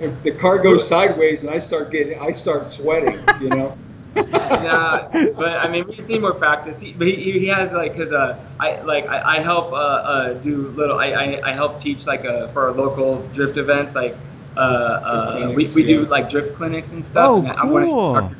[0.00, 3.18] If the car goes sideways and I start getting, I start sweating.
[3.40, 3.78] You know.
[4.16, 6.80] yeah, but I mean, we just need more practice.
[6.80, 10.32] He, but he, he has like, cause uh, I like I, I help uh, uh,
[10.34, 10.98] do little.
[10.98, 13.94] I, I, I help teach like uh, for our local drift events.
[13.94, 14.16] Like
[14.56, 16.08] uh, uh, we, we do yeah.
[16.08, 17.28] like drift clinics and stuff.
[17.28, 18.32] Oh, and I'm one cool.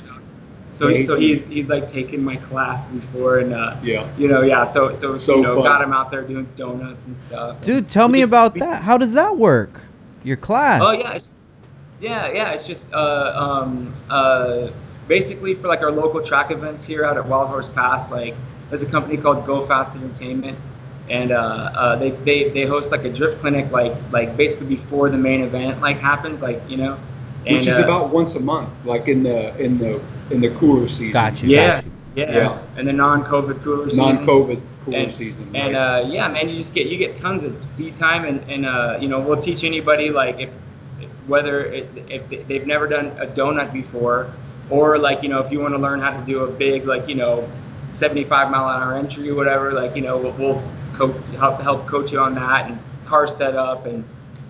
[0.74, 4.08] So Yeah, so he's- he's he's like taken my class before and uh, Yeah.
[4.18, 4.64] you know yeah.
[4.64, 5.64] So so, So you know fun.
[5.72, 7.60] got him out there doing donuts and stuff.
[7.62, 8.82] Dude, tell me just- about we- that.
[8.82, 9.82] How does that work?
[10.24, 10.80] Your class?
[10.84, 11.18] Oh yeah,
[12.00, 12.50] yeah, yeah.
[12.52, 14.68] It's just uh, um, uh,
[15.06, 18.10] basically for like our local track events here out at Wild Horse Pass.
[18.10, 18.34] Like
[18.70, 20.58] there's a company called Go Fast Entertainment,
[21.09, 25.10] and uh, uh, they, they they host like a drift clinic like like basically before
[25.10, 26.98] the main event like happens like you know.
[27.47, 30.01] And, Which is uh, about once a month, like in the in the
[30.31, 31.12] in the cooler season.
[31.12, 31.51] Got you.
[31.51, 31.93] yeah, Got you.
[32.14, 32.62] yeah, Yeah.
[32.78, 34.05] and the non-COVID cooler season.
[34.16, 35.55] Non-COVID cooler and, season.
[35.55, 36.05] And right?
[36.05, 38.98] uh, yeah, man, you just get you get tons of seat time, and and uh,
[38.98, 40.51] you know we'll teach anybody like if
[41.26, 44.32] whether it, if they've never done a donut before,
[44.70, 47.09] or like you know if you want to learn how to do a big like
[47.09, 47.47] you know
[47.94, 50.62] 75 mile an hour entry or whatever, like you know we'll, we'll
[50.94, 54.04] co- help help coach you on that and car setup and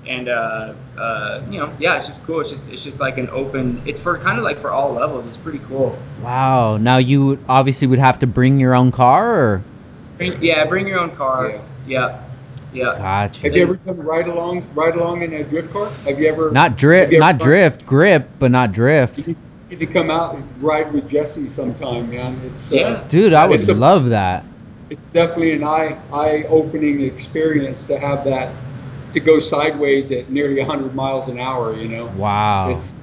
[0.06, 3.28] and uh, uh, you know yeah it's just cool it's just it's just like an
[3.30, 6.76] open it's for kind of like for all levels it's pretty cool Wow.
[6.76, 9.64] Now you obviously would have to bring your own car, or
[10.18, 11.60] bring, yeah bring your own car Yeah.
[11.86, 12.20] yeah
[12.74, 13.42] yeah, gotcha.
[13.42, 15.88] Have you ever done ride along, ride along in a drift car?
[16.06, 16.50] Have you ever?
[16.50, 19.16] Not drift, not drift, grip, but not drift.
[19.16, 19.36] You
[19.74, 22.40] need to come out and ride with Jesse sometime, man.
[22.46, 23.04] It's uh, Yeah.
[23.08, 24.44] Dude, I would a- love that.
[24.90, 28.52] it's definitely an eye eye opening experience to have that
[29.12, 31.74] to go sideways at nearly 100 miles an hour.
[31.74, 32.70] You know, Wow.
[32.70, 32.96] it's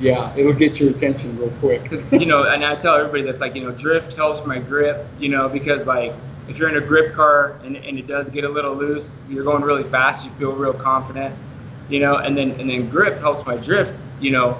[0.00, 1.90] yeah, it'll get your attention real quick.
[2.12, 5.28] you know, and I tell everybody that's like, you know, drift helps my grip, you
[5.28, 6.12] know, because like
[6.48, 9.44] if you're in a grip car and, and it does get a little loose, you're
[9.44, 11.34] going really fast, you feel real confident,
[11.88, 14.58] you know, and then and then grip helps my drift, you know,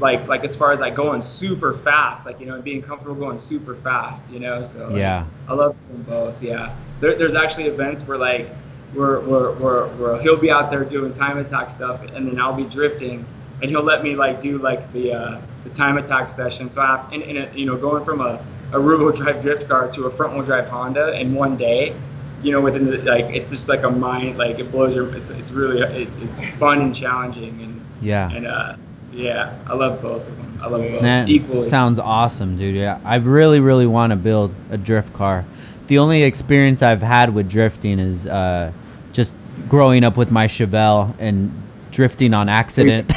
[0.00, 3.14] like like as far as like going super fast, like you know, and being comfortable
[3.14, 4.62] going super fast, you know.
[4.64, 5.26] So like, Yeah.
[5.48, 6.42] I love them both.
[6.42, 8.48] Yeah, there, there's actually events where like
[8.94, 12.56] where, where, where, where he'll be out there doing time attack stuff, and then I'll
[12.56, 13.24] be drifting,
[13.62, 16.70] and he'll let me like do like the uh, the time attack session.
[16.70, 19.42] So I have, and, and it, you know, going from a, a rear wheel drive
[19.42, 21.94] drift car to a front wheel drive Honda in one day,
[22.42, 25.30] you know, within the, like it's just like a mind like it blows your it's
[25.30, 28.30] it's really it, it's fun and challenging and Yeah.
[28.30, 28.76] and uh
[29.12, 30.58] yeah, I love both of them.
[30.62, 31.68] I love both That equally.
[31.68, 32.76] sounds awesome, dude.
[32.76, 35.44] Yeah, I really, really want to build a drift car.
[35.88, 38.72] The only experience I've had with drifting is uh,
[39.12, 39.32] just
[39.68, 41.50] growing up with my Chevelle and
[41.90, 43.10] drifting on accident.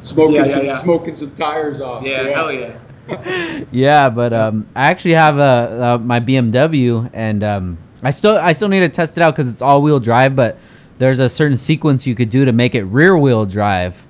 [0.00, 0.76] Smoking Yeah, yeah, some yeah.
[0.76, 2.04] smoking some tires off.
[2.04, 2.78] yeah, hell yeah.
[3.70, 8.52] yeah, but um, I actually have a, uh my BMW, and um, I still I
[8.52, 10.34] still need to test it out because it's all wheel drive.
[10.36, 10.58] But
[10.98, 14.06] there's a certain sequence you could do to make it rear wheel drive,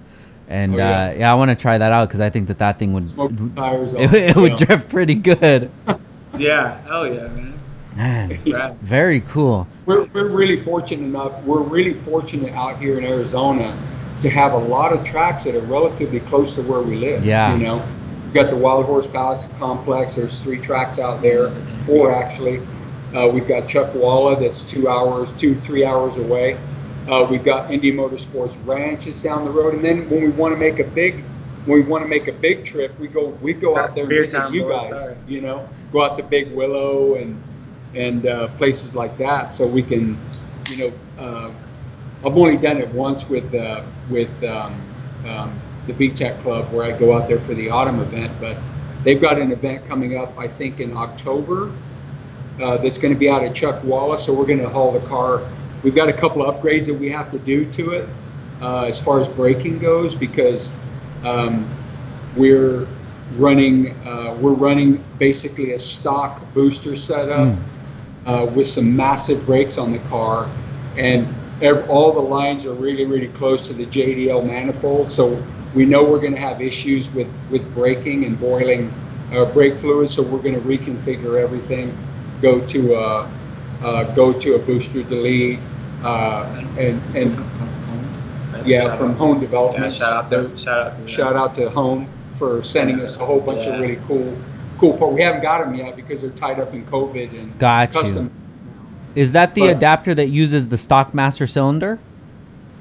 [0.49, 1.09] and Oh, yeah.
[1.09, 3.57] uh, yeah, I want to try that out because I think that that thing would
[3.57, 5.71] tires it, it would drift pretty good.
[6.37, 7.55] Yeah, hell yeah, man.
[7.95, 9.69] Man, very cool.
[9.87, 11.41] We're, we're really fortunate enough.
[11.45, 13.79] We're really fortunate out here in Arizona
[14.21, 17.25] to have a lot of tracks that are relatively close to where we live.
[17.25, 17.55] Yeah.
[17.55, 17.87] You know,
[18.25, 20.17] we've got the Wild Horse Complex.
[20.17, 21.51] There's three tracks out there,
[21.83, 22.61] four actually.
[23.15, 26.59] Uh, we've got Chuckwalla that's two hours, two three hours away.
[27.09, 30.59] Uh, we've got Inde Motorsports Ranches down the road, and then when we want to
[30.59, 31.23] make a big,
[31.67, 34.13] when we want to make a big trip, we go we go out there and
[34.13, 34.89] visit you guys.
[34.89, 35.17] sorry.
[35.27, 37.43] You know, go out to Big Willow and
[37.95, 40.19] and uh, places like that, so we can,
[40.71, 41.51] you know, uh,
[42.27, 44.81] I've only done it once with uh, with um,
[45.27, 48.57] um, the VTEC Club where I go out there for the autumn event, but
[49.05, 51.71] they've got an event coming up, I think, in October.
[52.61, 55.43] Uh, that's going to be out at Chuckwalla, so we're going to haul the car.
[55.85, 58.09] We've got a couple of upgrades that we have to do to it
[58.63, 60.73] uh, as far as braking goes because
[61.25, 61.69] um,
[62.37, 62.89] we're
[63.37, 67.59] running uh, we're running basically a stock booster setup Mm.
[68.27, 70.49] uh, with some massive brakes on the car,
[70.97, 71.29] and
[71.61, 75.13] ev- all the lines are really really close to the JDL manifold.
[75.13, 75.43] So
[75.75, 78.93] we know we're going to have issues with with braking and boiling
[79.33, 80.11] uh, brake fluid.
[80.11, 81.97] So we're going to reconfigure everything,
[82.41, 83.31] go to a
[83.83, 85.59] uh, go to a booster delete,
[86.05, 89.17] uh, and and yeah, from out.
[89.19, 89.93] Home Yeah, Development.
[89.93, 93.41] shout out to shout out to Shout out to Home for sending us a whole
[93.41, 93.75] bunch Yeah.
[93.75, 94.37] of really cool,
[94.79, 95.13] cool part.
[95.13, 98.25] We haven't got them yet because they're tied up in COVID and Got custom.
[99.17, 99.23] you.
[99.23, 101.99] Is that the But- adapter that uses the stock master cylinder?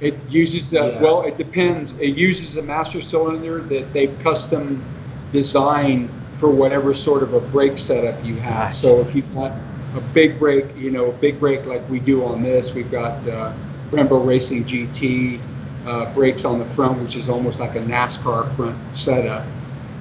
[0.01, 1.01] It uses, uh, Yeah.
[1.01, 1.93] well, it depends.
[1.99, 4.83] It uses a master cylinder that they've custom
[5.31, 6.09] designed
[6.39, 8.69] for whatever sort of a brake setup you have.
[8.69, 8.75] Gotcha.
[8.75, 9.51] So if you've got
[9.95, 13.27] a big brake, you know, a big brake like we do on this, we've got
[13.27, 13.53] uh,
[13.91, 15.39] Brembo Racing GT
[15.85, 19.45] uh, brakes on the front, which is almost like a NASCAR front setup.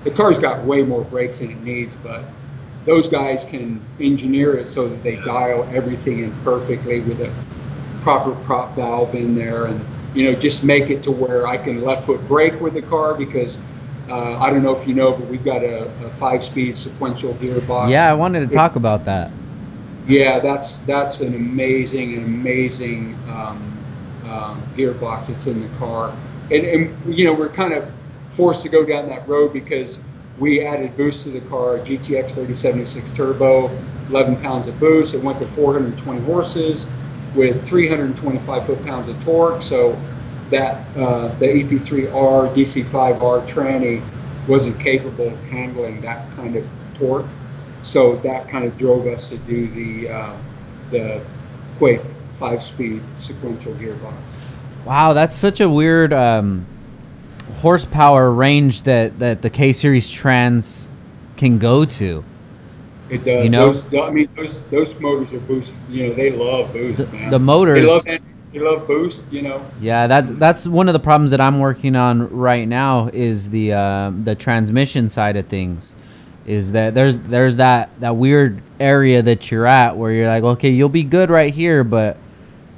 [0.05, 2.25] The car's got way more brakes than it needs, but
[2.85, 7.33] those guys can engineer it so that they dial everything in perfectly with a
[8.01, 11.85] proper prop valve in there and you know just make it to where I can
[11.85, 13.59] left foot brake with the car because
[14.09, 17.35] uh, I don't know if you know but we've got a, a five speed sequential
[17.35, 19.31] gearbox Yeah, I wanted to talk about that.
[20.07, 23.79] Yeah that's that's an amazing an amazing um,
[24.25, 26.17] um, gearbox that's in the car
[26.51, 27.91] and, and you know we're kind of
[28.31, 30.01] forced to go down that road because
[30.39, 33.71] we added boost to the car GTX 3076 turbo
[34.09, 36.87] 11 pounds of boost it went to 420 horses
[37.35, 39.63] with 325 foot-pounds of torque.
[39.63, 40.01] So
[40.51, 44.03] that uh, the EP3R DC5R tranny
[44.47, 47.27] wasn't capable of handling that kind of torque.
[47.83, 50.37] So that kind of drove us to do the uh,
[50.91, 51.25] the
[51.79, 52.05] Quaife
[52.39, 54.37] five-speed sequential gearbox.
[54.85, 56.67] Wow, that's such a weird um,
[57.59, 60.89] horsepower range that, that the K Series Trans
[61.37, 62.25] can go to.
[63.09, 63.45] It does.
[63.45, 63.67] You know?
[63.73, 65.75] those, I mean, those those motors are boost.
[65.89, 67.31] You know, they love boost, The, man.
[67.31, 67.81] the motors.
[67.81, 69.23] They love they love boost.
[69.31, 69.65] You know.
[69.81, 73.75] Yeah, that's that's one of the problems that I'm working on right now is the
[73.75, 75.95] uh, the transmission side of things.
[76.47, 80.71] Is that there's there's that that weird area that you're at where you're like, okay,
[80.71, 82.17] you'll be good right here, but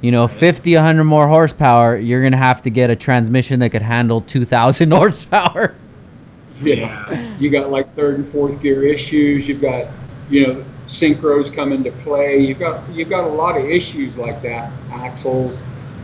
[0.01, 3.81] you know, 50, 100 more horsepower, you're gonna have to get a transmission that could
[3.81, 5.75] handle 2,000 horsepower.
[6.61, 7.37] Yeah.
[7.39, 9.47] You got like third and fourth gear issues.
[9.47, 9.87] You've got,
[10.29, 12.37] you know, synchros come into play.
[12.37, 15.63] You've got you've got a lot of issues like that, axles,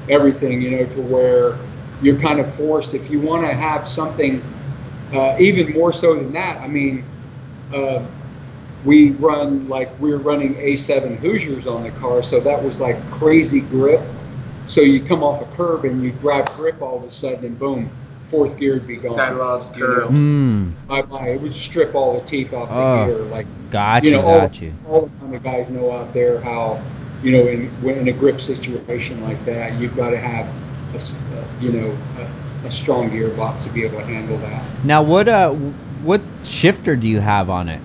[0.10, 0.62] everything.
[0.62, 1.58] You know, to where
[2.02, 4.42] you're kind of forced if you want to have something
[5.14, 6.58] uh, even more so than that.
[6.58, 7.06] I mean,
[7.74, 8.06] uh,
[8.84, 13.06] we run like we are running A7 Hoosiers on the car, so that was like
[13.10, 14.02] crazy grip.
[14.66, 17.60] So you come off a curb and you grab grip all of a sudden, and
[17.60, 17.90] boom,
[18.26, 19.18] fourth gear would be This gone.
[19.18, 19.88] guy loves You know?
[19.88, 20.10] curves.
[20.10, 20.70] Hmm.
[20.88, 21.30] bye bye.
[21.30, 23.06] It would strip all the teeth off the Oh.
[23.06, 23.18] gear.
[23.26, 24.74] Like Got you you, know, all, got you.
[24.90, 26.82] all the time the guys know out there how,
[27.24, 30.48] you know, in when in a grip situation like that, you've got to have
[30.94, 31.98] a, s- uh, you know,
[32.64, 34.64] a, a strong gearbox to be able to handle that.
[34.84, 35.56] Now, what uh,
[36.04, 37.82] what shifter do you have on it?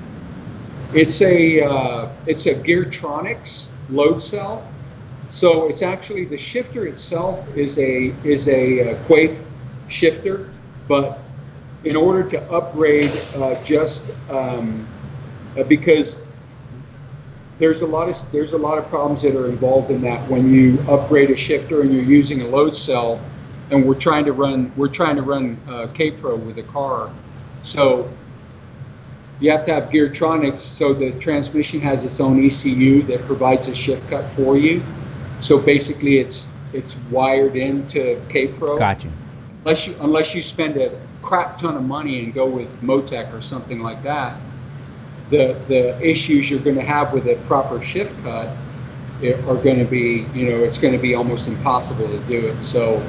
[0.94, 4.66] It's a uh, it's a Geartronics load cell.
[5.28, 9.42] So it's actually the shifter itself is a is a uh, Quaife
[9.88, 10.50] shifter,
[10.88, 11.18] but
[11.84, 14.86] in order to upgrade uh, just um,
[15.56, 16.18] uh, because
[17.58, 20.50] there's a lot of there's a lot of problems that are involved in that when
[20.50, 23.20] you upgrade a shifter and you're using a load cell,
[23.70, 27.10] and we're trying to run we're trying to run uh, K-Pro with a car,
[27.66, 28.08] so
[29.40, 33.74] you have to have Geartronics so the transmission has its own ECU that provides a
[33.74, 34.82] shift cut for you.
[35.40, 39.10] So basically, it's it's wired into K-Pro Got you.
[39.64, 43.40] unless you unless you spend a crap ton of money and go with Motec or
[43.40, 44.40] something like that,
[45.30, 48.56] the the issues you're going to have with a proper shift cut
[49.22, 52.46] eh, are going to be you know it's going to be almost impossible to do
[52.46, 52.62] it.
[52.62, 53.02] So,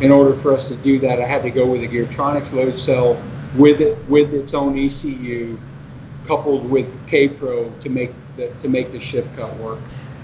[0.00, 2.78] in order for us to do that, I had to go with a Geartronics load
[2.78, 3.20] cell
[3.56, 5.58] with it with its own ECU,
[6.24, 9.78] coupled with K-Pro to make the to make the shift cut work.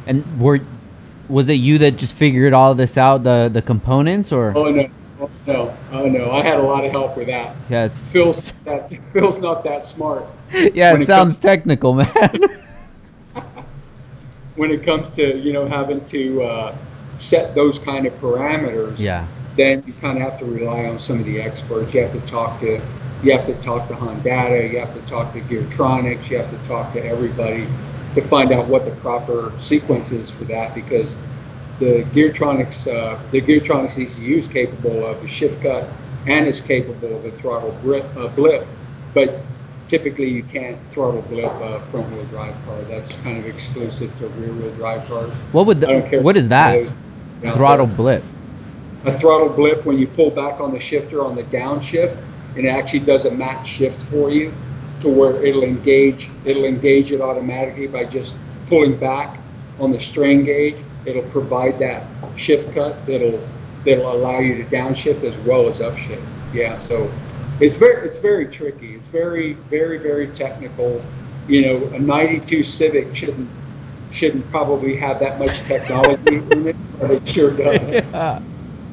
[0.06, 0.60] And were
[1.28, 4.88] was it you that just figured all this out, the the components, or Oh no,
[5.20, 6.30] oh no, oh no!
[6.30, 7.54] I had a lot of help with that.
[7.70, 10.26] yeah, it's Phil's that, Phil's not that smart.
[10.74, 12.08] yeah, it it sounds comes- technical, man.
[14.56, 16.76] when it comes to you know having to uh,
[17.18, 19.26] set those kind of parameters, yeah,
[19.56, 21.94] then you kind of have to rely on some of the experts.
[21.94, 22.80] You have to talk to
[23.22, 26.68] you have to talk to Hondata, you have to talk to Geartronics, you have to
[26.68, 27.68] talk to everybody
[28.14, 31.14] to find out what the proper sequence is for that because
[31.78, 35.88] the Geartronics uh, the Geartronics ECU is capable of a shift cut
[36.26, 38.66] and is capable of a throttle blip, uh, blip
[39.14, 39.40] but
[39.88, 42.80] typically you can't throttle blip a front wheel drive car.
[42.82, 45.30] That's kind of exclusive to rear wheel drive cars.
[45.52, 46.90] what would the, what is that?
[47.42, 48.24] Throttle blip.
[49.04, 52.16] A throttle blip when you pull back on the shifter on the downshift
[52.56, 54.52] and it actually does a match shift for you
[55.00, 58.36] to where it'll engage it'll engage it automatically by just
[58.68, 59.38] pulling back
[59.80, 60.82] on the strain gauge.
[61.04, 62.06] It'll provide that
[62.36, 63.42] shift cut that'll
[63.84, 66.24] that'll allow you to downshift as well as upshift.
[66.54, 67.10] Yeah so
[67.60, 68.94] it's very it's very tricky.
[68.94, 71.00] It's very very very technical.
[71.48, 73.50] You know a 92 civic shouldn't
[74.12, 77.94] shouldn't probably have that much technology in it but it sure does.
[78.12, 78.40] Yeah.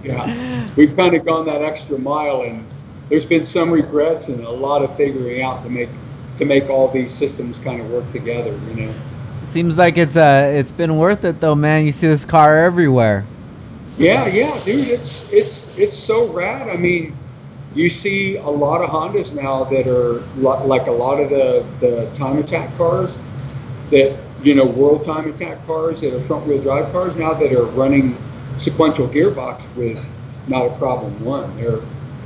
[0.03, 2.65] Yeah, we've kind of gone that extra mile, and
[3.09, 5.89] there's been some regrets and a lot of figuring out to make
[6.37, 8.51] to make all these systems kind of work together.
[8.69, 8.93] You know.
[9.43, 11.85] it Seems like it's uh it's been worth it though, man.
[11.85, 13.25] You see this car everywhere.
[13.97, 16.69] Yeah, yeah, dude, it's it's it's so rad.
[16.69, 17.17] I mean,
[17.75, 21.65] you see a lot of Hondas now that are li- like a lot of the
[21.79, 23.19] the time attack cars
[23.91, 27.51] that you know world time attack cars that are front wheel drive cars now that
[27.51, 28.17] are running
[28.59, 30.03] sequential gearbox with
[30.47, 31.55] not a problem one.
[31.57, 31.79] They're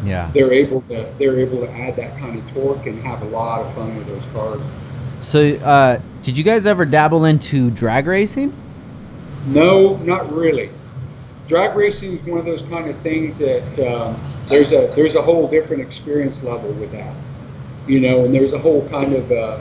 [0.05, 0.29] Yeah.
[0.33, 3.61] they're able to they're able to add that kind of torque and have a lot
[3.61, 4.59] of fun with those cars.
[5.21, 8.51] So, uh, did you guys ever dabble into drag racing?
[9.47, 10.69] No, not really.
[11.47, 15.21] Drag racing is one of those kind of things that um, there's a there's a
[15.21, 17.13] whole different experience level with that,
[17.87, 19.59] you know, and there's a whole kind of uh,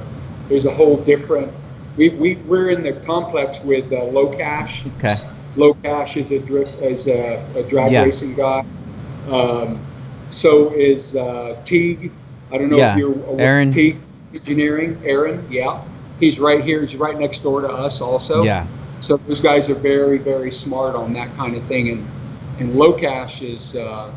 [0.48, 1.52] there's a whole different.
[1.96, 4.84] We we we're in the complex with uh, Low Cash.
[4.98, 5.20] Okay.
[5.56, 8.04] Low Cash is a drift is a, a drag Yeah.
[8.04, 8.64] racing guy.
[9.30, 9.80] Um,
[10.30, 12.10] so is uh, Teague.
[12.50, 13.70] I don't know Yeah, if you're aware Aaron.
[13.70, 13.98] Teague
[14.34, 15.00] Engineering.
[15.04, 15.82] Aaron, yeah,
[16.18, 16.80] he's right here.
[16.80, 18.42] He's right next door to us also.
[18.42, 18.66] Yeah.
[19.00, 21.90] So those guys are very, very smart on that kind of thing.
[21.90, 22.08] And
[22.58, 24.10] and Locash is uh,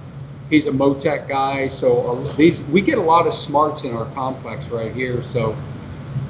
[0.50, 1.68] he's a Motec guy.
[1.68, 5.22] So uh, these we get a lot of smarts in our complex right here.
[5.22, 5.56] So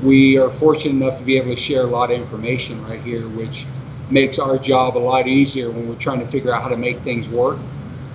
[0.01, 3.27] we are fortunate enough to be able to share a lot of information right here,
[3.27, 3.65] which
[4.09, 6.99] makes our job a lot easier when we're trying to figure out how to make
[6.99, 7.57] things work.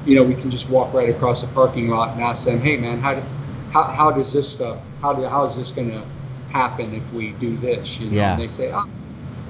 [0.07, 2.77] You know, we can just walk right across the parking lot and ask them, "Hey,
[2.77, 3.23] man, how do,
[3.71, 4.79] how, how does this stuff?
[5.03, 6.03] How do how is this going to
[6.51, 8.33] happen if we do this?" You know, Yeah.
[8.33, 8.89] and they say, "Oh,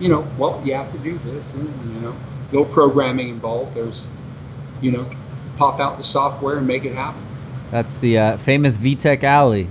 [0.00, 2.16] you know, well, you have to do this, and you know,
[2.52, 3.74] no programming involved.
[3.74, 4.06] There's,
[4.80, 5.06] you know,
[5.56, 7.22] pop out the software and make it happen."
[7.70, 9.68] That's the uh, famous VTEC Alley.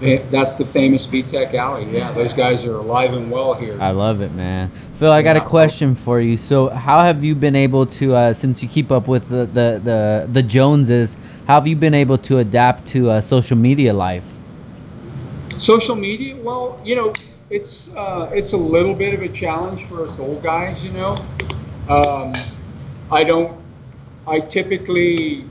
[0.00, 1.84] That's the famous VTEC Alley.
[1.90, 3.80] Yeah, those guys are alive and well here.
[3.80, 4.70] I love it, man.
[4.98, 6.38] Phil, I got a question for you.
[6.38, 9.80] So, how have you been able to, uh, since you keep up with the the
[9.84, 14.26] the, the Joneses, how have you been able to adapt to uh, social media life?
[15.58, 17.12] Social media, well, you know,
[17.50, 20.82] it's uh, it's a little bit of a challenge for us old guys.
[20.82, 21.16] You know,
[21.88, 22.32] um,
[23.10, 23.60] I don't.
[24.26, 25.44] I typically,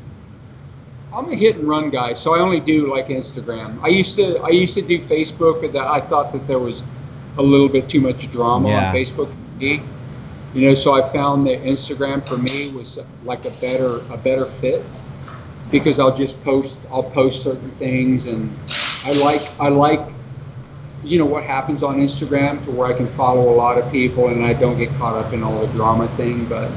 [1.13, 3.79] I'm a hit and run guy, so I only do like Instagram.
[3.83, 6.83] I used to I used to do Facebook, but that I thought that there was
[7.37, 8.89] a little bit too much drama Yeah.
[8.89, 9.81] on Facebook for me.
[10.53, 14.45] You know, so I found that Instagram for me was like a better a better
[14.45, 14.83] fit
[15.71, 18.55] because I'll just post I'll post certain things and
[19.05, 20.01] I like I like
[21.03, 24.27] you know what happens on Instagram to where I can follow a lot of people
[24.27, 26.69] and I don't get caught up in all the drama thing but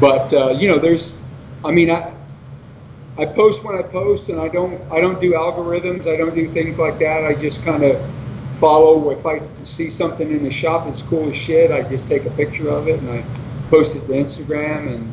[0.00, 1.16] but uh, you know there's
[1.64, 2.12] I mean I
[3.20, 6.50] I post when I post and I don't I don't do algorithms I don't do
[6.50, 8.00] things like that I just kind of
[8.56, 12.24] follow if I see something in the shop that's cool as shit I just take
[12.24, 13.24] a picture of it and I
[13.68, 15.12] post it to Instagram and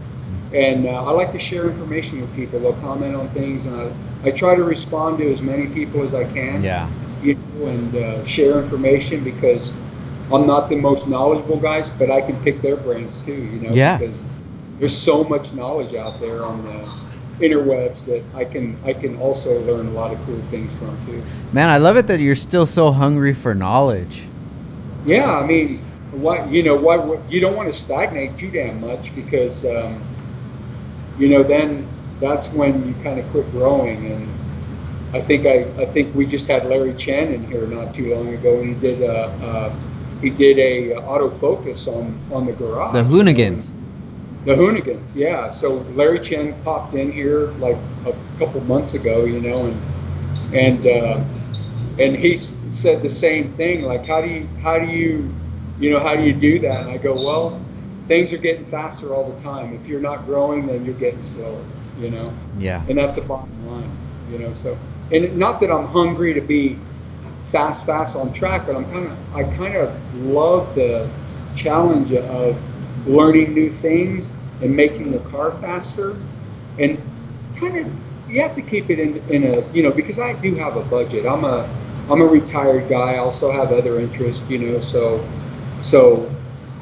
[0.53, 2.59] and uh, I like to share information with people.
[2.59, 3.91] They'll comment on things, and I,
[4.23, 6.63] I try to respond to as many people as I can.
[6.63, 6.89] Yeah.
[7.21, 9.73] You know, and uh, share information because
[10.31, 13.33] I'm not the most knowledgeable guys, but I can pick their brains too.
[13.33, 13.97] You know, Yeah.
[13.97, 14.23] because
[14.79, 16.89] there's so much knowledge out there on the
[17.39, 21.21] interwebs that I can I can also learn a lot of cool things from too.
[21.53, 24.23] Man, I love it that you're still so hungry for knowledge.
[25.05, 25.77] Yeah, I mean,
[26.11, 30.01] why you know why why- you don't want to stagnate too damn much because um,
[31.19, 31.87] you know then
[32.19, 34.27] that's when you kind of quit growing and
[35.13, 38.33] I think I, I think we just had Larry Chen in here not too long
[38.33, 39.75] ago and he did a, uh,
[40.21, 43.71] he did a autofocus on on the garage The Hoonigans.
[44.47, 45.49] The Hoonigans, yeah.
[45.49, 47.75] So Larry Chen popped in here like
[48.05, 51.21] a couple months ago, you know, and and uh,
[51.99, 53.83] and he said the same thing.
[53.83, 55.35] Like, how do you how do you
[55.81, 56.75] you know how do you do that?
[56.83, 57.61] And I go, well,
[58.07, 59.73] things are getting faster all the time.
[59.73, 61.61] If you're not growing, then you're getting slower,
[61.99, 62.33] you know.
[62.57, 62.85] Yeah.
[62.87, 63.91] And that's the bottom line,
[64.31, 64.53] you know.
[64.53, 64.77] So,
[65.11, 66.79] and not that I'm hungry to be
[67.47, 71.09] fast, fast on track, but I'm kind of, I kind of love the
[71.53, 72.57] challenge of
[73.05, 76.17] learning new things and making the car faster,
[76.79, 77.01] and
[77.59, 77.93] kind of
[78.29, 80.83] you have to keep it in in a you know because I do have a
[80.83, 81.25] budget.
[81.25, 81.69] I'm a
[82.09, 83.15] I'm a retired guy.
[83.15, 84.79] I also have other interests, you know.
[84.79, 85.25] So
[85.81, 86.31] so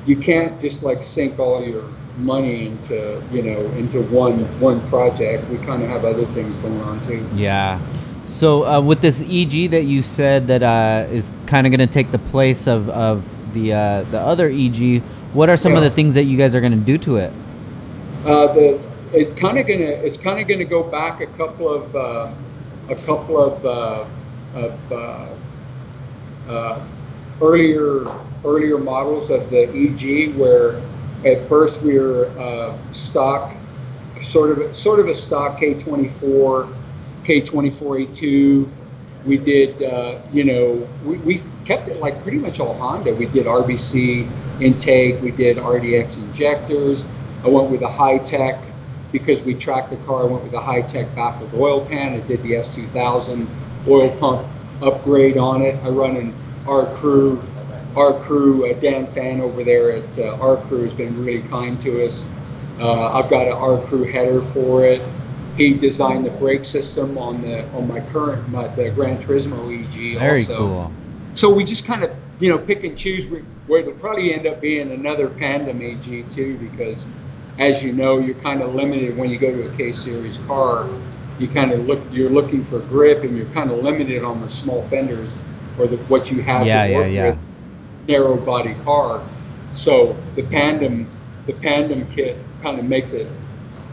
[0.06, 1.84] you can't just like sink all your
[2.18, 5.50] money into you know into one one project.
[5.50, 7.28] We kind of have other things going on too.
[7.36, 7.80] Yeah.
[8.28, 11.94] So uh, with this EG that you said that uh, is kind of going to
[11.94, 13.24] take the place of, of
[13.54, 15.04] the uh, the other EG,
[15.34, 17.34] what are some of the things that you guys are going to do to it?
[18.26, 18.82] Uh, the
[19.14, 22.32] it kind of gonna it's kind of gonna go back a couple of uh,
[22.90, 24.06] a couple of uh,
[24.56, 25.28] of uh,
[26.48, 26.88] uh,
[27.42, 28.06] earlier
[28.44, 30.82] earlier models of the EG where
[31.26, 33.56] at first we were uh, stock
[34.22, 36.74] sort of sort of a stock K24
[37.24, 38.70] K24A2
[39.26, 43.26] we did uh, you know we, we kept it like pretty much all Honda we
[43.26, 44.30] did RBC
[44.62, 47.04] intake we did RDX injectors
[47.46, 48.60] I went with a high tech
[49.12, 50.24] because we tracked the car.
[50.24, 52.14] I went with a high tech baffled oil pan.
[52.14, 53.48] I did the S2000
[53.88, 54.48] oil pump
[54.82, 55.76] upgrade on it.
[55.84, 56.34] I run an
[56.68, 57.42] our crew,
[57.96, 61.80] our crew, uh, Dan Fan over there at uh, our crew has been really kind
[61.82, 62.26] to us.
[62.80, 65.02] Uh, I've got an our crew header for it.
[65.56, 70.20] He designed the brake system on the on my current my, the Gran Turismo EG.
[70.20, 70.92] Very also cool.
[71.36, 73.26] So we just kind of you know pick and choose
[73.68, 77.07] where it'll probably end up being another Pandem EG too because
[77.60, 80.88] as you know you're kind of limited when you go to a K series car.
[81.38, 84.48] You kind of look you're looking for grip and you're kind of limited on the
[84.48, 85.38] small fenders
[85.78, 87.30] or the, what you have Yeah, to yeah, work yeah.
[87.32, 87.40] with.
[88.07, 89.22] Narrow body car.
[89.74, 91.06] So the Pandem
[91.48, 93.28] the Pandem kit kind of makes it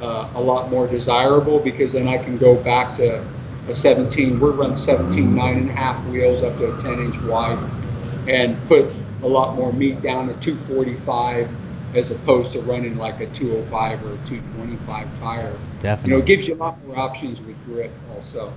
[0.00, 3.24] uh, a lot more desirable because then I can go back to
[3.68, 4.40] a 17.
[4.40, 7.58] We're running 17 nine and a half wheels up to a 10 inch wide
[8.28, 11.48] and put a lot more meat down a 245
[11.94, 15.56] as opposed to running like a 205 or a 225 tire.
[15.80, 16.10] Definitely.
[16.10, 18.52] You know, it gives you a lot more options with grip also.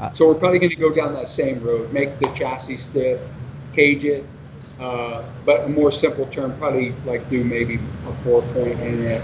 [0.00, 3.20] Uh, So we're probably going to go down that same road, make the chassis stiff,
[3.72, 4.24] cage it,
[4.80, 7.78] uh, but a more simple term, probably like do maybe
[8.08, 9.22] a four point in it.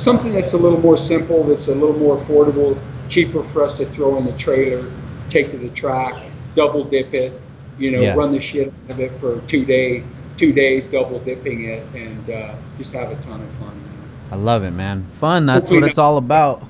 [0.00, 2.78] Something that's a little more simple, that's a little more affordable,
[3.08, 4.90] cheaper for us to throw in the trailer,
[5.28, 6.22] take to the track,
[6.54, 7.40] double dip it,
[7.78, 8.16] you know, Yes.
[8.16, 10.02] run the shit out of it for two day,
[10.36, 13.80] two days, double dipping it, and uh, just have a ton of fun.
[14.30, 15.06] I love it, man.
[15.20, 15.46] Fun.
[15.46, 16.64] That's Hopefully what it's all about.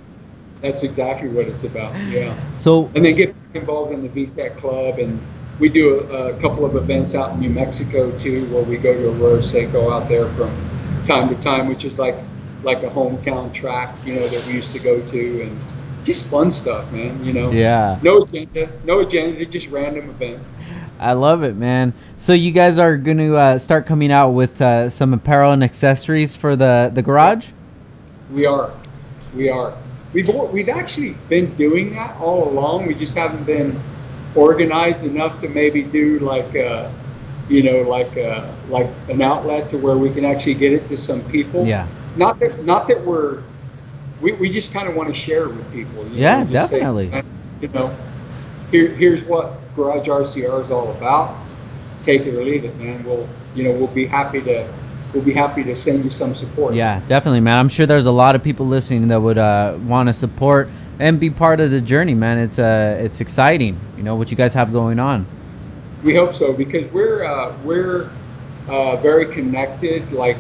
[0.61, 1.95] That's exactly what it's about.
[2.09, 2.37] Yeah.
[2.55, 5.21] So and then get involved in the VTEC Club and
[5.59, 8.93] we do a, a couple of events out in New Mexico too where we go
[8.93, 10.51] to Arroyo Seco out there from
[11.05, 12.17] time to time which is like
[12.65, 15.59] like a hometown track you know that we used to go to and
[16.09, 17.51] just fun stuff man you know?
[17.51, 20.49] Yeah, no agenda no agenda just random events.
[21.01, 21.93] I love it, man.
[22.17, 25.63] So you guys are going to uh, start coming out with uh, some apparel and
[25.63, 27.49] accessories for the the garage.
[28.33, 28.73] we are.
[29.37, 29.77] We are.
[30.15, 32.87] We've we've actually been doing that all along.
[32.87, 33.79] We just haven't been
[34.35, 36.93] organized enough to maybe do like a,
[37.49, 40.97] you know like a, like an outlet to where we can actually get it to
[40.97, 41.67] some people.
[41.67, 41.87] Yeah.
[42.17, 43.43] not that not that we're
[44.21, 46.81] we, we just kind of want to share it with people Yeah, know, just say,
[46.81, 47.25] definitely.
[47.61, 47.97] you know
[48.71, 51.37] here here's what garage rcr is all about
[52.03, 54.73] take it or leave it man we'll you know we'll be happy to
[55.13, 57.59] we'll be happy to send you some support Yeah, definitely, man.
[57.59, 60.69] I'm sure there's a lot of people listening that would uh, want to support
[60.99, 62.39] and be part of the journey, man.
[62.39, 65.27] It's uh, it's exciting, you know, what you guys have going on.
[66.05, 68.11] We hope so because we're uh, we're
[68.69, 70.13] uh, very connected.
[70.13, 70.37] Like,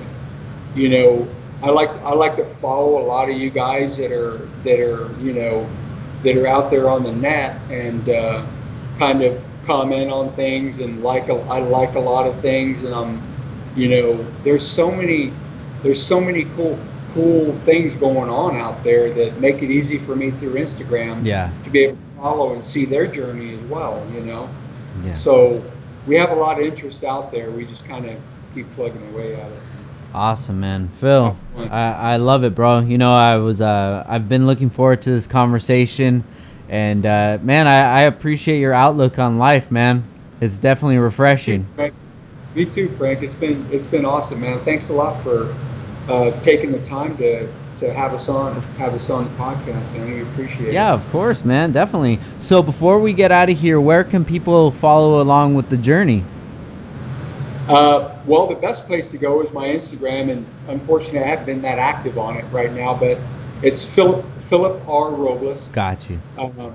[0.74, 1.28] you know,
[1.62, 5.10] I like I like to follow a lot of you guys that are that are
[5.20, 5.68] you know
[6.22, 8.44] that are out there on the net and uh,
[8.98, 12.94] kind of comment on things and like a, I like a lot of things and
[12.94, 13.20] I'm
[13.76, 15.32] you know there's so many
[15.82, 16.78] there's so many cool
[17.10, 21.50] cool things going on out there that make it easy for me through Instagram Yeah,
[21.64, 24.06] to be able to follow and see their journey as well.
[24.12, 24.48] You know.
[25.04, 25.14] yeah.
[25.14, 25.62] So
[26.06, 27.50] we have a lot of interest out there.
[27.50, 28.18] We just kind of
[28.54, 29.60] keep plugging away at it.
[30.14, 30.88] Awesome, man.
[31.00, 31.62] Phil, Oh.
[31.64, 32.78] I, I love it, bro.
[32.80, 36.24] You know, I was uh, I've been looking forward to this conversation,
[36.68, 40.04] and uh, man, I, I appreciate your outlook on life, man.
[40.40, 41.66] It's definitely refreshing.
[42.54, 43.22] Me too, Frank.
[43.22, 44.64] It's been it's been awesome, man.
[44.64, 45.54] Thanks a lot for
[46.08, 50.10] uh, taking the time to, to have us on have us on the podcast, man.
[50.10, 50.72] We appreciate Yeah, it.
[50.72, 51.72] Yeah, of course, man.
[51.72, 52.18] Definitely.
[52.40, 56.24] So before we get out of here, where can people follow along with the journey?
[57.68, 61.62] Uh, well, the best place to go is my Instagram, and unfortunately, I haven't been
[61.62, 62.94] that active on it right now.
[62.94, 63.18] But
[63.62, 65.68] it's Philip Philip R Robles.
[65.68, 66.18] Got you.
[66.38, 66.70] uh,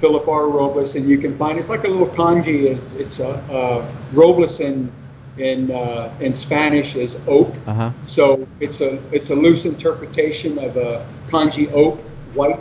[0.00, 0.48] Philip R.
[0.48, 2.64] Robles, and you can find it's like a little kanji.
[2.64, 4.92] It, it's a uh, Robles in
[5.38, 7.90] in uh, in Spanish is oak, Uh huh.
[8.04, 12.00] so it's a it's a loose interpretation of a kanji oak
[12.34, 12.60] white.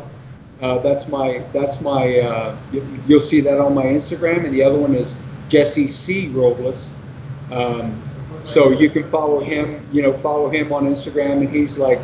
[0.62, 4.64] Uh, that's my that's my uh, you, you'll see that on my Instagram, and the
[4.64, 5.14] other one is
[5.50, 6.30] Jesse C.
[6.30, 6.90] Robles.
[7.52, 8.02] Um,
[8.44, 12.00] so you can follow him, you know, follow him on Instagram, and he's like,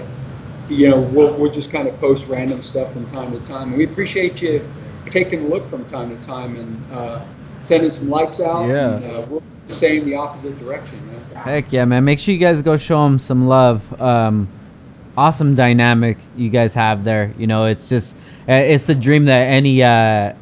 [0.70, 3.70] you know, we'll, we'll just kind of post random stuff from time to time.
[3.70, 4.68] And we appreciate you
[5.10, 7.26] taking a look from time to time and uh,
[7.64, 8.68] sending some likes out.
[8.68, 8.96] Yeah.
[8.96, 11.20] And, uh, we're saying the opposite direction, man.
[11.36, 12.06] Heck yeah, man.
[12.06, 14.00] Make sure you guys go show them some love.
[14.00, 14.48] Um,
[15.18, 17.34] awesome dynamic you guys have there.
[17.38, 18.16] You know, it's just
[18.48, 20.34] uh, it's the dream that any uh,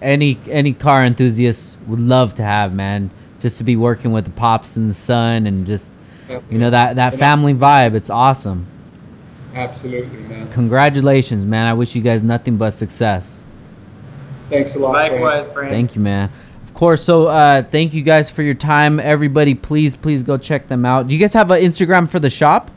[0.00, 3.10] any any car enthusiast would love to have, man.
[3.44, 5.90] Just to be working with the pops and the son and just
[6.48, 7.92] you know that that family vibe.
[7.92, 8.66] It's awesome.
[9.54, 10.50] Absolutely, man.
[10.50, 11.66] Congratulations, man.
[11.66, 13.44] I wish you guys nothing but success.
[14.48, 14.94] Thanks a lot.
[14.94, 15.76] Likewise, Brandon.
[15.76, 16.32] Thank you, man.
[16.62, 17.04] Of course.
[17.04, 18.98] So, uh, thank you guys for your time.
[18.98, 21.06] Everybody, please, please go check them out.
[21.06, 22.70] Do you guys have an Instagram for the shop?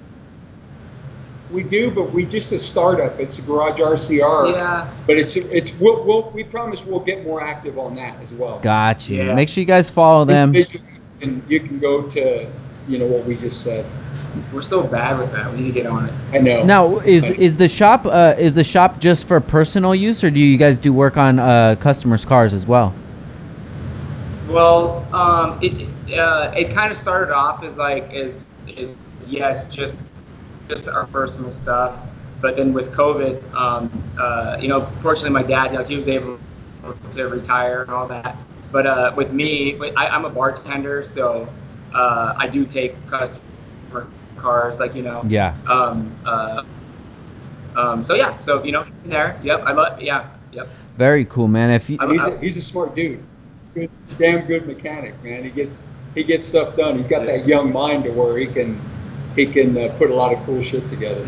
[1.52, 3.20] We do, but we just a startup.
[3.20, 4.52] It's a Garage RCR.
[4.52, 4.94] Yeah.
[5.06, 8.60] But it's it's we'll, we'll, we promise we'll get more active on that as well.
[8.60, 9.24] Got you.
[9.24, 9.34] Yeah.
[9.34, 10.50] Make sure you guys follow them.
[10.50, 10.86] Individually,
[11.22, 12.50] And you can go to,
[12.88, 13.86] you know, what we just said.
[14.52, 15.52] We're so bad with that.
[15.52, 16.14] We need to get on it.
[16.32, 16.64] I know.
[16.64, 20.30] Now, is But- is the shop uh, is the shop just for personal use, or
[20.30, 22.94] do you guys do work on uh, customers' cars as well?
[24.50, 25.88] Well, um, it
[26.18, 28.96] uh, it kind of started off as like as is
[29.28, 30.02] yes, just
[30.68, 31.98] just our personal stuff.
[32.42, 36.08] But then with COVID, um, uh, you know, fortunately my dad, you know, he was
[36.08, 36.40] able
[37.10, 38.38] to retire and all that.
[38.72, 41.48] But uh, with me, I, I'm a bartender, so
[41.94, 45.24] uh, I do take customer cars, like you know.
[45.28, 45.56] Yeah.
[45.68, 46.64] Um, uh,
[47.76, 49.40] um, so yeah, so you know, there.
[49.44, 50.02] Yep, I love.
[50.02, 50.68] Yeah, yep.
[50.98, 51.72] Very cool, man.
[51.72, 53.24] If you, he's a, he's a smart dude.
[53.74, 55.44] Good, damn good mechanic, man.
[55.44, 55.84] He gets
[56.14, 56.98] he gets stuff done.
[56.98, 58.80] He's got that young mind to where he can
[59.38, 61.26] he can uh, put a lot of cool shit together.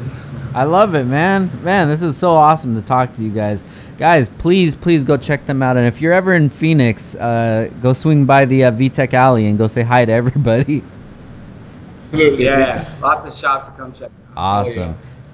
[0.54, 1.52] I love it, man.
[1.64, 3.64] Man, this is so awesome to talk to you guys.
[4.00, 5.78] Guys, please, please go check them out.
[5.78, 9.58] And if you're ever in Phoenix, uh, go swing by the uh, VTEC Alley and
[9.58, 10.84] go say hi to everybody.
[12.02, 12.46] Absolutely.
[12.46, 14.10] Yeah, lots of shops to come check.
[14.32, 14.38] out.
[14.38, 14.82] Awesome.
[14.82, 14.94] yeah.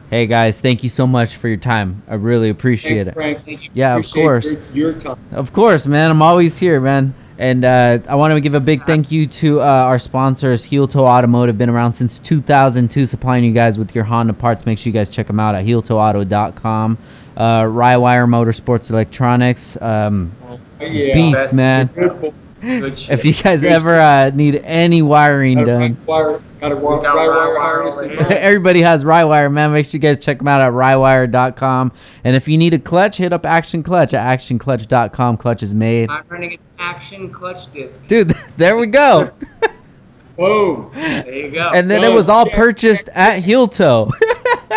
[0.10, 2.04] Hey guys, thank you so much for your time.
[2.08, 3.14] I really appreciate Thanks, it.
[3.14, 3.46] Frank.
[3.46, 3.70] Thank you.
[3.74, 4.52] Yeah, of course.
[4.74, 5.18] Your, your time.
[5.32, 6.12] Of course, man.
[6.12, 7.16] I'm always here, man.
[7.38, 10.88] And uh, I want to give a big thank you to uh, our sponsors, Heel
[10.88, 11.58] Toe Automotive.
[11.58, 14.66] Been around since 2002, supplying you guys with your Honda parts.
[14.66, 16.98] Make sure you guys check them out at heeltoeauto.com.
[17.36, 19.80] Uh, Rywire Motorsports Electronics.
[19.82, 20.32] Um,
[20.80, 21.14] Yeah.
[21.14, 21.88] Beast, man.
[21.88, 22.22] Good boy.
[22.22, 22.36] Good shit.
[22.68, 27.00] If you guys ever uh, need any wiring Got a done, wire, got a wire,
[27.02, 28.22] wire, Rywire harness over and here.
[28.22, 28.32] all.
[28.32, 29.72] everybody has Rywire, man.
[29.72, 31.92] Make sure you guys check them out at rywire.com.
[32.24, 35.38] And if you need a clutch, hit up Action Clutch at actionclutch.com.
[35.38, 36.10] Clutch is made.
[36.10, 38.06] I'm running an action clutch disc.
[38.08, 39.30] Dude, there we go.
[40.38, 40.92] Boom.
[40.94, 41.72] There you go.
[41.74, 44.10] And then it was all check, purchased at Heel Toe.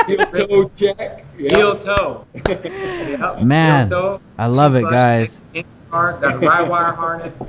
[0.06, 1.24] Heel toe check.
[1.36, 1.56] Yeah.
[1.56, 2.26] Heel toe.
[2.46, 3.42] Yep.
[3.42, 4.20] Man, Heel toe.
[4.38, 5.42] I love it, guys.
[5.90, 7.40] car, Got a wire harness.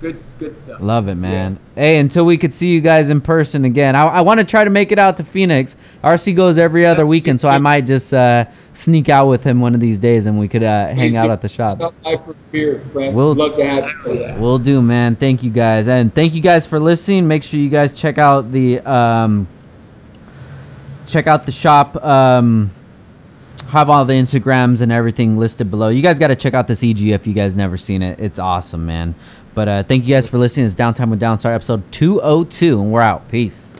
[0.00, 0.80] Good, good stuff.
[0.80, 1.58] Love it, man.
[1.74, 4.62] Hey, until we could see you guys in person again, I, I want to try
[4.62, 5.76] to make it out to Phoenix.
[6.04, 8.44] RC goes every other weekend, so I might just uh,
[8.74, 11.40] sneak out with him one of these days, and we could uh, hang out at
[11.40, 11.72] the shop.
[11.72, 12.80] Stop by for beer.
[12.94, 14.20] We'll- Love to have you.
[14.20, 14.38] yeah.
[14.38, 15.16] Will do, man.
[15.16, 17.26] Thank you guys, and thank you guys for listening.
[17.26, 19.48] Make sure you guys check out the um,
[21.06, 21.96] check out the shop.
[22.04, 22.70] Um,
[23.68, 25.88] have all the Instagrams and everything listed below.
[25.88, 28.18] You guys got to check out this EG if you guys never seen it.
[28.18, 29.14] It's awesome, man.
[29.54, 30.66] But uh, thank you guys for listening.
[30.66, 33.28] It's Downtime with Downstar episode 202, and we're out.
[33.28, 33.74] Peace.